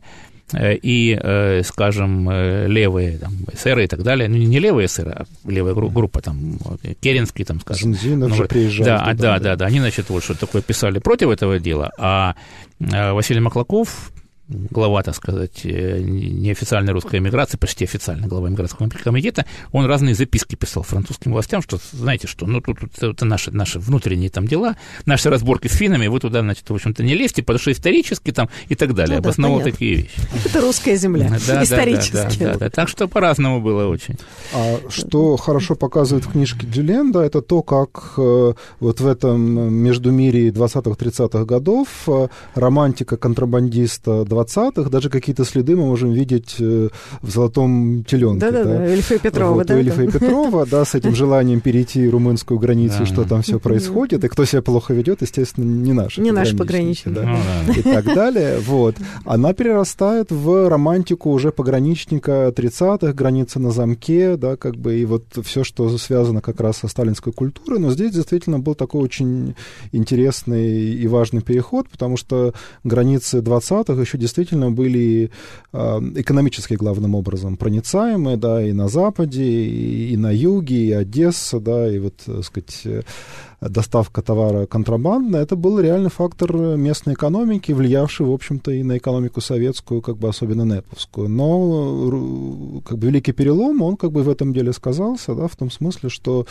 и, 0.58 1.18
э, 1.20 1.62
скажем, 1.64 2.28
э, 2.30 2.66
левые 2.66 3.18
там, 3.18 3.32
эсеры 3.52 3.84
и 3.84 3.86
так 3.86 4.02
далее, 4.02 4.28
ну, 4.28 4.36
не 4.36 4.58
левые 4.58 4.86
эсеры, 4.86 5.10
а 5.10 5.24
левая 5.48 5.74
группа, 5.74 6.20
там, 6.20 6.58
Керенский, 7.00 7.44
там, 7.44 7.60
скажем. 7.60 7.94
Зинзинов 7.94 8.30
ну, 8.30 8.36
же 8.36 8.44
приезжал. 8.44 8.84
Да, 8.84 8.98
туда, 8.98 9.14
да, 9.14 9.38
да, 9.38 9.56
да, 9.56 9.66
они, 9.66 9.80
значит, 9.80 10.08
вот 10.10 10.24
что 10.24 10.34
такое 10.34 10.62
писали 10.62 10.98
против 10.98 11.30
этого 11.30 11.58
дела, 11.58 11.92
а 11.98 12.34
Василий 12.78 13.40
Маклаков, 13.40 14.12
глава, 14.50 15.02
так 15.02 15.14
сказать, 15.14 15.60
э, 15.64 16.00
неофициальной 16.00 16.92
русской 16.92 17.18
эмиграции, 17.18 17.56
почти 17.56 17.84
официальный 17.84 18.28
глава 18.28 18.48
эмигрантского 18.48 18.88
комитета, 18.88 19.46
он 19.72 19.86
разные 19.86 20.14
записки 20.14 20.56
писал 20.56 20.82
французским 20.82 21.32
властям, 21.32 21.62
что, 21.62 21.78
знаете 21.92 22.26
что, 22.26 22.46
ну, 22.46 22.60
тут, 22.60 22.78
тут 22.80 23.14
это 23.14 23.24
наши, 23.24 23.50
наши 23.50 23.78
внутренние 23.78 24.30
там 24.30 24.46
дела, 24.46 24.76
наши 25.06 25.30
разборки 25.30 25.68
с 25.68 25.72
финнами, 25.72 26.08
вы 26.08 26.20
туда, 26.20 26.40
значит, 26.40 26.68
в 26.68 26.74
общем-то, 26.74 27.02
не 27.02 27.14
лезьте, 27.14 27.42
потому 27.42 27.60
что 27.60 27.72
исторически 27.72 28.32
там 28.32 28.48
и 28.68 28.74
так 28.74 28.94
далее, 28.94 29.16
ну, 29.16 29.20
обосновал 29.20 29.58
да, 29.58 29.64
такие 29.64 29.94
вещи. 29.96 30.20
Это 30.44 30.60
русская 30.60 30.96
земля, 30.96 31.30
да, 31.46 31.62
исторически. 31.62 32.12
Да, 32.12 32.28
да, 32.38 32.52
да, 32.52 32.58
да, 32.58 32.70
так 32.70 32.88
что 32.88 33.08
по-разному 33.08 33.60
было 33.60 33.86
очень. 33.86 34.16
А 34.52 34.80
что 34.88 35.36
хорошо 35.36 35.74
показывает 35.74 36.26
в 36.26 36.32
книжке 36.32 36.66
Дюленда, 36.66 37.20
это 37.20 37.40
то, 37.40 37.62
как 37.62 38.14
э, 38.16 38.52
вот 38.80 39.00
в 39.00 39.06
этом 39.06 39.40
междумирии 39.72 40.50
20-30-х 40.50 41.44
годов 41.44 41.88
э, 42.08 42.28
романтика 42.54 43.16
контрабандиста 43.16 44.24
20-х, 44.40 44.90
даже 44.90 45.10
какие-то 45.10 45.44
следы 45.44 45.76
мы 45.76 45.86
можем 45.86 46.10
видеть 46.12 46.56
э, 46.58 46.88
в 47.22 47.30
«Золотом 47.30 48.04
теленке». 48.04 48.40
Да-да-да, 48.40 48.78
да? 48.78 49.18
Петрова. 49.18 49.54
Вот, 49.54 49.66
да, 49.66 49.74
у 49.74 49.78
Ильфа 49.78 50.02
и 50.02 50.10
Петрова, 50.10 50.66
да, 50.66 50.84
с 50.84 50.94
этим 50.94 51.14
желанием 51.14 51.60
перейти 51.60 52.08
румынскую 52.08 52.58
границу, 52.58 53.06
что 53.06 53.24
там 53.24 53.42
все 53.42 53.58
происходит, 53.58 54.24
и 54.24 54.28
кто 54.28 54.44
себя 54.44 54.62
плохо 54.62 54.94
ведет, 54.94 55.22
естественно, 55.22 55.64
не 55.64 55.92
наши 55.92 56.20
Не 56.20 56.32
наши 56.32 56.56
пограничники. 56.56 57.14
Да, 57.14 57.38
ну 57.66 57.72
и 57.72 57.82
так 57.82 58.04
далее. 58.04 58.58
Вот. 58.60 58.96
Она 59.24 59.52
перерастает 59.52 60.30
в 60.30 60.68
романтику 60.68 61.30
уже 61.30 61.52
пограничника 61.52 62.52
30-х, 62.54 63.12
границы 63.12 63.58
на 63.58 63.70
замке, 63.70 64.36
да, 64.36 64.56
как 64.56 64.76
бы, 64.76 64.98
и 64.98 65.04
вот 65.04 65.24
все, 65.44 65.64
что 65.64 65.88
связано 65.98 66.40
как 66.40 66.60
раз 66.60 66.78
со 66.78 66.88
сталинской 66.88 67.32
культурой, 67.32 67.78
но 67.78 67.90
здесь 67.90 68.12
действительно 68.12 68.58
был 68.58 68.74
такой 68.74 69.02
очень 69.02 69.54
интересный 69.92 70.94
и 70.94 71.06
важный 71.06 71.42
переход, 71.42 71.88
потому 71.88 72.16
что 72.16 72.54
границы 72.84 73.38
20-х 73.38 74.00
еще 74.00 74.18
действительно 74.18 74.29
были 74.70 75.30
а, 75.72 76.00
экономически 76.16 76.74
главным 76.74 77.14
образом 77.14 77.56
проницаемые, 77.56 78.36
да, 78.36 78.62
и 78.62 78.72
на 78.72 78.88
Западе, 78.88 79.44
и, 79.44 80.16
на 80.16 80.30
Юге, 80.30 80.86
и 80.86 80.92
Одесса, 80.92 81.60
да, 81.60 81.90
и 81.90 81.98
вот, 81.98 82.14
так 82.24 82.44
сказать, 82.44 83.04
доставка 83.60 84.22
товара 84.22 84.66
контрабандная, 84.66 85.42
это 85.42 85.54
был 85.54 85.80
реальный 85.80 86.10
фактор 86.10 86.56
местной 86.76 87.14
экономики, 87.14 87.72
влиявший, 87.72 88.26
в 88.26 88.32
общем-то, 88.32 88.70
и 88.70 88.82
на 88.82 88.96
экономику 88.96 89.40
советскую, 89.40 90.00
как 90.00 90.16
бы 90.16 90.28
особенно 90.28 90.62
неповскую. 90.62 91.28
Но 91.28 92.80
как 92.86 92.98
бы 92.98 93.08
великий 93.08 93.32
перелом, 93.32 93.82
он 93.82 93.96
как 93.96 94.12
бы 94.12 94.22
в 94.22 94.28
этом 94.30 94.54
деле 94.54 94.72
сказался, 94.72 95.34
да, 95.34 95.46
в 95.46 95.56
том 95.56 95.70
смысле, 95.70 96.08
что 96.08 96.46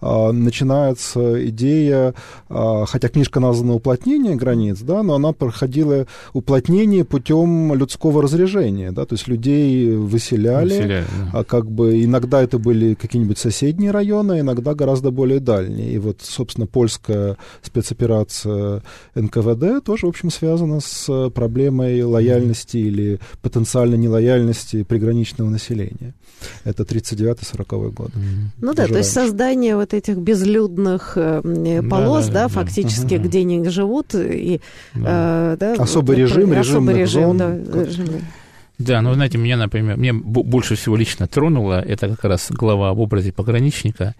а, 0.00 0.30
начинается 0.32 1.48
идея, 1.48 2.14
а, 2.48 2.84
хотя 2.86 3.08
книжка 3.08 3.40
названа 3.40 3.74
«Уплотнение 3.74 4.36
границ», 4.36 4.80
да, 4.80 5.02
но 5.02 5.14
она 5.14 5.32
проходила 5.32 6.06
уплотнение 6.32 7.04
путем 7.12 7.74
людского 7.74 8.22
разрежения, 8.22 8.90
да, 8.90 9.04
то 9.04 9.12
есть 9.16 9.28
людей 9.28 9.94
выселяли, 9.94 10.78
Выселяли, 10.78 11.04
да. 11.04 11.40
а 11.40 11.44
как 11.44 11.70
бы 11.70 12.02
иногда 12.02 12.42
это 12.42 12.58
были 12.58 12.94
какие-нибудь 12.94 13.36
соседние 13.36 13.90
районы, 13.90 14.40
иногда 14.40 14.74
гораздо 14.74 15.10
более 15.10 15.38
дальние. 15.38 15.92
И 15.92 15.98
вот, 15.98 16.22
собственно, 16.22 16.66
польская 16.66 17.36
спецоперация 17.60 18.82
НКВД 19.14 19.84
тоже, 19.84 20.06
в 20.06 20.08
общем, 20.08 20.30
связана 20.30 20.80
с 20.80 21.28
проблемой 21.34 22.02
лояльности 22.02 22.78
mm-hmm. 22.78 22.88
или 22.88 23.20
потенциальной 23.42 23.98
нелояльности 23.98 24.82
приграничного 24.82 25.50
населения. 25.50 26.14
Это 26.64 26.82
39-40 26.82 27.90
год. 27.90 28.08
Mm-hmm. 28.08 28.22
Ну 28.62 28.72
да, 28.72 28.86
то 28.86 28.96
есть 28.96 29.12
создание 29.12 29.76
вот 29.76 29.92
этих 29.92 30.16
безлюдных 30.16 31.12
э, 31.16 31.42
полос, 31.90 32.28
да, 32.28 32.32
да, 32.32 32.42
да 32.44 32.48
фактически, 32.48 33.14
uh-huh. 33.14 33.24
где 33.24 33.40
они 33.40 33.68
живут, 33.68 34.14
и 34.14 34.62
да. 34.94 35.52
Э, 35.52 35.56
да, 35.60 35.74
особый 35.74 36.16
режим, 36.16 36.52
особый 36.58 37.01
режим, 37.02 37.22
зон. 37.22 37.38
Да, 37.38 37.84
режим. 37.84 38.06
Да, 38.78 39.00
ну, 39.00 39.14
знаете, 39.14 39.38
меня, 39.38 39.56
например, 39.56 39.96
мне 39.96 40.12
больше 40.12 40.74
всего 40.74 40.96
лично 40.96 41.28
тронуло, 41.28 41.80
это 41.80 42.08
как 42.08 42.24
раз 42.24 42.50
глава 42.50 42.92
в 42.92 43.00
образе 43.00 43.32
пограничника, 43.32 44.14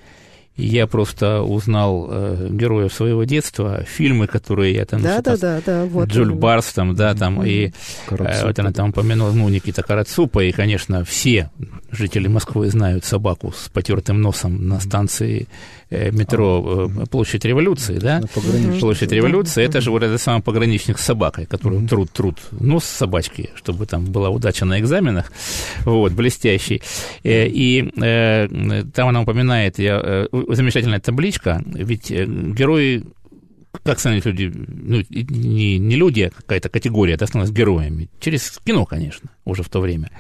я 0.57 0.87
просто 0.87 1.41
узнал 1.41 2.09
э, 2.11 2.49
героев 2.51 2.93
своего 2.93 3.25
детства, 3.25 3.85
фильмы, 3.85 4.27
которые 4.27 4.75
я 4.75 4.85
там... 4.85 5.01
Да, 5.01 5.23
да, 5.23 5.37
да, 5.39 5.61
да, 5.65 5.85
вот. 5.87 6.09
Джуль 6.09 6.35
Барс 6.35 6.75
там, 6.75 6.95
да, 6.95 7.15
там, 7.15 7.41
mm-hmm. 7.41 7.49
и 7.49 7.73
э, 8.11 8.47
вот 8.47 8.59
она 8.59 8.71
там 8.71 8.91
упомянула, 8.91 9.33
ну, 9.33 9.49
Никита 9.49 9.83
Карацупа, 9.83 10.45
и, 10.45 10.53
конечно, 10.53 11.05
все 11.05 11.51
жители 11.91 12.29
Москвы 12.29 12.69
знают 12.69 13.07
собаку 13.07 13.53
с 13.57 13.71
потертым 13.71 14.21
носом 14.21 14.69
на 14.69 14.79
станции 14.79 15.49
метро 16.13 16.91
а, 16.91 17.07
Площадь 17.07 17.45
Революции, 17.45 17.99
да? 17.99 18.23
Площадь 18.81 19.13
Революции, 19.13 19.65
это 19.65 19.81
же 19.81 19.91
вот 19.91 20.03
этот 20.03 20.21
самый 20.21 20.43
пограничник 20.43 20.99
с 20.99 21.05
собакой, 21.05 21.47
который 21.47 21.87
труд, 21.87 22.11
труд, 22.13 22.39
нос 22.53 22.85
собачки, 22.85 23.51
чтобы 23.55 23.87
там 23.87 24.07
была 24.07 24.31
удача 24.31 24.65
на 24.65 24.81
экзаменах, 24.81 25.33
вот, 25.85 26.13
блестящий. 26.13 26.83
Э, 27.23 27.47
и 27.47 27.83
там 28.95 29.09
она 29.09 29.23
упоминает, 29.23 29.79
я, 29.79 30.27
замечательная 30.49 31.01
табличка, 31.01 31.63
ведь 31.67 32.11
герои 32.11 33.05
как 33.85 33.99
становились 33.99 34.27
люди, 34.27 34.53
ну, 34.55 35.03
не, 35.11 35.79
не 35.79 35.97
люди, 35.97 36.23
а 36.23 36.31
какая-то 36.31 36.69
категория, 36.69 37.15
это 37.15 37.27
становилась 37.27 37.57
героями? 37.57 38.11
Через 38.21 38.61
кино, 38.65 38.85
конечно, 38.85 39.31
уже 39.45 39.63
в 39.63 39.69
то 39.69 39.81
время. 39.81 40.11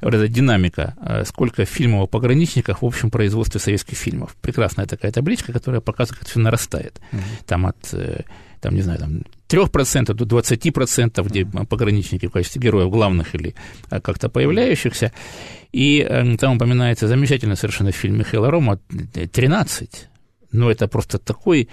Вот 0.00 0.14
эта 0.14 0.28
динамика, 0.28 0.94
э, 1.04 1.24
сколько 1.24 1.64
фильмов 1.64 2.04
о 2.04 2.06
пограничниках 2.06 2.82
в 2.82 2.86
общем 2.86 3.10
производстве 3.10 3.60
советских 3.60 3.98
фильмов. 3.98 4.36
Прекрасная 4.40 4.86
такая 4.86 5.10
табличка, 5.10 5.52
которая 5.52 5.80
показывает, 5.80 6.20
как 6.20 6.22
это 6.22 6.30
все 6.30 6.40
нарастает. 6.40 7.00
Mm-hmm. 7.10 7.44
Там 7.46 7.66
от, 7.66 7.92
э, 7.92 8.22
там, 8.60 8.74
не 8.74 8.82
знаю, 8.82 9.00
там 9.00 9.22
3% 9.48 10.14
до 10.14 10.38
20%, 10.38 11.28
где 11.28 11.44
пограничники 11.44 12.26
в 12.26 12.30
качестве 12.30 12.62
героев 12.62 12.90
главных 12.90 13.34
или 13.34 13.54
э, 13.90 14.00
как-то 14.00 14.28
появляющихся. 14.28 15.12
И 15.72 16.06
там 16.38 16.56
упоминается 16.56 17.08
замечательный 17.08 17.56
совершенно 17.56 17.92
фильм 17.92 18.18
Михаила 18.18 18.50
Рома 18.50 18.78
«13». 18.90 19.88
Ну, 20.52 20.68
это 20.68 20.86
просто 20.86 21.18
такой 21.18 21.68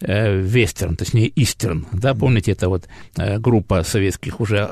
э, 0.00 0.40
вестерн, 0.40 0.96
точнее, 0.96 1.30
истерн, 1.36 1.86
да, 1.92 2.14
помните, 2.14 2.52
это 2.52 2.68
вот 2.68 2.88
э, 3.16 3.38
группа 3.38 3.82
советских 3.82 4.40
уже 4.40 4.68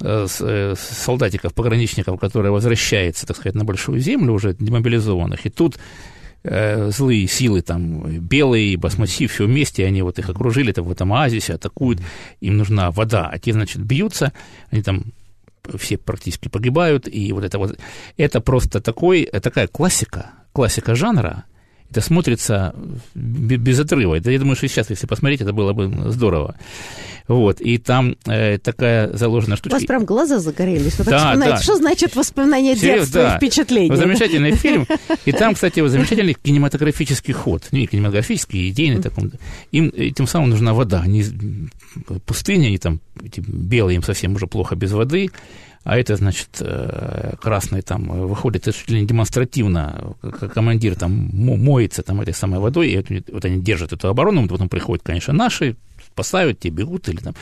э, 0.00 0.74
солдатиков, 0.76 1.54
пограничников, 1.54 2.20
которая 2.20 2.52
возвращается, 2.52 3.26
так 3.26 3.36
сказать, 3.36 3.54
на 3.54 3.64
Большую 3.64 4.00
Землю, 4.00 4.32
уже 4.32 4.54
демобилизованных, 4.54 5.46
и 5.46 5.50
тут 5.50 5.78
злые 6.44 7.26
силы, 7.26 7.62
там, 7.62 8.20
белые, 8.20 8.76
басмаси, 8.76 9.26
все 9.26 9.46
вместе, 9.46 9.84
они 9.84 10.02
вот 10.02 10.20
их 10.20 10.30
окружили 10.30 10.70
там, 10.70 10.84
в 10.84 10.92
этом 10.92 11.12
оазисе, 11.12 11.54
атакуют, 11.54 12.00
им 12.40 12.56
нужна 12.56 12.92
вода, 12.92 13.28
а 13.30 13.38
те, 13.40 13.52
значит, 13.52 13.82
бьются, 13.82 14.32
они 14.70 14.82
там 14.82 15.06
все 15.76 15.98
практически 15.98 16.48
погибают, 16.48 17.08
и 17.08 17.32
вот 17.32 17.42
это 17.42 17.58
вот, 17.58 17.78
это 18.16 18.40
просто 18.40 18.80
такой, 18.80 19.24
такая 19.24 19.66
классика, 19.66 20.30
классика 20.52 20.94
жанра, 20.94 21.44
это 21.90 22.00
смотрится 22.00 22.74
без 23.14 23.80
отрыва. 23.80 24.16
Это, 24.16 24.30
я 24.30 24.38
думаю, 24.38 24.56
что 24.56 24.68
сейчас, 24.68 24.90
если 24.90 25.06
посмотреть, 25.06 25.40
это 25.40 25.52
было 25.52 25.72
бы 25.72 26.10
здорово. 26.10 26.56
Вот, 27.28 27.60
и 27.60 27.76
там 27.76 28.16
э, 28.26 28.56
такая 28.56 29.14
заложена 29.14 29.56
штучка. 29.56 29.76
У 29.76 29.78
вас 29.78 29.86
прям 29.86 30.06
глаза 30.06 30.38
загорелись. 30.38 30.98
Вы 30.98 31.04
да, 31.04 31.34
так 31.34 31.38
да. 31.38 31.56
Что 31.58 31.76
значит 31.76 32.16
воспоминания 32.16 32.74
Серьез, 32.74 33.02
детства 33.02 33.22
да. 33.22 33.34
и 33.34 33.36
впечатления? 33.36 33.96
Замечательный 33.96 34.52
фильм. 34.56 34.86
И 35.26 35.32
там, 35.32 35.54
кстати, 35.54 35.86
замечательный 35.86 36.32
кинематографический 36.32 37.34
ход. 37.34 37.68
Не 37.70 37.86
кинематографический, 37.86 38.70
идейный 38.70 39.02
такой. 39.02 39.30
Им 39.72 39.90
тем 40.14 40.26
самым 40.26 40.50
нужна 40.50 40.72
вода. 40.72 41.02
Они 41.02 41.22
пустыня, 42.24 42.68
они 42.68 42.78
там 42.78 43.00
эти 43.22 43.40
белые, 43.40 43.96
им 43.96 44.02
совсем 44.02 44.34
уже 44.34 44.46
плохо 44.46 44.74
без 44.74 44.92
воды 44.92 45.30
а 45.88 45.96
это, 45.96 46.16
значит, 46.16 46.58
э, 46.60 47.36
красный 47.40 47.80
там 47.80 48.28
выходит 48.28 48.64
чуть 48.64 48.90
ли 48.90 49.00
не 49.00 49.06
демонстративно, 49.06 50.16
как 50.20 50.52
командир 50.52 50.94
там 50.96 51.30
моется 51.32 52.02
там 52.02 52.20
этой 52.20 52.34
самой 52.34 52.60
водой, 52.60 52.90
и 52.90 53.24
вот 53.32 53.46
они 53.46 53.62
держат 53.62 53.94
эту 53.94 54.08
оборону, 54.08 54.46
потом 54.48 54.68
приходят, 54.68 55.02
конечно, 55.02 55.32
наши, 55.32 55.76
спасают, 56.12 56.60
те 56.60 56.68
бегут, 56.68 57.08
или 57.08 57.16
там 57.16 57.34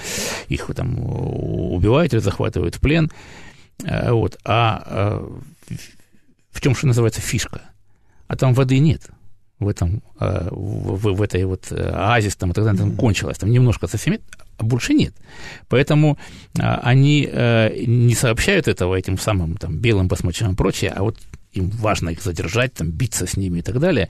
их 0.46 0.70
там 0.76 0.96
убивают 0.96 2.14
или 2.14 2.20
захватывают 2.20 2.76
в 2.76 2.80
плен. 2.80 3.10
Э, 3.82 4.12
вот. 4.12 4.38
А 4.44 4.84
э, 4.86 5.74
в 6.52 6.60
чем, 6.60 6.76
что 6.76 6.86
называется, 6.86 7.20
фишка? 7.20 7.62
А 8.28 8.36
там 8.36 8.54
воды 8.54 8.78
нет 8.78 9.10
в 9.58 9.66
этом, 9.66 10.04
в, 10.20 11.14
в 11.14 11.22
этой 11.22 11.44
вот 11.46 11.72
оазис, 11.72 12.36
там, 12.36 12.52
и 12.52 12.54
тогда 12.54 12.74
там 12.74 12.94
кончилось, 12.94 13.38
там 13.38 13.50
немножко 13.50 13.88
совсем, 13.88 14.18
а 14.58 14.64
больше 14.64 14.94
нет. 14.94 15.14
Поэтому 15.68 16.18
а, 16.58 16.80
они 16.82 17.28
а, 17.30 17.70
не 17.74 18.14
сообщают 18.14 18.68
этого 18.68 18.94
этим 18.94 19.18
самым 19.18 19.56
там, 19.56 19.76
белым 19.78 20.08
посмотрям 20.08 20.52
и 20.52 20.56
прочее, 20.56 20.92
а 20.94 21.02
вот 21.02 21.16
им 21.56 21.70
важно 21.70 22.10
их 22.10 22.22
задержать, 22.22 22.74
там, 22.74 22.90
биться 22.90 23.26
с 23.26 23.36
ними 23.36 23.58
и 23.58 23.62
так 23.62 23.78
далее. 23.78 24.08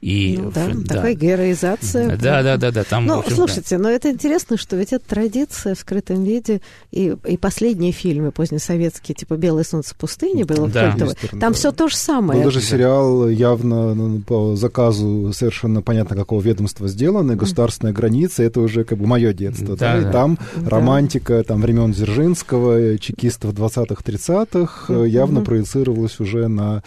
И, 0.00 0.38
ну, 0.40 0.50
да, 0.50 0.68
да, 0.68 0.94
такая 0.94 1.14
героизация. 1.14 2.16
Да, 2.16 2.42
да, 2.42 2.56
да, 2.56 2.70
да. 2.70 2.84
Там, 2.84 3.06
ну, 3.06 3.18
общем, 3.18 3.34
слушайте, 3.34 3.76
да. 3.76 3.84
но 3.84 3.90
это 3.90 4.10
интересно, 4.10 4.56
что 4.56 4.76
ведь 4.76 4.92
это 4.92 5.04
традиция 5.06 5.74
в 5.74 5.78
скрытом 5.78 6.24
виде, 6.24 6.60
и, 6.90 7.16
и 7.26 7.36
последние 7.36 7.92
фильмы 7.92 8.32
позднесоветские, 8.32 9.14
типа 9.14 9.36
«Белое 9.36 9.64
солнце 9.64 9.94
пустыни» 9.94 10.42
было 10.44 10.68
да. 10.68 10.90
культовое. 10.90 11.16
Там 11.30 11.40
да. 11.40 11.52
все 11.52 11.72
то 11.72 11.88
же 11.88 11.96
самое. 11.96 12.40
Был 12.40 12.50
даже 12.50 12.60
сериал 12.60 13.28
явно 13.28 13.94
ну, 13.94 14.20
по 14.20 14.56
заказу 14.56 15.32
совершенно 15.32 15.82
понятно 15.82 16.16
какого 16.16 16.40
ведомства 16.40 16.88
сделанный, 16.88 17.36
«Государственная 17.36 17.92
граница», 17.92 18.42
это 18.42 18.60
уже 18.60 18.84
как 18.84 18.98
бы 18.98 19.06
мое 19.06 19.32
детство. 19.32 19.76
Да, 19.76 19.94
да, 19.94 20.00
да. 20.02 20.08
И 20.08 20.12
там 20.12 20.38
да. 20.56 20.70
романтика 20.70 21.42
там, 21.44 21.60
времен 21.60 21.92
Дзержинского, 21.92 22.98
чекистов 22.98 23.52
20-30-х 23.54 24.92
mm-hmm. 24.92 25.08
явно 25.08 25.40
проецировалась 25.42 26.20
уже 26.20 26.48
на 26.48 26.82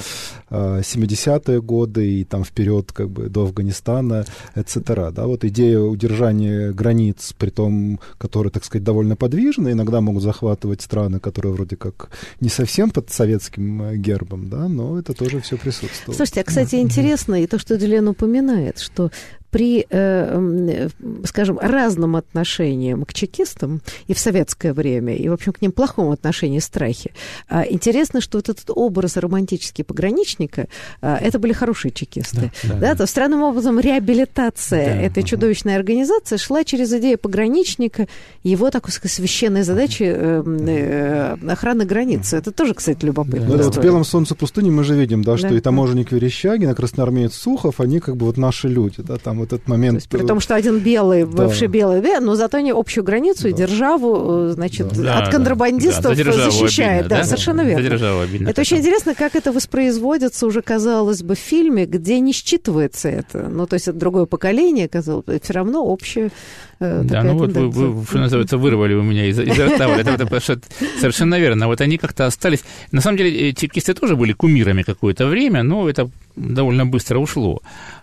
70-е 0.49 1.57
э, 1.57 1.61
годы 1.61 2.19
и 2.19 2.23
там 2.23 2.43
вперед 2.43 2.91
как 2.91 3.09
бы 3.09 3.29
до 3.29 3.43
Афганистана, 3.43 4.25
etc. 4.55 5.11
Да, 5.11 5.27
вот 5.27 5.43
идея 5.45 5.79
удержания 5.79 6.71
границ, 6.71 7.33
при 7.37 7.49
том, 7.49 7.99
которые, 8.17 8.51
так 8.51 8.65
сказать, 8.65 8.83
довольно 8.83 9.15
подвижны, 9.15 9.71
иногда 9.71 10.01
могут 10.01 10.23
захватывать 10.23 10.81
страны, 10.81 11.19
которые 11.19 11.53
вроде 11.53 11.75
как 11.75 12.09
не 12.39 12.49
совсем 12.49 12.91
под 12.91 13.09
советским 13.11 13.81
э, 13.83 13.95
гербом, 13.97 14.49
да, 14.49 14.67
но 14.67 14.99
это 14.99 15.13
тоже 15.13 15.39
все 15.41 15.57
присутствует. 15.57 16.17
Слушайте, 16.17 16.41
а, 16.41 16.43
кстати, 16.43 16.75
интересно 16.75 17.41
и 17.41 17.47
то, 17.47 17.59
что 17.59 17.77
Дилен 17.77 18.07
упоминает, 18.07 18.79
что 18.79 19.11
при, 19.51 19.85
э, 19.89 20.89
скажем, 21.25 21.59
разном 21.59 22.15
отношении 22.15 22.93
к 23.03 23.13
чекистам 23.13 23.81
и 24.07 24.13
в 24.13 24.19
советское 24.19 24.73
время, 24.73 25.15
и, 25.15 25.27
в 25.29 25.33
общем, 25.33 25.53
к 25.53 25.61
ним 25.61 25.71
плохом 25.71 26.09
отношении 26.11 26.59
страхи. 26.59 27.11
А 27.49 27.63
интересно, 27.63 28.21
что 28.21 28.37
вот 28.37 28.49
этот 28.49 28.69
образ 28.73 29.17
романтический 29.17 29.83
пограничника, 29.83 30.67
а, 31.01 31.17
это 31.17 31.37
были 31.37 31.53
хорошие 31.53 31.91
чекисты. 31.91 32.51
Да, 32.63 32.73
да, 32.73 32.79
да, 32.79 32.95
То 32.95 33.07
странным 33.07 33.43
образом 33.43 33.79
реабилитация 33.79 34.85
да, 34.85 35.01
этой 35.01 35.23
чудовищной 35.23 35.75
организации 35.75 36.37
шла 36.37 36.63
через 36.63 36.93
идею 36.93 37.17
пограничника, 37.17 38.07
его 38.43 38.69
такой 38.69 38.91
сказать, 38.91 39.13
священной 39.13 39.63
задачи 39.63 40.03
э, 40.03 40.43
э, 40.45 41.37
охраны 41.49 41.85
границы. 41.85 42.37
Это 42.37 42.51
тоже, 42.51 42.73
кстати, 42.73 43.03
любопытно. 43.03 43.57
Да. 43.57 43.63
Вот 43.63 43.75
в 43.75 43.81
«Белом 43.81 44.05
солнце 44.05 44.35
пустыни» 44.35 44.69
мы 44.69 44.83
же 44.83 44.95
видим, 44.95 45.23
да, 45.23 45.37
что 45.37 45.49
да. 45.49 45.55
и 45.55 45.59
таможенник 45.59 46.11
Верещагин, 46.11 46.69
и 46.69 46.73
красноармеец 46.73 47.33
Сухов, 47.33 47.81
они 47.81 47.99
как 47.99 48.15
бы 48.15 48.25
вот 48.27 48.37
наши 48.37 48.69
люди, 48.69 49.01
да, 49.01 49.17
там 49.17 49.40
вот 49.41 49.53
этот 49.53 49.67
момент. 49.67 49.97
То 49.97 49.97
есть, 49.97 50.09
при 50.09 50.25
том, 50.25 50.39
что 50.39 50.55
один 50.55 50.79
белый, 50.79 51.25
да. 51.25 51.43
бывший 51.43 51.67
белый, 51.67 52.01
но 52.19 52.35
зато 52.35 52.57
они 52.57 52.71
общую 52.71 53.03
границу 53.03 53.43
да. 53.43 53.49
и 53.49 53.53
державу, 53.53 54.49
э, 54.49 54.51
значит, 54.53 54.87
да. 54.93 55.19
от 55.19 55.29
контрабандистов 55.29 56.15
да, 56.15 56.23
да. 56.23 56.31
защищает. 56.31 57.01
Обидно, 57.01 57.09
да, 57.09 57.17
да, 57.17 57.23
совершенно 57.25 57.61
верно. 57.61 58.21
Обидно, 58.21 58.49
это 58.49 58.61
очень 58.61 58.77
интересно, 58.77 59.15
как 59.15 59.35
это 59.35 59.51
воспроизводится 59.51 60.45
уже, 60.47 60.61
казалось 60.61 61.23
бы, 61.23 61.35
в 61.35 61.39
фильме, 61.39 61.85
где 61.85 62.19
не 62.19 62.31
считывается 62.31 63.09
это. 63.09 63.49
Ну, 63.49 63.67
то 63.67 63.75
есть 63.75 63.87
это 63.87 63.97
другое 63.97 64.25
поколение, 64.25 64.87
казалось 64.87 65.25
бы, 65.25 65.39
все 65.41 65.53
равно 65.53 65.83
общее 65.83 66.31
э, 66.79 67.01
да, 67.03 67.23
ну 67.23 67.37
вот 67.37 67.51
вы, 67.51 67.69
вы, 67.69 68.05
что 68.05 68.19
называется, 68.19 68.57
вырвали 68.57 68.93
у 68.93 69.03
меня 69.03 69.27
из, 69.27 69.39
из 69.39 69.59
рта. 69.59 69.89
Это, 69.97 70.11
это, 70.11 70.23
это 70.23 70.61
совершенно 70.99 71.39
верно. 71.39 71.67
Вот 71.67 71.81
они 71.81 71.97
как-то 71.97 72.25
остались... 72.25 72.63
На 72.91 73.01
самом 73.01 73.17
деле, 73.17 73.53
чекисты 73.53 73.93
тоже 73.93 74.15
были 74.15 74.33
кумирами 74.33 74.83
какое-то 74.83 75.27
время, 75.27 75.63
но 75.63 75.89
это 75.89 76.09
довольно 76.35 76.85
быстро 76.85 77.19
ушло. 77.19 77.61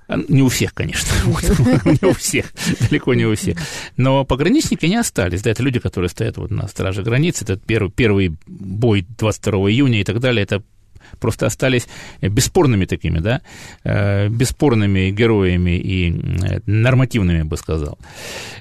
Не 0.08 0.42
у 0.42 0.48
всех, 0.48 0.72
конечно, 0.72 1.08
не 1.84 2.08
у 2.08 2.14
всех, 2.14 2.52
далеко 2.88 3.12
не 3.12 3.26
у 3.26 3.34
всех. 3.34 3.58
Но 3.96 4.24
пограничники 4.24 4.86
не 4.86 4.96
остались, 4.96 5.42
да, 5.42 5.50
это 5.50 5.62
люди, 5.62 5.80
которые 5.80 6.08
стоят 6.08 6.38
вот 6.38 6.50
на 6.50 6.66
страже 6.66 7.02
границы, 7.02 7.44
это 7.44 7.56
первый, 7.56 8.36
бой 8.46 9.06
22 9.18 9.70
июня 9.70 10.00
и 10.00 10.04
так 10.04 10.20
далее, 10.20 10.42
это 10.42 10.62
просто 11.20 11.46
остались 11.46 11.86
бесспорными 12.20 12.84
такими, 12.84 13.18
да, 13.18 13.42
э, 13.84 14.28
бесспорными 14.28 15.10
героями 15.10 15.78
и 15.78 16.10
э, 16.10 16.60
нормативными, 16.66 17.38
я 17.38 17.44
бы 17.44 17.56
сказал. 17.56 17.98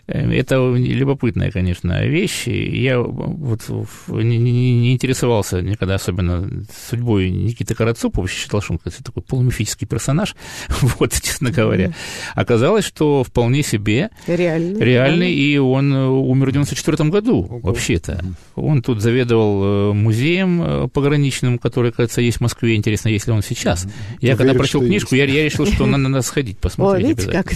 Э, 0.07 0.31
это 0.31 0.73
любопытная, 0.75 1.51
конечно, 1.51 2.05
вещь. 2.05 2.47
Я 2.47 2.99
вот 2.99 3.61
не, 4.07 4.93
интересовался 4.93 5.61
никогда 5.61 5.95
особенно 5.95 6.49
судьбой 6.89 7.29
Никиты 7.29 7.75
Карацупова, 7.75 8.27
считал, 8.27 8.61
что 8.61 8.73
он 8.73 8.79
такой 9.03 9.23
полумифический 9.23 9.87
персонаж, 9.87 10.35
вот, 10.81 11.13
честно 11.13 11.51
говоря. 11.51 11.93
Оказалось, 12.35 12.85
что 12.85 13.23
вполне 13.23 13.63
себе 13.63 14.09
реальный, 14.27 14.79
реальный 14.79 15.33
и 15.33 15.57
он 15.57 15.91
умер 15.93 16.49
в 16.49 16.51
94 16.51 17.09
году, 17.09 17.59
вообще-то. 17.63 18.23
Он 18.55 18.81
тут 18.81 19.01
заведовал 19.01 19.93
музеем 19.93 20.89
пограничным, 20.89 21.57
который, 21.57 21.91
кажется, 21.91 22.21
есть 22.21 22.36
в 22.37 22.41
Москве. 22.41 22.75
Интересно, 22.75 23.09
если 23.09 23.31
он 23.31 23.41
сейчас. 23.41 23.85
Я 24.19 24.33
Уверен, 24.33 24.37
когда 24.37 24.53
прочел 24.53 24.81
книжку, 24.81 25.15
я, 25.15 25.25
я 25.25 25.43
решил, 25.43 25.65
что 25.65 25.85
надо, 25.85 26.09
надо 26.09 26.21
сходить 26.21 26.57
посмотреть. 26.57 27.05
О, 27.05 27.07
видите, 27.09 27.31
как 27.31 27.53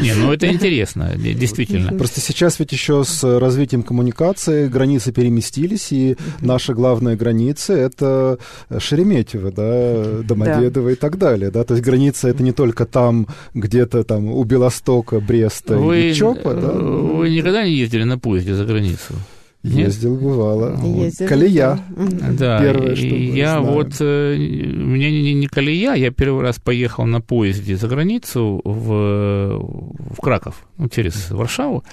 Не, 0.00 0.14
ну 0.14 0.32
это 0.32 0.48
интересно, 0.48 1.12
действительно. 1.16 1.96
Просто 1.96 2.20
сейчас 2.20 2.58
ведь 2.58 2.72
еще 2.72 3.04
с 3.04 3.22
развитием 3.38 3.82
коммуникации 3.82 4.68
границы 4.68 5.12
переместились, 5.12 5.92
и 5.92 6.16
наша 6.40 6.74
главная 6.74 7.16
граница— 7.16 7.72
это 7.74 8.38
Шереметьево, 8.76 9.52
да, 9.52 10.22
Домодедово 10.28 10.88
да. 10.88 10.92
и 10.92 10.96
так 10.96 11.18
далее. 11.18 11.50
Да? 11.50 11.64
То 11.64 11.74
есть 11.74 11.84
граница— 11.84 12.28
это 12.30 12.42
не 12.42 12.52
только 12.52 12.86
там, 12.86 13.26
где-то 13.54 14.04
там 14.04 14.26
у 14.26 14.42
Белостока, 14.44 15.20
Бреста 15.20 15.76
вы, 15.76 16.10
и 16.10 16.14
Чопа. 16.14 16.54
Да? 16.54 16.72
Вы 16.72 17.30
никогда 17.30 17.64
не 17.64 17.72
ездили 17.72 18.04
на 18.04 18.18
поезде 18.18 18.54
за 18.54 18.64
границу? 18.64 19.14
Ездил, 19.62 20.16
бывало. 20.16 20.76
Ездил, 20.84 21.28
колея. 21.28 21.78
Да, 22.32 22.60
Первое, 22.60 22.96
что 22.96 23.06
и 23.06 23.30
я 23.30 23.60
знаю. 23.60 23.74
вот, 23.74 23.92
э, 24.00 24.34
у 24.34 24.86
меня 24.86 25.08
не, 25.08 25.34
не 25.34 25.46
колея, 25.46 25.94
я 25.94 26.10
первый 26.10 26.42
раз 26.42 26.58
поехал 26.58 27.06
на 27.06 27.20
поезде 27.20 27.76
за 27.76 27.86
границу 27.86 28.60
в, 28.64 29.58
в 29.60 30.20
Краков, 30.20 30.66
ну, 30.78 30.88
через 30.88 31.30
Варшаву, 31.30 31.84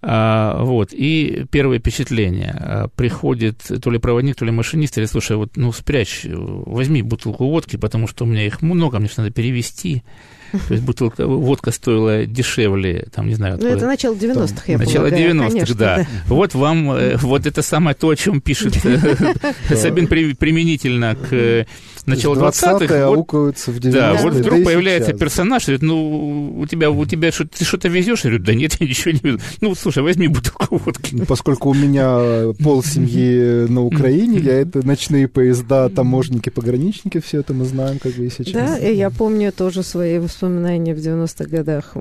а, 0.00 0.62
вот, 0.62 0.90
и 0.92 1.44
первое 1.50 1.80
впечатление, 1.80 2.54
а, 2.56 2.88
приходит 2.88 3.58
то 3.82 3.90
ли 3.90 3.98
проводник, 3.98 4.36
то 4.36 4.44
ли 4.44 4.52
машинист, 4.52 4.96
или, 4.96 5.06
слушай, 5.06 5.36
вот, 5.36 5.56
ну, 5.56 5.72
спрячь, 5.72 6.24
возьми 6.24 7.02
бутылку 7.02 7.48
водки, 7.48 7.76
потому 7.76 8.06
что 8.06 8.24
у 8.24 8.28
меня 8.28 8.46
их 8.46 8.62
много, 8.62 9.00
мне 9.00 9.08
надо 9.16 9.30
перевести, 9.30 10.04
то 10.52 10.74
есть 10.74 10.84
бутылка 10.84 11.26
водка 11.26 11.70
стоила 11.70 12.26
дешевле, 12.26 13.08
там, 13.14 13.28
не 13.28 13.34
знаю... 13.34 13.58
Ну, 13.60 13.66
это 13.66 13.86
начало 13.86 14.14
90-х, 14.14 14.62
я 14.66 14.78
Начало 14.78 15.06
90-х, 15.06 15.74
да. 15.74 16.06
Вот 16.26 16.54
вам, 16.54 16.90
э, 16.92 17.16
вот 17.16 17.46
это 17.46 17.62
самое 17.62 17.94
то, 17.94 18.10
о 18.10 18.16
чем 18.16 18.40
пишет 18.40 18.76
э, 18.84 19.34
Сабин 19.74 20.06
применительно 20.06 21.16
к 21.16 21.66
начало 22.06 22.34
20-х. 22.34 23.08
Вот, 23.08 23.56
в 23.58 23.78
90 23.78 23.90
Да, 23.92 24.14
вот 24.22 24.34
вдруг 24.34 24.58
да 24.58 24.64
появляется 24.64 25.10
сейчас. 25.10 25.20
персонаж, 25.20 25.66
говорит, 25.66 25.82
ну, 25.82 26.58
у 26.58 26.66
тебя, 26.66 26.90
у 26.90 27.04
тебя 27.06 27.32
что, 27.32 27.46
ты 27.46 27.64
что-то 27.64 27.88
везешь? 27.88 28.24
Я 28.24 28.30
говорю, 28.30 28.44
да 28.44 28.54
нет, 28.54 28.76
я 28.80 28.86
ничего 28.86 29.12
не 29.12 29.20
везу. 29.22 29.38
Ну, 29.60 29.74
слушай, 29.74 30.02
возьми 30.02 30.28
бутылку 30.28 30.76
водки. 30.76 31.14
Ну, 31.14 31.24
поскольку 31.26 31.70
у 31.70 31.74
меня 31.74 32.52
пол 32.62 32.82
семьи 32.82 33.66
на 33.68 33.82
Украине, 33.82 34.38
я 34.38 34.60
это 34.60 34.86
ночные 34.86 35.28
поезда, 35.28 35.88
таможенники, 35.88 36.50
пограничники, 36.50 37.20
все 37.20 37.40
это 37.40 37.54
мы 37.54 37.64
знаем, 37.64 37.98
как 37.98 38.12
бы 38.14 38.26
и 38.26 38.30
сейчас. 38.30 38.52
Да, 38.52 38.78
и 38.78 38.94
я 38.94 39.10
помню 39.10 39.52
тоже 39.52 39.82
свои 39.82 40.18
воспоминания 40.18 40.94
в 40.94 40.98
90-х 40.98 41.44
годах. 41.44 41.96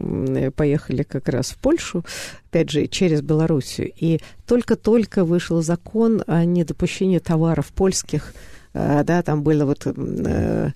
Поехали 0.56 1.04
как 1.04 1.28
раз 1.30 1.52
в 1.52 1.58
Польшу, 1.58 2.04
опять 2.49 2.70
же, 2.70 2.88
через 2.88 3.22
Белоруссию. 3.22 3.91
И 3.95 4.20
только-только 4.47 5.24
вышел 5.26 5.62
закон 5.62 6.24
о 6.28 6.43
недопущении 6.45 7.20
товаров 7.20 7.68
польских 7.68 8.34
да, 8.74 9.22
там 9.22 9.43
были 9.43 9.63
вот 9.63 9.86
э, 9.86 10.72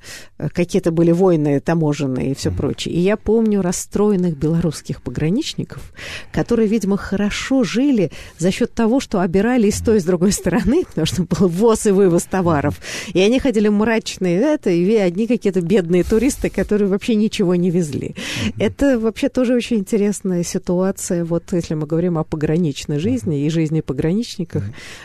какие-то 0.53 0.91
были 0.91 1.11
войны 1.11 1.59
таможенные 1.61 2.31
и 2.31 2.35
все 2.35 2.49
mm-hmm. 2.49 2.57
прочее. 2.57 2.93
И 2.93 2.99
я 2.99 3.15
помню 3.15 3.61
расстроенных 3.61 4.37
белорусских 4.37 5.01
пограничников, 5.01 5.93
которые, 6.33 6.67
видимо, 6.67 6.97
хорошо 6.97 7.63
жили 7.63 8.11
за 8.37 8.51
счет 8.51 8.73
того, 8.73 8.99
что 8.99 9.21
обирали 9.21 9.67
и 9.67 9.71
с 9.71 9.79
той, 9.79 9.97
и 9.97 9.99
с 9.99 10.03
другой 10.03 10.33
стороны, 10.33 10.83
потому 10.89 11.05
что 11.05 11.23
был 11.23 11.47
ввоз 11.47 11.85
и 11.85 11.91
вывоз 11.91 12.23
товаров. 12.23 12.81
И 13.13 13.19
они 13.19 13.39
ходили 13.39 13.69
мрачные, 13.69 14.39
это, 14.41 14.69
и 14.69 14.95
одни 14.95 15.27
какие-то 15.27 15.61
бедные 15.61 16.03
туристы, 16.03 16.49
которые 16.49 16.89
вообще 16.89 17.15
ничего 17.15 17.55
не 17.55 17.69
везли. 17.69 18.15
Mm-hmm. 18.15 18.53
Это 18.59 18.99
вообще 18.99 19.29
тоже 19.29 19.55
очень 19.55 19.77
интересная 19.77 20.43
ситуация, 20.43 21.23
вот 21.23 21.53
если 21.53 21.75
мы 21.75 21.87
говорим 21.87 22.17
о 22.17 22.25
пограничной 22.25 22.99
жизни 22.99 23.45
и 23.45 23.49
жизни 23.49 23.79
пограничников, 23.79 24.63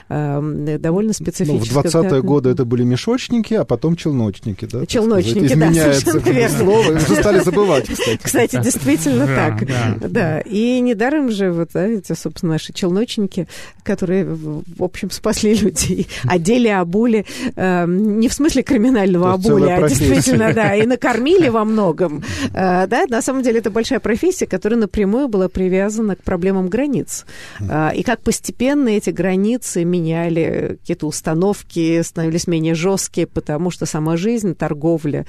mm-hmm. 0.09 0.79
довольно 0.79 1.13
специфическая. 1.13 1.83
Ну, 1.85 1.89
в 1.89 1.95
20-е 1.95 2.23
годы 2.23 2.51
это 2.51 2.65
были 2.65 2.80
были 2.81 2.85
мешочники, 2.85 3.55
а 3.55 3.65
потом 3.65 3.97
челночники, 3.97 4.65
да? 4.65 4.87
Челночники, 4.87 5.55
да, 5.55 5.73
совершенно 5.73 6.31
верно. 6.31 6.59
Слово, 6.59 6.93
уже 6.93 7.17
стали 7.17 7.39
забывать, 7.41 7.87
кстати. 7.89 8.21
Кстати, 8.23 8.61
действительно 8.63 9.27
так. 9.27 10.11
Да, 10.11 10.41
и 10.41 10.81
недаром 10.81 11.31
же 11.31 11.53
вот 11.53 11.77
эти, 11.77 12.13
собственно, 12.15 12.53
наши 12.53 12.73
челночники, 12.73 13.49
которые, 13.83 14.25
в 14.25 14.83
общем, 14.83 15.11
спасли 15.11 15.55
людей, 15.55 16.09
одели, 16.25 16.69
обули, 16.69 17.27
эм, 17.57 18.21
не 18.21 18.29
в 18.29 18.33
смысле 18.33 18.63
криминального 18.63 19.33
обули, 19.33 19.71
а 19.71 19.89
действительно, 19.89 20.53
да, 20.53 20.75
и 20.75 20.87
накормили 20.87 21.49
во 21.51 21.65
многом. 21.65 22.23
Э, 22.55 22.87
да, 22.87 23.05
на 23.09 23.23
самом 23.23 23.43
деле 23.43 23.59
это 23.59 23.71
большая 23.71 24.01
профессия, 24.01 24.47
которая 24.47 24.81
напрямую 24.81 25.29
была 25.29 25.49
привязана 25.49 26.17
к 26.17 26.23
проблемам 26.23 26.69
границ. 26.69 27.27
Э, 27.61 27.91
и 27.95 28.03
как 28.03 28.23
постепенно 28.23 28.89
эти 28.89 29.11
границы 29.11 29.85
меняли 29.85 30.79
какие-то 30.81 31.07
установки, 31.07 32.01
становились 32.03 32.47
менее 32.47 32.70
более 32.71 32.75
жесткие, 32.75 33.27
потому 33.27 33.71
что 33.71 33.87
сама 33.87 34.17
жизнь, 34.17 34.55
торговля 34.55 35.27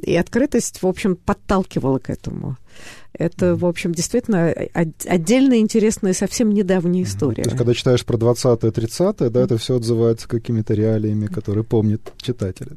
и 0.00 0.16
открытость, 0.16 0.82
в 0.82 0.86
общем, 0.86 1.16
подталкивала 1.16 1.98
к 1.98 2.10
этому. 2.10 2.56
Это, 3.12 3.54
в 3.54 3.64
общем, 3.64 3.92
действительно 3.92 4.52
отдельная 5.06 5.58
интересная, 5.58 6.14
совсем 6.14 6.50
недавняя 6.50 7.04
история. 7.04 7.44
То 7.44 7.50
есть, 7.50 7.58
когда 7.58 7.74
читаешь 7.74 8.04
про 8.04 8.16
20-е, 8.16 8.70
30-е, 8.70 9.30
да, 9.30 9.40
это 9.40 9.56
все 9.56 9.76
отзывается 9.76 10.28
какими-то 10.28 10.74
реалиями, 10.74 11.26
которые 11.26 11.64
помнят 11.64 12.12
читатели. 12.16 12.72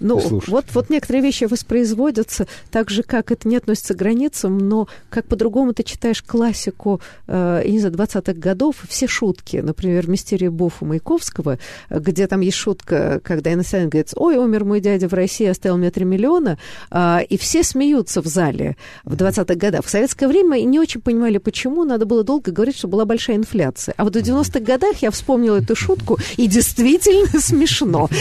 Ну, 0.00 0.40
вот, 0.46 0.66
вот 0.72 0.90
некоторые 0.90 1.22
вещи 1.22 1.44
воспроизводятся 1.44 2.46
так 2.70 2.90
же, 2.90 3.02
как 3.02 3.30
это 3.30 3.48
не 3.48 3.56
относится 3.56 3.94
к 3.94 3.96
границам, 3.96 4.58
но 4.58 4.88
как 5.10 5.26
по-другому 5.26 5.72
ты 5.72 5.82
читаешь 5.82 6.22
классику, 6.22 7.00
э, 7.26 7.62
не 7.66 7.78
знаю, 7.78 7.94
20-х 7.94 8.32
годов, 8.34 8.76
все 8.88 9.06
шутки, 9.06 9.58
например, 9.58 10.08
«Мистерия 10.08 10.50
Бофа» 10.50 10.84
Маяковского, 10.84 11.58
где 11.90 12.26
там 12.26 12.40
есть 12.40 12.56
шутка, 12.56 13.20
когда 13.22 13.52
иностранец 13.52 13.90
говорит, 13.90 14.10
ой, 14.16 14.36
умер 14.36 14.64
мой 14.64 14.80
дядя 14.80 15.08
в 15.08 15.14
России, 15.14 15.46
оставил 15.46 15.76
мне 15.78 15.90
3 15.90 16.04
миллиона, 16.04 16.58
э, 16.90 17.18
и 17.28 17.38
все 17.38 17.62
смеются 17.62 18.20
в 18.20 18.26
зале 18.26 18.76
в 19.04 19.14
20-х 19.14 19.54
годах. 19.54 19.84
В 19.84 19.90
советское 19.90 20.28
время 20.28 20.60
не 20.62 20.78
очень 20.78 21.00
понимали, 21.00 21.38
почему, 21.38 21.84
надо 21.84 22.06
было 22.06 22.24
долго 22.24 22.50
говорить, 22.52 22.76
что 22.76 22.88
была 22.88 23.04
большая 23.04 23.36
инфляция. 23.36 23.94
А 23.96 24.04
вот 24.04 24.16
в 24.16 24.18
90-х 24.18 24.60
годах 24.60 24.96
я 24.98 25.10
вспомнила 25.10 25.56
эту 25.56 25.76
шутку, 25.76 26.18
и 26.36 26.46
действительно 26.46 27.40
смешно. 27.40 28.08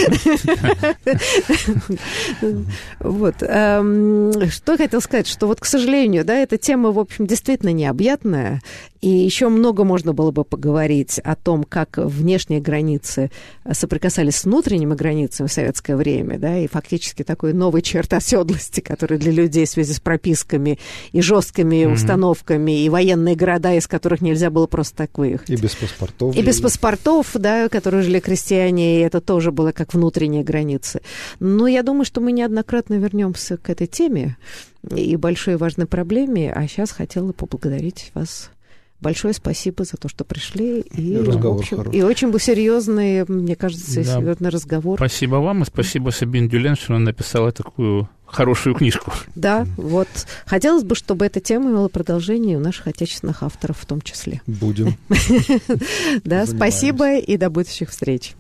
Вот. 2.99 3.35
Эм, 3.41 4.31
что 4.49 4.77
хотел 4.77 5.01
сказать, 5.01 5.27
что 5.27 5.47
вот, 5.47 5.59
к 5.59 5.65
сожалению, 5.65 6.25
да, 6.25 6.35
эта 6.35 6.57
тема, 6.57 6.91
в 6.91 6.99
общем, 6.99 7.25
действительно 7.27 7.71
необъятная, 7.71 8.61
и 9.03 9.09
еще 9.09 9.49
много 9.49 9.83
можно 9.83 10.13
было 10.13 10.31
бы 10.31 10.45
поговорить 10.45 11.19
о 11.19 11.35
том, 11.35 11.65
как 11.65 11.97
внешние 11.97 12.61
границы 12.61 13.31
соприкасались 13.69 14.37
с 14.37 14.45
внутренними 14.45 14.95
границами 14.95 15.47
в 15.47 15.51
советское 15.51 15.97
время, 15.97 16.39
да, 16.39 16.57
и 16.57 16.67
фактически 16.67 17.23
такой 17.23 17.51
новый 17.51 17.81
черт 17.81 18.13
оседлости, 18.13 18.79
который 18.79 19.17
для 19.17 19.33
людей 19.33 19.65
в 19.65 19.69
связи 19.69 19.91
с 19.91 19.99
прописками 19.99 20.79
и 21.11 21.19
жесткими 21.19 21.83
mm-hmm. 21.83 21.93
установками, 21.93 22.85
и 22.85 22.87
военные 22.87 23.35
города, 23.35 23.73
из 23.73 23.87
которых 23.87 24.21
нельзя 24.21 24.49
было 24.49 24.67
просто 24.67 24.95
так 24.95 25.17
выехать. 25.17 25.49
И 25.49 25.57
без 25.57 25.75
паспортов. 25.75 26.37
И 26.37 26.41
без 26.41 26.61
паспортов, 26.61 27.31
да, 27.33 27.67
которые 27.67 28.03
жили 28.03 28.21
крестьяне, 28.21 28.99
и 28.99 29.01
это 29.01 29.19
тоже 29.19 29.51
было 29.51 29.73
как 29.73 29.93
внутренние 29.93 30.45
границы. 30.45 31.01
Но 31.41 31.67
я 31.67 31.83
думаю, 31.83 32.05
что 32.05 32.21
мы 32.21 32.31
неоднократно 32.31 32.93
вернемся 32.93 33.57
к 33.57 33.69
этой 33.69 33.87
теме 33.87 34.37
и 34.95 35.17
большой 35.17 35.57
важной 35.57 35.87
проблеме, 35.87 36.53
а 36.53 36.65
сейчас 36.69 36.91
хотела 36.91 37.33
поблагодарить 37.33 38.11
вас 38.13 38.49
большое 39.03 39.33
спасибо 39.33 39.83
за 39.83 39.97
то, 39.97 40.09
что 40.09 40.23
пришли. 40.23 40.79
И, 40.81 41.17
разговор 41.17 41.59
общем, 41.59 41.91
и 41.91 42.01
очень 42.01 42.31
был 42.31 42.39
серьезный, 42.39 43.25
мне 43.27 43.55
кажется, 43.55 44.03
да. 44.03 44.15
серьезный 44.15 44.49
разговор. 44.49 44.97
Спасибо 44.97 45.35
вам, 45.35 45.61
и 45.61 45.65
спасибо 45.65 46.09
Сабин 46.09 46.49
Дюлен, 46.49 46.75
что 46.75 46.95
она 46.95 47.05
написала 47.05 47.51
такую 47.51 48.09
хорошую 48.25 48.75
книжку. 48.75 49.11
Да, 49.35 49.67
вот. 49.77 50.07
Хотелось 50.45 50.83
бы, 50.83 50.95
чтобы 50.95 51.25
эта 51.25 51.39
тема 51.39 51.69
имела 51.69 51.87
продолжение 51.87 52.57
у 52.57 52.59
наших 52.59 52.87
отечественных 52.87 53.43
авторов 53.43 53.77
в 53.77 53.85
том 53.85 54.01
числе. 54.01 54.41
Будем. 54.47 54.97
Да, 56.23 56.45
спасибо 56.45 57.17
и 57.17 57.37
до 57.37 57.49
будущих 57.49 57.89
встреч. 57.89 58.33